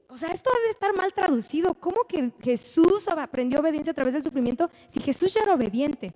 o 0.07 0.15
sea, 0.15 0.29
esto 0.29 0.51
ha 0.55 0.63
de 0.63 0.69
estar 0.69 0.95
mal 0.95 1.11
traducido. 1.11 1.73
¿Cómo 1.73 2.05
que 2.07 2.31
Jesús 2.41 3.09
aprendió 3.09 3.59
obediencia 3.59 3.91
a 3.91 3.93
través 3.93 4.13
del 4.13 4.23
sufrimiento 4.23 4.69
si 4.87 5.01
Jesús 5.01 5.33
ya 5.33 5.41
era 5.41 5.55
obediente? 5.55 6.13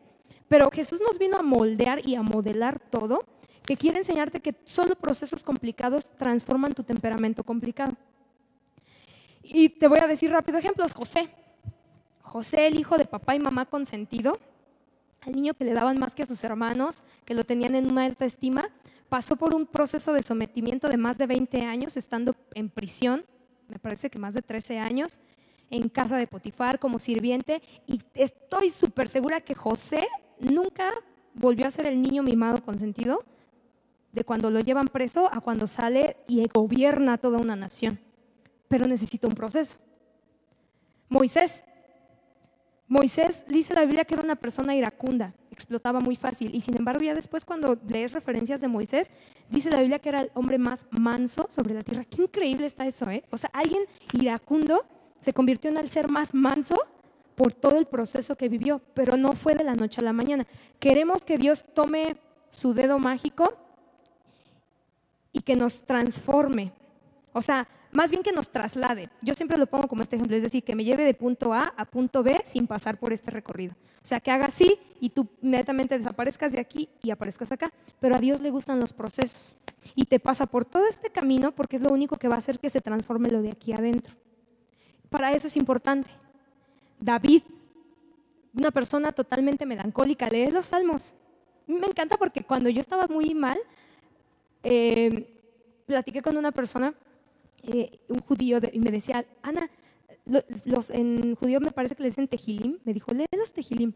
Pero 0.47 0.69
Jesús 0.71 1.01
nos 1.01 1.17
vino 1.17 1.37
a 1.37 1.41
moldear 1.41 2.07
y 2.07 2.15
a 2.15 2.21
modelar 2.21 2.79
todo, 2.79 3.25
que 3.65 3.75
quiere 3.75 3.99
enseñarte 3.99 4.39
que 4.39 4.55
solo 4.63 4.95
procesos 4.95 5.43
complicados 5.43 6.05
transforman 6.17 6.73
tu 6.73 6.83
temperamento 6.83 7.43
complicado. 7.43 7.93
Y 9.43 9.69
te 9.69 9.87
voy 9.87 9.99
a 9.99 10.07
decir 10.07 10.31
rápido 10.31 10.57
ejemplos. 10.57 10.93
José. 10.93 11.29
José, 12.21 12.67
el 12.67 12.79
hijo 12.79 12.97
de 12.97 13.05
papá 13.05 13.35
y 13.35 13.39
mamá 13.39 13.65
consentido, 13.65 14.37
al 15.21 15.33
niño 15.33 15.53
que 15.53 15.65
le 15.65 15.73
daban 15.73 15.99
más 15.99 16.15
que 16.15 16.23
a 16.23 16.25
sus 16.25 16.43
hermanos, 16.43 17.01
que 17.25 17.33
lo 17.33 17.43
tenían 17.43 17.75
en 17.75 17.89
una 17.89 18.05
alta 18.05 18.25
estima, 18.25 18.69
pasó 19.09 19.37
por 19.37 19.55
un 19.55 19.65
proceso 19.65 20.13
de 20.13 20.21
sometimiento 20.21 20.89
de 20.89 20.97
más 20.97 21.17
de 21.17 21.27
20 21.27 21.61
años, 21.61 21.95
estando 21.97 22.35
en 22.53 22.69
prisión, 22.69 23.25
me 23.69 23.79
parece 23.79 24.09
que 24.09 24.19
más 24.19 24.33
de 24.33 24.41
13 24.41 24.79
años, 24.79 25.19
en 25.69 25.89
casa 25.89 26.17
de 26.17 26.27
Potifar 26.27 26.79
como 26.79 26.99
sirviente, 26.99 27.61
y 27.85 27.99
estoy 28.13 28.69
súper 28.69 29.09
segura 29.09 29.41
que 29.41 29.55
José 29.55 30.07
nunca 30.39 30.93
volvió 31.33 31.67
a 31.67 31.71
ser 31.71 31.85
el 31.85 32.01
niño 32.01 32.23
mimado 32.23 32.63
consentido 32.63 33.23
de 34.11 34.23
cuando 34.23 34.49
lo 34.49 34.59
llevan 34.59 34.87
preso 34.87 35.29
a 35.31 35.41
cuando 35.41 35.67
sale 35.67 36.17
y 36.27 36.43
gobierna 36.47 37.17
toda 37.17 37.37
una 37.37 37.55
nación. 37.55 37.99
Pero 38.67 38.87
necesita 38.87 39.27
un 39.27 39.35
proceso. 39.35 39.77
Moisés. 41.09 41.63
Moisés 42.87 43.45
dice 43.47 43.73
la 43.73 43.81
Biblia 43.81 44.05
que 44.05 44.13
era 44.13 44.23
una 44.23 44.37
persona 44.37 44.75
iracunda, 44.75 45.33
explotaba 45.51 45.99
muy 45.99 46.15
fácil. 46.15 46.55
Y 46.55 46.61
sin 46.61 46.77
embargo, 46.77 47.03
ya 47.03 47.13
después 47.13 47.43
cuando 47.43 47.77
lees 47.87 48.13
referencias 48.13 48.61
de 48.61 48.69
Moisés, 48.69 49.11
dice 49.49 49.69
la 49.69 49.79
Biblia 49.79 49.99
que 49.99 50.09
era 50.09 50.21
el 50.21 50.31
hombre 50.33 50.57
más 50.57 50.85
manso 50.91 51.47
sobre 51.49 51.73
la 51.73 51.81
tierra. 51.81 52.05
Qué 52.05 52.23
increíble 52.23 52.65
está 52.65 52.87
eso, 52.87 53.09
¿eh? 53.09 53.23
O 53.29 53.37
sea, 53.37 53.49
alguien 53.53 53.83
iracundo 54.13 54.85
se 55.27 55.33
convirtió 55.33 55.69
en 55.69 55.75
el 55.75 55.89
ser 55.89 56.09
más 56.09 56.33
manso 56.33 56.77
por 57.35 57.51
todo 57.51 57.77
el 57.77 57.85
proceso 57.85 58.37
que 58.37 58.47
vivió, 58.47 58.79
pero 58.93 59.17
no 59.17 59.33
fue 59.33 59.55
de 59.55 59.65
la 59.65 59.75
noche 59.75 59.99
a 59.99 60.03
la 60.05 60.13
mañana. 60.13 60.47
Queremos 60.79 61.25
que 61.25 61.37
Dios 61.37 61.65
tome 61.73 62.15
su 62.49 62.73
dedo 62.73 62.97
mágico 62.97 63.57
y 65.33 65.41
que 65.41 65.57
nos 65.57 65.83
transforme. 65.83 66.71
O 67.33 67.41
sea, 67.41 67.67
más 67.91 68.09
bien 68.09 68.23
que 68.23 68.31
nos 68.31 68.47
traslade. 68.47 69.09
Yo 69.21 69.33
siempre 69.33 69.57
lo 69.57 69.67
pongo 69.67 69.89
como 69.89 70.01
este 70.01 70.15
ejemplo, 70.15 70.37
es 70.37 70.43
decir, 70.43 70.63
que 70.63 70.77
me 70.77 70.85
lleve 70.85 71.03
de 71.03 71.13
punto 71.13 71.53
A 71.53 71.73
a 71.75 71.83
punto 71.83 72.23
B 72.23 72.41
sin 72.45 72.65
pasar 72.65 72.97
por 72.97 73.11
este 73.11 73.29
recorrido. 73.29 73.73
O 74.01 74.07
sea, 74.07 74.21
que 74.21 74.31
haga 74.31 74.45
así 74.45 74.79
y 75.01 75.09
tú 75.09 75.27
inmediatamente 75.41 75.97
desaparezcas 75.97 76.53
de 76.53 76.61
aquí 76.61 76.87
y 77.03 77.11
aparezcas 77.11 77.51
acá. 77.51 77.73
Pero 77.99 78.15
a 78.15 78.19
Dios 78.19 78.39
le 78.39 78.49
gustan 78.49 78.79
los 78.79 78.93
procesos. 78.93 79.57
Y 79.93 80.05
te 80.05 80.21
pasa 80.21 80.45
por 80.45 80.63
todo 80.63 80.87
este 80.87 81.09
camino 81.09 81.51
porque 81.51 81.75
es 81.75 81.81
lo 81.81 81.91
único 81.91 82.15
que 82.15 82.29
va 82.29 82.35
a 82.35 82.37
hacer 82.37 82.59
que 82.59 82.69
se 82.69 82.79
transforme 82.79 83.29
lo 83.29 83.41
de 83.41 83.49
aquí 83.49 83.73
adentro. 83.73 84.15
Para 85.09 85.33
eso 85.33 85.47
es 85.47 85.57
importante. 85.57 86.09
David, 86.99 87.43
una 88.53 88.71
persona 88.71 89.11
totalmente 89.11 89.65
melancólica, 89.65 90.29
lee 90.29 90.51
los 90.51 90.67
salmos. 90.67 91.13
Me 91.67 91.85
encanta 91.85 92.17
porque 92.17 92.43
cuando 92.43 92.69
yo 92.69 92.79
estaba 92.79 93.07
muy 93.07 93.35
mal, 93.35 93.57
eh, 94.63 95.27
platiqué 95.85 96.21
con 96.21 96.37
una 96.37 96.51
persona, 96.51 96.93
eh, 97.63 97.99
un 98.07 98.19
judío, 98.19 98.59
y 98.71 98.79
me 98.79 98.91
decía, 98.91 99.25
Ana, 99.41 99.69
los, 100.65 100.89
en 100.89 101.35
judío 101.35 101.59
me 101.59 101.71
parece 101.71 101.95
que 101.95 102.03
le 102.03 102.09
dicen 102.09 102.27
tejilim, 102.27 102.79
me 102.83 102.93
dijo, 102.93 103.11
lee 103.13 103.25
los 103.37 103.53
tejilim. 103.53 103.93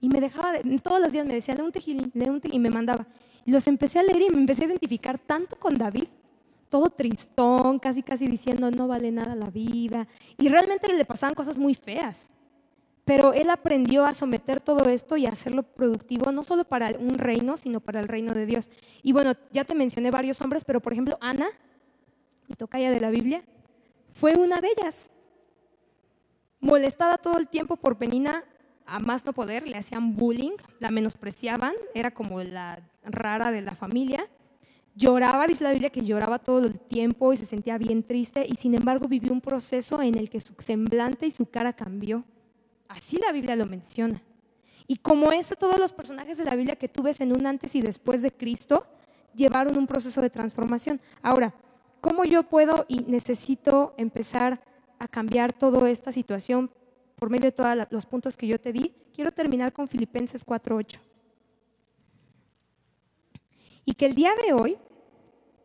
Y 0.00 0.08
me 0.08 0.20
dejaba, 0.20 0.54
todos 0.82 1.00
los 1.00 1.12
días 1.12 1.26
me 1.26 1.34
decía, 1.34 1.54
lee 1.54 1.62
un 1.62 1.72
tejilim, 1.72 2.10
lee 2.14 2.28
un 2.28 2.40
tejilim, 2.40 2.60
y 2.60 2.68
me 2.68 2.74
mandaba. 2.74 3.06
Y 3.44 3.50
los 3.50 3.66
empecé 3.66 3.98
a 3.98 4.02
leer 4.02 4.22
y 4.22 4.30
me 4.30 4.38
empecé 4.38 4.64
a 4.64 4.66
identificar 4.66 5.18
tanto 5.18 5.56
con 5.56 5.76
David, 5.76 6.08
todo 6.70 6.88
tristón, 6.88 7.78
casi 7.78 8.02
casi 8.02 8.26
diciendo, 8.28 8.70
no 8.70 8.88
vale 8.88 9.10
nada 9.10 9.34
la 9.34 9.50
vida. 9.50 10.06
Y 10.38 10.48
realmente 10.48 10.90
le 10.92 11.04
pasaban 11.04 11.34
cosas 11.34 11.58
muy 11.58 11.74
feas. 11.74 12.30
Pero 13.04 13.32
él 13.32 13.50
aprendió 13.50 14.04
a 14.04 14.14
someter 14.14 14.60
todo 14.60 14.88
esto 14.88 15.16
y 15.16 15.26
a 15.26 15.30
hacerlo 15.30 15.64
productivo, 15.64 16.30
no 16.30 16.44
solo 16.44 16.64
para 16.64 16.90
un 16.98 17.18
reino, 17.18 17.56
sino 17.56 17.80
para 17.80 17.98
el 17.98 18.06
reino 18.06 18.34
de 18.34 18.46
Dios. 18.46 18.70
Y 19.02 19.12
bueno, 19.12 19.32
ya 19.50 19.64
te 19.64 19.74
mencioné 19.74 20.12
varios 20.12 20.40
hombres, 20.40 20.64
pero 20.64 20.80
por 20.80 20.92
ejemplo, 20.92 21.18
Ana, 21.20 21.48
mi 22.46 22.54
tocaya 22.54 22.90
de 22.90 23.00
la 23.00 23.10
Biblia, 23.10 23.42
fue 24.14 24.34
una 24.34 24.60
de 24.60 24.68
ellas. 24.68 25.10
Molestada 26.60 27.18
todo 27.18 27.38
el 27.38 27.48
tiempo 27.48 27.76
por 27.76 27.96
Penina, 27.96 28.44
a 28.86 29.00
más 29.00 29.24
no 29.24 29.32
poder, 29.32 29.66
le 29.66 29.76
hacían 29.76 30.14
bullying, 30.14 30.52
la 30.78 30.90
menospreciaban, 30.90 31.74
era 31.94 32.12
como 32.12 32.42
la 32.42 32.80
rara 33.04 33.50
de 33.50 33.62
la 33.62 33.74
familia. 33.74 34.28
Lloraba, 34.94 35.46
dice 35.46 35.64
la 35.64 35.72
Biblia, 35.72 35.90
que 35.90 36.04
lloraba 36.04 36.38
todo 36.38 36.66
el 36.66 36.78
tiempo 36.78 37.32
y 37.32 37.36
se 37.36 37.44
sentía 37.44 37.78
bien 37.78 38.02
triste, 38.02 38.44
y 38.46 38.56
sin 38.56 38.74
embargo 38.74 39.08
vivió 39.08 39.32
un 39.32 39.40
proceso 39.40 40.02
en 40.02 40.16
el 40.16 40.28
que 40.28 40.40
su 40.40 40.54
semblante 40.58 41.26
y 41.26 41.30
su 41.30 41.46
cara 41.46 41.72
cambió. 41.72 42.24
Así 42.88 43.18
la 43.18 43.32
Biblia 43.32 43.54
lo 43.56 43.66
menciona. 43.66 44.20
Y 44.88 44.96
como 44.96 45.30
eso, 45.30 45.54
todos 45.54 45.78
los 45.78 45.92
personajes 45.92 46.36
de 46.36 46.44
la 46.44 46.56
Biblia 46.56 46.74
que 46.74 46.88
tú 46.88 47.04
ves 47.04 47.20
en 47.20 47.32
un 47.32 47.46
antes 47.46 47.76
y 47.76 47.80
después 47.80 48.22
de 48.22 48.32
Cristo 48.32 48.84
llevaron 49.34 49.78
un 49.78 49.86
proceso 49.86 50.20
de 50.20 50.30
transformación. 50.30 51.00
Ahora, 51.22 51.54
¿cómo 52.00 52.24
yo 52.24 52.42
puedo 52.42 52.86
y 52.88 52.98
necesito 53.06 53.94
empezar 53.96 54.60
a 54.98 55.06
cambiar 55.06 55.52
toda 55.52 55.88
esta 55.88 56.10
situación 56.10 56.70
por 57.14 57.30
medio 57.30 57.44
de 57.44 57.52
todos 57.52 57.86
los 57.90 58.06
puntos 58.06 58.36
que 58.36 58.48
yo 58.48 58.60
te 58.60 58.72
di? 58.72 58.92
Quiero 59.14 59.30
terminar 59.30 59.72
con 59.72 59.86
Filipenses 59.86 60.44
4.8. 60.44 60.98
Y 63.90 63.94
que 63.94 64.06
el 64.06 64.14
día 64.14 64.30
de 64.46 64.52
hoy 64.52 64.78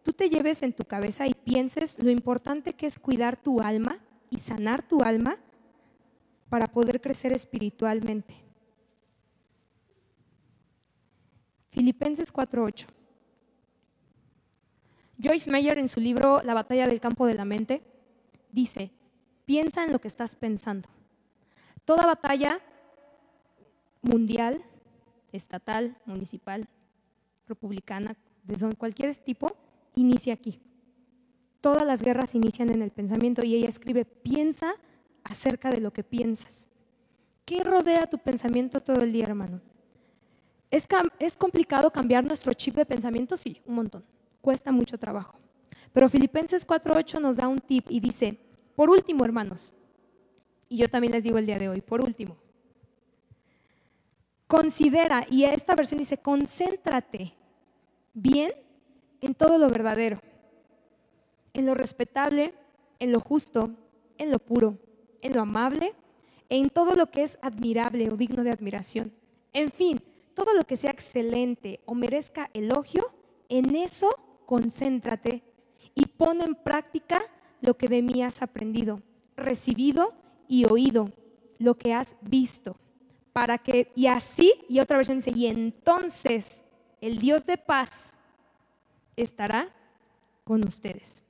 tú 0.02 0.12
te 0.12 0.32
lleves 0.32 0.64
en 0.64 0.74
tu 0.74 0.84
cabeza 0.84 1.28
y 1.28 1.36
pienses 1.36 2.02
lo 2.02 2.10
importante 2.10 2.74
que 2.74 2.88
es 2.88 2.98
cuidar 2.98 3.40
tu 3.40 3.62
alma 3.62 4.00
y 4.32 4.40
sanar 4.40 4.82
tu 4.82 5.04
alma 5.04 5.38
para 6.50 6.66
poder 6.66 7.00
crecer 7.02 7.34
espiritualmente. 7.34 8.34
Filipenses 11.70 12.34
4:8. 12.34 12.88
Joyce 15.20 15.52
Meyer 15.52 15.78
en 15.78 15.88
su 15.88 16.00
libro 16.00 16.42
La 16.42 16.56
batalla 16.56 16.88
del 16.88 17.00
campo 17.00 17.28
de 17.28 17.36
la 17.36 17.46
mente 17.46 17.84
dice, 18.52 18.90
piensa 19.46 19.84
en 19.86 19.92
lo 19.92 20.02
que 20.02 20.08
estás 20.08 20.36
pensando. 20.36 20.90
Toda 21.86 22.08
batalla 22.08 22.60
mundial, 24.02 24.64
estatal, 25.32 25.96
municipal, 26.08 26.68
republicana, 27.48 28.16
de 28.44 28.76
cualquier 28.76 29.16
tipo, 29.18 29.56
inicia 29.96 30.34
aquí. 30.34 30.60
Todas 31.62 31.86
las 31.86 32.02
guerras 32.02 32.36
inician 32.36 32.70
en 32.70 32.82
el 32.82 32.92
pensamiento 32.92 33.44
y 33.44 33.56
ella 33.56 33.70
escribe, 33.70 34.06
piensa 34.06 34.76
acerca 35.24 35.72
de 35.72 35.82
lo 35.82 35.92
que 35.92 36.04
piensas. 36.04 36.68
¿Qué 37.44 37.64
rodea 37.64 38.08
tu 38.08 38.18
pensamiento 38.18 38.82
todo 38.82 39.02
el 39.02 39.12
día, 39.12 39.26
hermano? 39.26 39.62
¿Es, 40.70 40.88
¿Es, 41.20 41.38
complicado 41.38 41.92
cambiar 41.92 42.26
nuestro 42.26 42.54
chip 42.54 42.76
de 42.76 42.86
pensamiento? 42.86 43.38
Sí, 43.38 43.62
un 43.66 43.76
montón. 43.76 44.04
Cuesta 44.42 44.72
mucho 44.72 44.98
trabajo. 44.98 45.38
Pero 45.94 46.10
Filipenses 46.10 46.68
4.8 46.68 47.22
nos 47.22 47.38
da 47.38 47.48
un 47.48 47.60
tip 47.60 47.86
y 47.90 48.00
dice, 48.00 48.38
por 48.76 48.90
último, 48.90 49.24
hermanos, 49.24 49.72
y 50.68 50.78
yo 50.78 50.90
también 50.90 51.14
les 51.14 51.24
digo 51.24 51.38
el 51.38 51.46
día 51.46 51.58
de 51.58 51.70
hoy, 51.70 51.82
por 51.82 52.04
último, 52.04 52.36
considera, 54.56 55.26
y 55.30 55.44
esta 55.44 55.76
versión 55.76 56.00
dice, 56.00 56.18
concéntrate 56.18 57.34
bien 58.14 58.54
en 59.20 59.36
todo 59.36 59.58
lo 59.58 59.68
verdadero, 59.68 60.22
en 61.54 61.66
lo 61.66 61.74
respetable, 61.74 62.54
en 63.00 63.12
lo 63.12 63.20
justo, 63.20 63.72
en 64.18 64.32
lo 64.32 64.40
puro, 64.40 64.78
en 65.22 65.34
lo 65.34 65.42
amable, 65.42 65.94
en 66.48 66.70
todo 66.70 66.96
lo 66.96 67.12
que 67.12 67.24
es 67.24 67.38
admirable 67.42 68.10
o 68.10 68.16
digno 68.16 68.44
de 68.44 68.52
admiración. 68.52 69.12
En 69.52 69.72
fin, 69.72 70.02
todo 70.34 70.54
lo 70.54 70.64
que 70.64 70.78
sea 70.78 70.92
excelente 70.92 71.82
o 71.86 71.94
merezca 71.94 72.50
elogio, 72.54 73.12
en 73.50 73.76
eso 73.76 74.10
concéntrate 74.46 75.44
y 75.96 76.06
pon 76.06 76.42
en 76.42 76.56
práctica 76.56 77.22
lo 77.60 77.76
que 77.76 77.90
de 77.90 78.02
mí 78.02 78.24
has 78.24 78.42
aprendido, 78.42 79.02
recibido 79.36 80.14
y 80.48 80.66
oído, 80.66 81.12
lo 81.58 81.76
que 81.78 81.94
has 81.94 82.16
visto, 82.22 82.78
para 83.36 83.58
que, 83.58 83.92
y 83.96 84.08
así, 84.08 84.54
y 84.70 84.80
otra 84.80 84.96
versión 84.96 85.18
dice, 85.18 85.34
y 85.36 85.48
entonces 85.48 86.64
el 87.02 87.18
Dios 87.18 87.46
de 87.46 87.58
paz 87.58 88.14
estará 89.18 89.68
con 90.46 90.66
ustedes. 90.66 91.22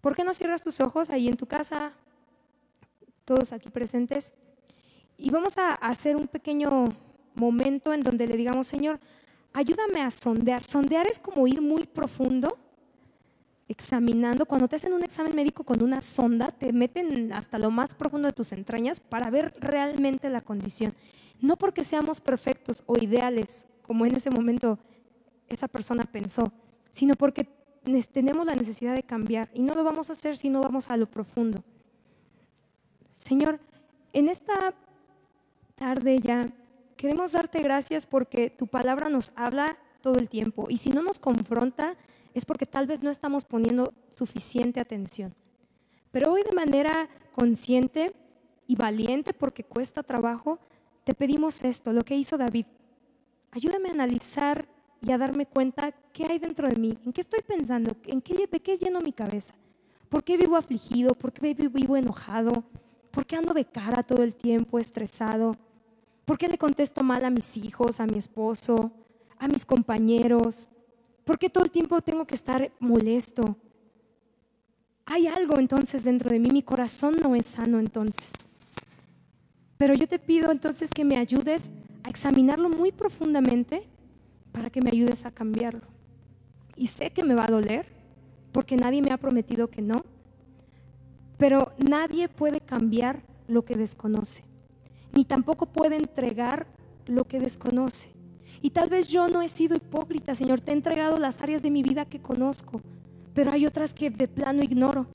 ¿Por 0.00 0.14
qué 0.14 0.22
no 0.22 0.34
cierras 0.34 0.62
tus 0.62 0.78
ojos 0.78 1.10
ahí 1.10 1.26
en 1.26 1.36
tu 1.36 1.46
casa, 1.46 1.94
todos 3.24 3.52
aquí 3.52 3.70
presentes? 3.70 4.34
Y 5.18 5.30
vamos 5.30 5.58
a 5.58 5.72
hacer 5.72 6.14
un 6.14 6.28
pequeño 6.28 6.84
momento 7.34 7.92
en 7.92 8.04
donde 8.04 8.28
le 8.28 8.36
digamos, 8.36 8.68
Señor, 8.68 9.00
ayúdame 9.52 10.00
a 10.00 10.12
sondear. 10.12 10.62
Sondear 10.62 11.08
es 11.08 11.18
como 11.18 11.48
ir 11.48 11.60
muy 11.60 11.86
profundo, 11.86 12.56
examinando. 13.72 14.46
Cuando 14.46 14.68
te 14.68 14.76
hacen 14.76 14.92
un 14.92 15.02
examen 15.02 15.34
médico 15.34 15.64
con 15.64 15.82
una 15.82 16.00
sonda, 16.00 16.52
te 16.52 16.72
meten 16.72 17.32
hasta 17.32 17.58
lo 17.58 17.70
más 17.70 17.94
profundo 17.94 18.28
de 18.28 18.34
tus 18.34 18.52
entrañas 18.52 19.00
para 19.00 19.30
ver 19.30 19.54
realmente 19.58 20.28
la 20.28 20.42
condición. 20.42 20.94
No 21.40 21.56
porque 21.56 21.82
seamos 21.82 22.20
perfectos 22.20 22.84
o 22.86 22.96
ideales, 22.98 23.66
como 23.82 24.06
en 24.06 24.14
ese 24.14 24.30
momento 24.30 24.78
esa 25.48 25.68
persona 25.68 26.04
pensó, 26.04 26.52
sino 26.90 27.14
porque 27.14 27.48
tenemos 28.12 28.46
la 28.46 28.54
necesidad 28.54 28.94
de 28.94 29.02
cambiar 29.02 29.50
y 29.52 29.62
no 29.62 29.74
lo 29.74 29.82
vamos 29.82 30.08
a 30.08 30.12
hacer 30.12 30.36
si 30.36 30.48
no 30.48 30.60
vamos 30.60 30.90
a 30.90 30.96
lo 30.96 31.06
profundo. 31.10 31.64
Señor, 33.12 33.58
en 34.12 34.28
esta 34.28 34.74
tarde 35.74 36.20
ya 36.20 36.52
queremos 36.96 37.32
darte 37.32 37.60
gracias 37.60 38.06
porque 38.06 38.50
tu 38.50 38.66
palabra 38.66 39.08
nos 39.08 39.32
habla 39.34 39.78
todo 40.02 40.18
el 40.18 40.28
tiempo 40.28 40.66
y 40.68 40.78
si 40.78 40.90
no 40.90 41.02
nos 41.02 41.18
confronta 41.18 41.96
es 42.34 42.44
porque 42.44 42.66
tal 42.66 42.86
vez 42.86 43.02
no 43.02 43.10
estamos 43.10 43.44
poniendo 43.44 43.92
suficiente 44.10 44.80
atención. 44.80 45.34
Pero 46.10 46.32
hoy 46.32 46.42
de 46.42 46.54
manera 46.54 47.08
consciente 47.34 48.14
y 48.66 48.76
valiente, 48.76 49.32
porque 49.32 49.64
cuesta 49.64 50.02
trabajo, 50.02 50.58
te 51.04 51.14
pedimos 51.14 51.62
esto, 51.62 51.92
lo 51.92 52.02
que 52.02 52.16
hizo 52.16 52.38
David. 52.38 52.66
Ayúdame 53.50 53.88
a 53.88 53.92
analizar 53.92 54.68
y 55.00 55.10
a 55.10 55.18
darme 55.18 55.46
cuenta 55.46 55.92
qué 56.12 56.26
hay 56.26 56.38
dentro 56.38 56.68
de 56.68 56.76
mí, 56.76 56.96
en 57.04 57.12
qué 57.12 57.20
estoy 57.20 57.40
pensando, 57.40 57.96
en 58.06 58.20
qué, 58.20 58.46
de 58.46 58.60
qué 58.60 58.76
lleno 58.76 59.00
mi 59.00 59.12
cabeza, 59.12 59.54
por 60.08 60.22
qué 60.22 60.36
vivo 60.36 60.56
afligido, 60.56 61.14
por 61.14 61.32
qué 61.32 61.54
vivo 61.54 61.96
enojado, 61.96 62.64
por 63.10 63.26
qué 63.26 63.36
ando 63.36 63.52
de 63.52 63.64
cara 63.64 64.02
todo 64.02 64.22
el 64.22 64.34
tiempo, 64.34 64.78
estresado, 64.78 65.56
por 66.24 66.38
qué 66.38 66.48
le 66.48 66.56
contesto 66.56 67.02
mal 67.02 67.24
a 67.24 67.30
mis 67.30 67.56
hijos, 67.56 67.98
a 68.00 68.06
mi 68.06 68.18
esposo, 68.18 68.92
a 69.38 69.48
mis 69.48 69.66
compañeros, 69.66 70.70
por 71.24 71.38
qué 71.38 71.50
todo 71.50 71.64
el 71.64 71.70
tiempo 71.70 72.00
tengo 72.00 72.26
que 72.26 72.34
estar 72.34 72.72
molesto. 72.80 73.56
Hay 75.06 75.26
algo 75.26 75.58
entonces 75.58 76.04
dentro 76.04 76.30
de 76.30 76.38
mí, 76.38 76.48
mi 76.50 76.62
corazón 76.62 77.16
no 77.22 77.34
es 77.34 77.46
sano 77.46 77.78
entonces. 77.78 78.32
Pero 79.76 79.94
yo 79.94 80.06
te 80.06 80.18
pido 80.18 80.50
entonces 80.50 80.90
que 80.90 81.04
me 81.04 81.16
ayudes 81.16 81.72
a 82.04 82.10
examinarlo 82.10 82.68
muy 82.68 82.92
profundamente 82.92 83.88
para 84.52 84.70
que 84.70 84.80
me 84.80 84.90
ayudes 84.90 85.26
a 85.26 85.30
cambiarlo. 85.30 85.82
Y 86.76 86.86
sé 86.86 87.10
que 87.10 87.24
me 87.24 87.34
va 87.34 87.44
a 87.44 87.50
doler, 87.50 87.86
porque 88.52 88.76
nadie 88.76 89.02
me 89.02 89.10
ha 89.10 89.16
prometido 89.16 89.68
que 89.68 89.82
no, 89.82 90.04
pero 91.38 91.72
nadie 91.78 92.28
puede 92.28 92.60
cambiar 92.60 93.22
lo 93.48 93.64
que 93.64 93.74
desconoce, 93.74 94.44
ni 95.12 95.24
tampoco 95.24 95.66
puede 95.66 95.96
entregar 95.96 96.66
lo 97.06 97.24
que 97.24 97.40
desconoce. 97.40 98.10
Y 98.62 98.70
tal 98.70 98.88
vez 98.88 99.08
yo 99.08 99.28
no 99.28 99.42
he 99.42 99.48
sido 99.48 99.76
hipócrita, 99.76 100.34
Señor, 100.36 100.60
te 100.60 100.70
he 100.70 100.74
entregado 100.74 101.18
las 101.18 101.42
áreas 101.42 101.62
de 101.62 101.70
mi 101.70 101.82
vida 101.82 102.04
que 102.04 102.20
conozco, 102.20 102.80
pero 103.34 103.50
hay 103.50 103.66
otras 103.66 103.92
que 103.92 104.08
de 104.08 104.28
plano 104.28 104.62
ignoro. 104.62 105.06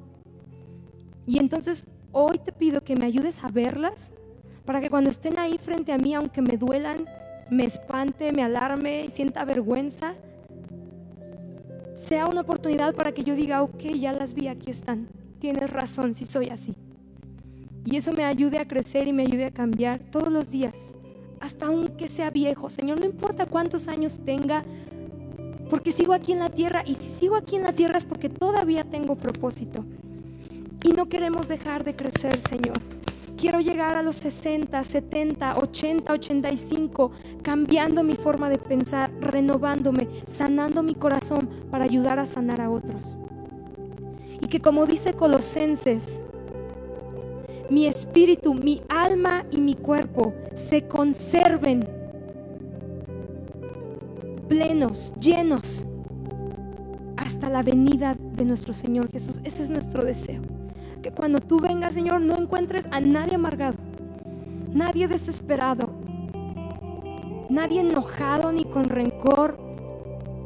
Y 1.25 1.39
entonces 1.39 1.87
hoy 2.11 2.39
te 2.39 2.51
pido 2.51 2.83
que 2.83 2.95
me 2.95 3.05
ayudes 3.05 3.43
a 3.43 3.49
verlas 3.49 4.11
para 4.65 4.81
que 4.81 4.89
cuando 4.89 5.09
estén 5.09 5.39
ahí 5.39 5.57
frente 5.57 5.93
a 5.93 5.97
mí, 5.97 6.13
aunque 6.13 6.41
me 6.41 6.57
duelan, 6.57 7.05
me 7.49 7.63
espante, 7.63 8.33
me 8.33 8.43
alarme 8.43 9.05
y 9.05 9.09
sienta 9.09 9.45
vergüenza, 9.45 10.13
sea 11.95 12.27
una 12.27 12.41
oportunidad 12.41 12.93
para 12.93 13.13
que 13.13 13.23
yo 13.23 13.33
diga, 13.35 13.63
ok, 13.63 13.81
ya 13.97 14.11
las 14.11 14.33
vi, 14.33 14.49
aquí 14.49 14.69
están. 14.71 15.07
Tienes 15.39 15.69
razón, 15.69 16.15
si 16.15 16.25
soy 16.25 16.49
así. 16.49 16.75
Y 17.85 17.95
eso 17.95 18.11
me 18.11 18.25
ayude 18.25 18.59
a 18.59 18.67
crecer 18.67 19.07
y 19.07 19.13
me 19.13 19.23
ayude 19.23 19.45
a 19.45 19.51
cambiar 19.51 19.99
todos 19.99 20.31
los 20.31 20.51
días, 20.51 20.93
hasta 21.39 21.67
aunque 21.67 22.07
sea 22.07 22.29
viejo. 22.29 22.69
Señor, 22.69 22.99
no 22.99 23.05
importa 23.05 23.45
cuántos 23.45 23.87
años 23.87 24.19
tenga, 24.25 24.63
porque 25.69 25.91
sigo 25.91 26.13
aquí 26.13 26.31
en 26.31 26.39
la 26.39 26.49
tierra 26.49 26.83
y 26.85 26.95
si 26.95 27.09
sigo 27.19 27.35
aquí 27.35 27.55
en 27.55 27.63
la 27.63 27.73
tierra 27.73 27.97
es 27.97 28.05
porque 28.05 28.29
todavía 28.29 28.83
tengo 28.83 29.15
propósito. 29.15 29.85
Y 30.83 30.89
no 30.89 31.07
queremos 31.09 31.47
dejar 31.47 31.83
de 31.83 31.95
crecer, 31.95 32.39
Señor. 32.39 32.79
Quiero 33.37 33.59
llegar 33.59 33.95
a 33.95 34.01
los 34.01 34.15
60, 34.15 34.83
70, 34.83 35.57
80, 35.57 36.11
85, 36.13 37.11
cambiando 37.43 38.03
mi 38.03 38.15
forma 38.15 38.49
de 38.49 38.57
pensar, 38.57 39.11
renovándome, 39.19 40.07
sanando 40.25 40.81
mi 40.81 40.95
corazón 40.95 41.47
para 41.69 41.83
ayudar 41.83 42.17
a 42.17 42.25
sanar 42.25 42.61
a 42.61 42.71
otros. 42.71 43.15
Y 44.41 44.47
que 44.47 44.59
como 44.59 44.87
dice 44.87 45.13
Colosenses, 45.13 46.19
mi 47.69 47.87
espíritu, 47.87 48.53
mi 48.53 48.81
alma 48.89 49.45
y 49.51 49.59
mi 49.59 49.75
cuerpo 49.75 50.33
se 50.55 50.87
conserven 50.87 51.87
plenos, 54.47 55.13
llenos, 55.19 55.85
hasta 57.17 57.49
la 57.49 57.63
venida 57.63 58.15
de 58.35 58.45
nuestro 58.45 58.73
Señor 58.73 59.11
Jesús. 59.11 59.41
Ese 59.43 59.63
es 59.63 59.69
nuestro 59.69 60.03
deseo 60.03 60.41
que 61.01 61.11
cuando 61.11 61.39
tú 61.39 61.59
vengas, 61.59 61.93
Señor, 61.93 62.21
no 62.21 62.37
encuentres 62.37 62.85
a 62.91 62.99
nadie 62.99 63.35
amargado, 63.35 63.77
nadie 64.73 65.07
desesperado, 65.07 65.89
nadie 67.49 67.81
enojado 67.81 68.51
ni 68.51 68.63
con 68.63 68.85
rencor, 68.85 69.59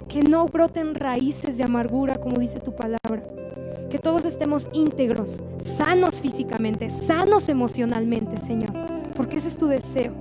que 0.08 0.24
no 0.24 0.46
broten 0.48 0.96
raíces 0.96 1.58
de 1.58 1.64
amargura, 1.64 2.16
como 2.16 2.38
dice 2.38 2.60
tu 2.60 2.76
palabra. 2.76 3.24
Que 3.92 4.00
todos 4.00 4.24
estemos 4.24 4.70
íntegros, 4.72 5.42
sanos 5.66 6.22
físicamente, 6.22 6.89
sanos 6.89 7.50
emocionalmente, 7.50 8.38
Señor, 8.38 8.72
porque 9.16 9.36
ese 9.36 9.50
es 9.50 9.58
tu 9.58 9.68
deseo. 9.68 10.14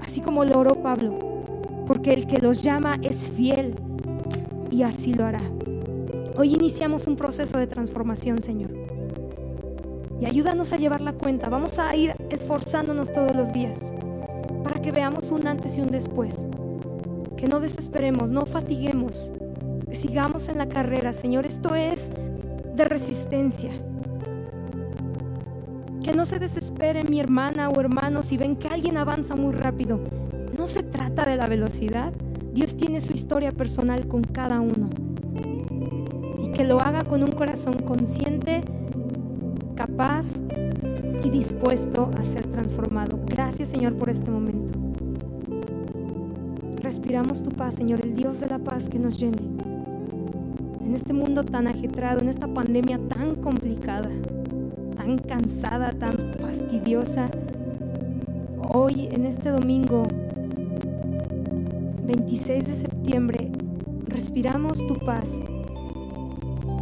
Así 0.00 0.20
como 0.20 0.44
lo 0.44 0.60
oró 0.60 0.76
Pablo, 0.76 1.18
porque 1.84 2.14
el 2.14 2.28
que 2.28 2.38
los 2.38 2.62
llama 2.62 2.96
es 3.02 3.28
fiel 3.28 3.74
y 4.70 4.84
así 4.84 5.14
lo 5.14 5.24
hará. 5.24 5.40
Hoy 6.38 6.54
iniciamos 6.54 7.08
un 7.08 7.16
proceso 7.16 7.58
de 7.58 7.66
transformación, 7.66 8.40
Señor. 8.40 8.70
Y 10.20 10.26
ayúdanos 10.26 10.72
a 10.72 10.76
llevar 10.76 11.00
la 11.00 11.12
cuenta. 11.12 11.48
Vamos 11.48 11.80
a 11.80 11.96
ir 11.96 12.14
esforzándonos 12.30 13.12
todos 13.12 13.34
los 13.34 13.52
días 13.52 13.92
para 14.62 14.80
que 14.80 14.92
veamos 14.92 15.32
un 15.32 15.48
antes 15.48 15.76
y 15.76 15.80
un 15.80 15.88
después. 15.88 16.46
Que 17.36 17.48
no 17.48 17.58
desesperemos, 17.58 18.30
no 18.30 18.46
fatiguemos. 18.46 19.32
Sigamos 20.00 20.48
en 20.48 20.58
la 20.58 20.68
carrera, 20.68 21.12
Señor. 21.12 21.46
Esto 21.46 21.74
es 21.74 22.10
de 22.74 22.84
resistencia. 22.84 23.72
Que 26.02 26.12
no 26.12 26.24
se 26.24 26.38
desespere 26.38 27.04
mi 27.04 27.18
hermana 27.18 27.68
o 27.68 27.80
hermano 27.80 28.22
si 28.22 28.36
ven 28.36 28.56
que 28.56 28.68
alguien 28.68 28.96
avanza 28.96 29.34
muy 29.34 29.52
rápido. 29.52 30.00
No 30.56 30.66
se 30.66 30.82
trata 30.82 31.28
de 31.28 31.36
la 31.36 31.48
velocidad. 31.48 32.12
Dios 32.52 32.76
tiene 32.76 33.00
su 33.00 33.12
historia 33.12 33.52
personal 33.52 34.06
con 34.06 34.22
cada 34.22 34.60
uno 34.60 34.88
que 36.56 36.64
lo 36.64 36.80
haga 36.80 37.04
con 37.04 37.22
un 37.22 37.32
corazón 37.32 37.74
consciente, 37.74 38.62
capaz 39.74 40.26
y 41.22 41.28
dispuesto 41.28 42.10
a 42.16 42.24
ser 42.24 42.46
transformado. 42.46 43.20
Gracias 43.26 43.68
Señor 43.68 43.96
por 43.96 44.08
este 44.08 44.30
momento. 44.30 44.72
Respiramos 46.80 47.42
tu 47.42 47.50
paz, 47.50 47.74
Señor, 47.74 48.00
el 48.02 48.14
Dios 48.14 48.40
de 48.40 48.48
la 48.48 48.58
paz 48.58 48.88
que 48.88 48.98
nos 48.98 49.18
llene. 49.18 49.65
Este 50.96 51.12
mundo 51.12 51.44
tan 51.44 51.66
agitrado, 51.66 52.20
en 52.20 52.30
esta 52.30 52.48
pandemia 52.48 52.98
tan 53.06 53.34
complicada, 53.34 54.08
tan 54.96 55.18
cansada, 55.18 55.90
tan 55.92 56.32
fastidiosa, 56.40 57.30
hoy 58.72 59.10
en 59.12 59.26
este 59.26 59.50
domingo 59.50 60.04
26 62.06 62.66
de 62.66 62.74
septiembre 62.74 63.52
respiramos 64.06 64.78
tu 64.86 64.94
paz 64.94 65.38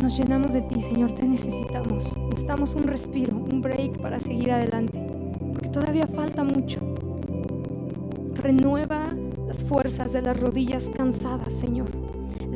nos 0.00 0.16
llenamos 0.16 0.52
de 0.52 0.62
ti, 0.62 0.80
Señor, 0.80 1.12
te 1.12 1.26
necesitamos. 1.26 2.12
Necesitamos 2.28 2.74
un 2.76 2.84
respiro, 2.84 3.36
un 3.36 3.62
break 3.62 4.00
para 4.00 4.20
seguir 4.20 4.52
adelante, 4.52 5.00
porque 5.52 5.70
todavía 5.70 6.06
falta 6.06 6.44
mucho. 6.44 6.80
Renueva 8.34 9.12
las 9.48 9.64
fuerzas 9.64 10.12
de 10.12 10.22
las 10.22 10.38
rodillas 10.38 10.88
cansadas, 10.94 11.52
Señor. 11.52 12.03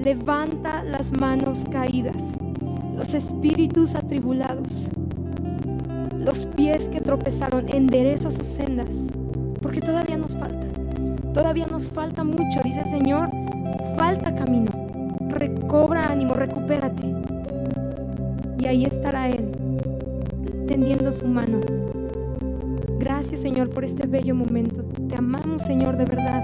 Levanta 0.02 0.84
las 0.84 1.12
manos 1.12 1.64
caídas, 1.70 2.38
los 2.94 3.14
espíritus 3.14 3.94
atribulados. 3.94 4.88
los 6.18 6.46
pies 6.46 6.88
que 6.88 7.00
tropezaron, 7.00 7.68
endereza 7.68 8.30
sus 8.30 8.44
sendas, 8.44 8.88
porque 9.62 9.80
todavía 9.80 10.16
nos 10.16 10.36
falta, 10.36 10.66
todavía 11.32 11.66
nos 11.66 11.90
falta 11.90 12.22
mucho, 12.22 12.60
dice 12.64 12.82
el 12.82 12.90
Señor, 12.90 13.30
falta 13.96 14.34
camino, 14.34 14.70
recobra 15.28 16.04
ánimo, 16.04 16.34
recupérate. 16.34 17.14
Y 18.58 18.66
ahí 18.66 18.84
estará 18.84 19.28
Él, 19.28 19.50
tendiendo 20.66 21.12
su 21.12 21.26
mano. 21.26 21.60
Gracias 22.98 23.40
Señor 23.40 23.70
por 23.70 23.84
este 23.84 24.06
bello 24.06 24.34
momento. 24.34 24.82
Te 25.08 25.16
amamos 25.16 25.62
Señor 25.62 25.96
de 25.96 26.04
verdad. 26.04 26.42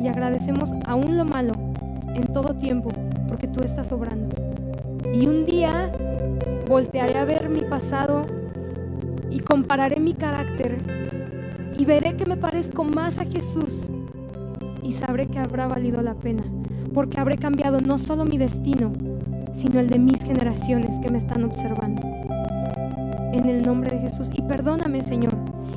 Y 0.00 0.08
agradecemos 0.08 0.72
aún 0.86 1.18
lo 1.18 1.26
malo 1.26 1.52
tiempo, 2.60 2.90
porque 3.26 3.48
tú 3.48 3.64
estás 3.64 3.90
obrando. 3.90 4.36
Y 5.12 5.26
un 5.26 5.44
día 5.44 5.90
voltearé 6.68 7.18
a 7.18 7.24
ver 7.24 7.48
mi 7.48 7.62
pasado 7.62 8.22
y 9.28 9.40
compararé 9.40 9.98
mi 9.98 10.14
carácter 10.14 10.78
y 11.76 11.84
veré 11.84 12.14
que 12.14 12.26
me 12.26 12.36
parezco 12.36 12.84
más 12.84 13.18
a 13.18 13.24
Jesús 13.24 13.90
y 14.82 14.92
sabré 14.92 15.26
que 15.26 15.38
habrá 15.38 15.66
valido 15.66 16.02
la 16.02 16.14
pena, 16.14 16.44
porque 16.94 17.18
habré 17.18 17.38
cambiado 17.38 17.80
no 17.80 17.98
solo 17.98 18.24
mi 18.24 18.38
destino, 18.38 18.92
sino 19.52 19.80
el 19.80 19.88
de 19.88 19.98
mis 19.98 20.22
generaciones 20.22 20.98
que 21.00 21.10
me 21.10 21.18
están 21.18 21.44
observando. 21.44 22.02
En 23.32 23.48
el 23.48 23.62
nombre 23.62 23.90
de 23.90 23.98
Jesús. 24.00 24.28
Y 24.34 24.42
perdóname, 24.42 25.02
Señor, 25.02 25.32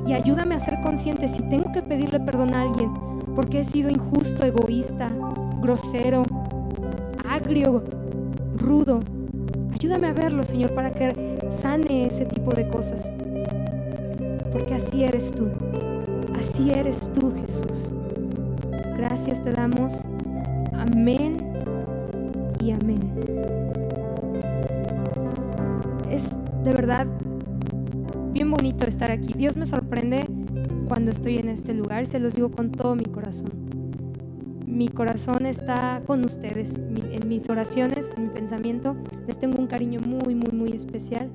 y 0.06 0.12
ayúdame 0.12 0.56
a 0.56 0.58
ser 0.58 0.80
consciente 0.82 1.28
si 1.28 1.42
tengo 1.48 1.72
que 1.72 1.82
pedirle 1.82 2.20
perdón 2.20 2.54
a 2.54 2.62
alguien, 2.62 2.92
porque 3.34 3.60
he 3.60 3.64
sido 3.64 3.90
injusto, 3.90 4.44
egoísta, 4.44 5.10
grosero, 5.60 6.22
agrio, 7.44 7.82
rudo, 8.56 9.00
Ayúdame 9.74 10.06
a 10.06 10.12
verlo, 10.14 10.42
Señor, 10.44 10.72
para 10.74 10.92
que 10.92 11.12
sane 11.60 12.06
ese 12.06 12.24
tipo 12.24 12.54
de 12.54 12.66
cosas. 12.68 13.10
Porque 14.50 14.72
así 14.72 15.04
eres 15.04 15.30
tú. 15.30 15.48
Así 16.34 16.70
eres 16.70 17.12
tú, 17.12 17.34
Jesús. 17.34 17.92
Gracias 18.96 19.44
te 19.44 19.50
damos. 19.50 20.00
Amén 20.72 21.36
y 22.64 22.70
amén. 22.70 23.00
Es 26.10 26.30
de 26.62 26.72
verdad 26.72 27.06
bien 28.32 28.50
bonito 28.50 28.86
estar 28.86 29.10
aquí. 29.10 29.34
Dios 29.36 29.58
me 29.58 29.66
sorprende 29.66 30.24
cuando 30.88 31.10
estoy 31.10 31.36
en 31.36 31.50
este 31.50 31.74
lugar 31.74 32.06
se 32.06 32.20
los 32.20 32.36
digo 32.36 32.50
con 32.50 32.70
todo 32.70 32.94
mi 32.94 33.04
corazón 33.04 33.63
mi 34.74 34.88
corazón 34.88 35.46
está 35.46 36.02
con 36.04 36.24
ustedes. 36.24 36.74
en 36.76 37.28
mis 37.28 37.48
oraciones, 37.48 38.10
en 38.16 38.24
mi 38.24 38.28
pensamiento, 38.30 38.96
les 39.26 39.38
tengo 39.38 39.58
un 39.58 39.68
cariño 39.68 40.00
muy, 40.00 40.34
muy, 40.34 40.50
muy 40.52 40.72
especial. 40.72 41.30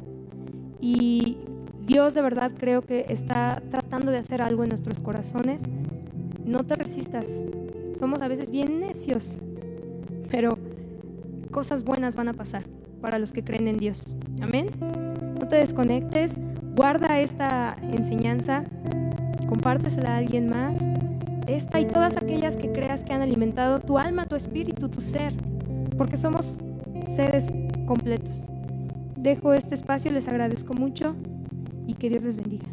Y 0.82 1.38
Dios 1.86 2.14
de 2.14 2.22
verdad 2.22 2.52
creo 2.58 2.82
que 2.82 3.06
está 3.10 3.64
tratando 3.72 4.12
de 4.12 4.18
hacer 4.18 4.42
algo 4.42 4.64
en 4.64 4.70
nuestros 4.70 5.00
corazones. 5.00 5.64
No 6.46 6.66
te 6.66 6.76
resistas. 6.76 7.28
Somos 7.98 8.22
a 8.22 8.28
veces 8.28 8.52
bien 8.52 8.82
necios, 8.82 9.40
pero 10.30 10.58
cosas 11.50 11.84
buenas 11.84 12.16
van 12.16 12.28
a 12.28 12.34
pasar 12.34 12.66
para 13.02 13.20
los 13.20 13.32
que 13.32 13.44
creen 13.44 13.68
en 13.68 13.78
Dios. 13.78 14.14
Amén. 14.42 14.68
No 15.40 15.48
te 15.48 15.56
desconectes. 15.56 16.38
Guarda 16.76 17.20
esta 17.22 17.78
enseñanza. 17.82 18.66
Compártesela 19.48 20.16
a 20.16 20.18
alguien 20.18 20.50
más 20.50 20.80
esta 21.50 21.80
y 21.80 21.86
todas 21.86 22.18
aquellas 22.18 22.56
que 22.56 22.72
creas 22.72 23.04
que 23.04 23.14
han 23.14 23.22
alimentado 23.22 23.80
tu 23.80 23.98
alma, 23.98 24.26
tu 24.26 24.36
espíritu, 24.36 24.90
tu 24.90 25.02
ser, 25.02 25.34
porque 25.98 26.18
somos 26.18 26.58
seres 27.16 27.52
completos. 27.86 28.46
Dejo 29.16 29.54
este 29.54 29.76
espacio, 29.76 30.12
les 30.12 30.28
agradezco 30.28 30.74
mucho 30.74 31.16
y 31.88 31.96
que 31.96 32.10
Dios 32.10 32.24
les 32.24 32.36
bendiga. 32.36 32.66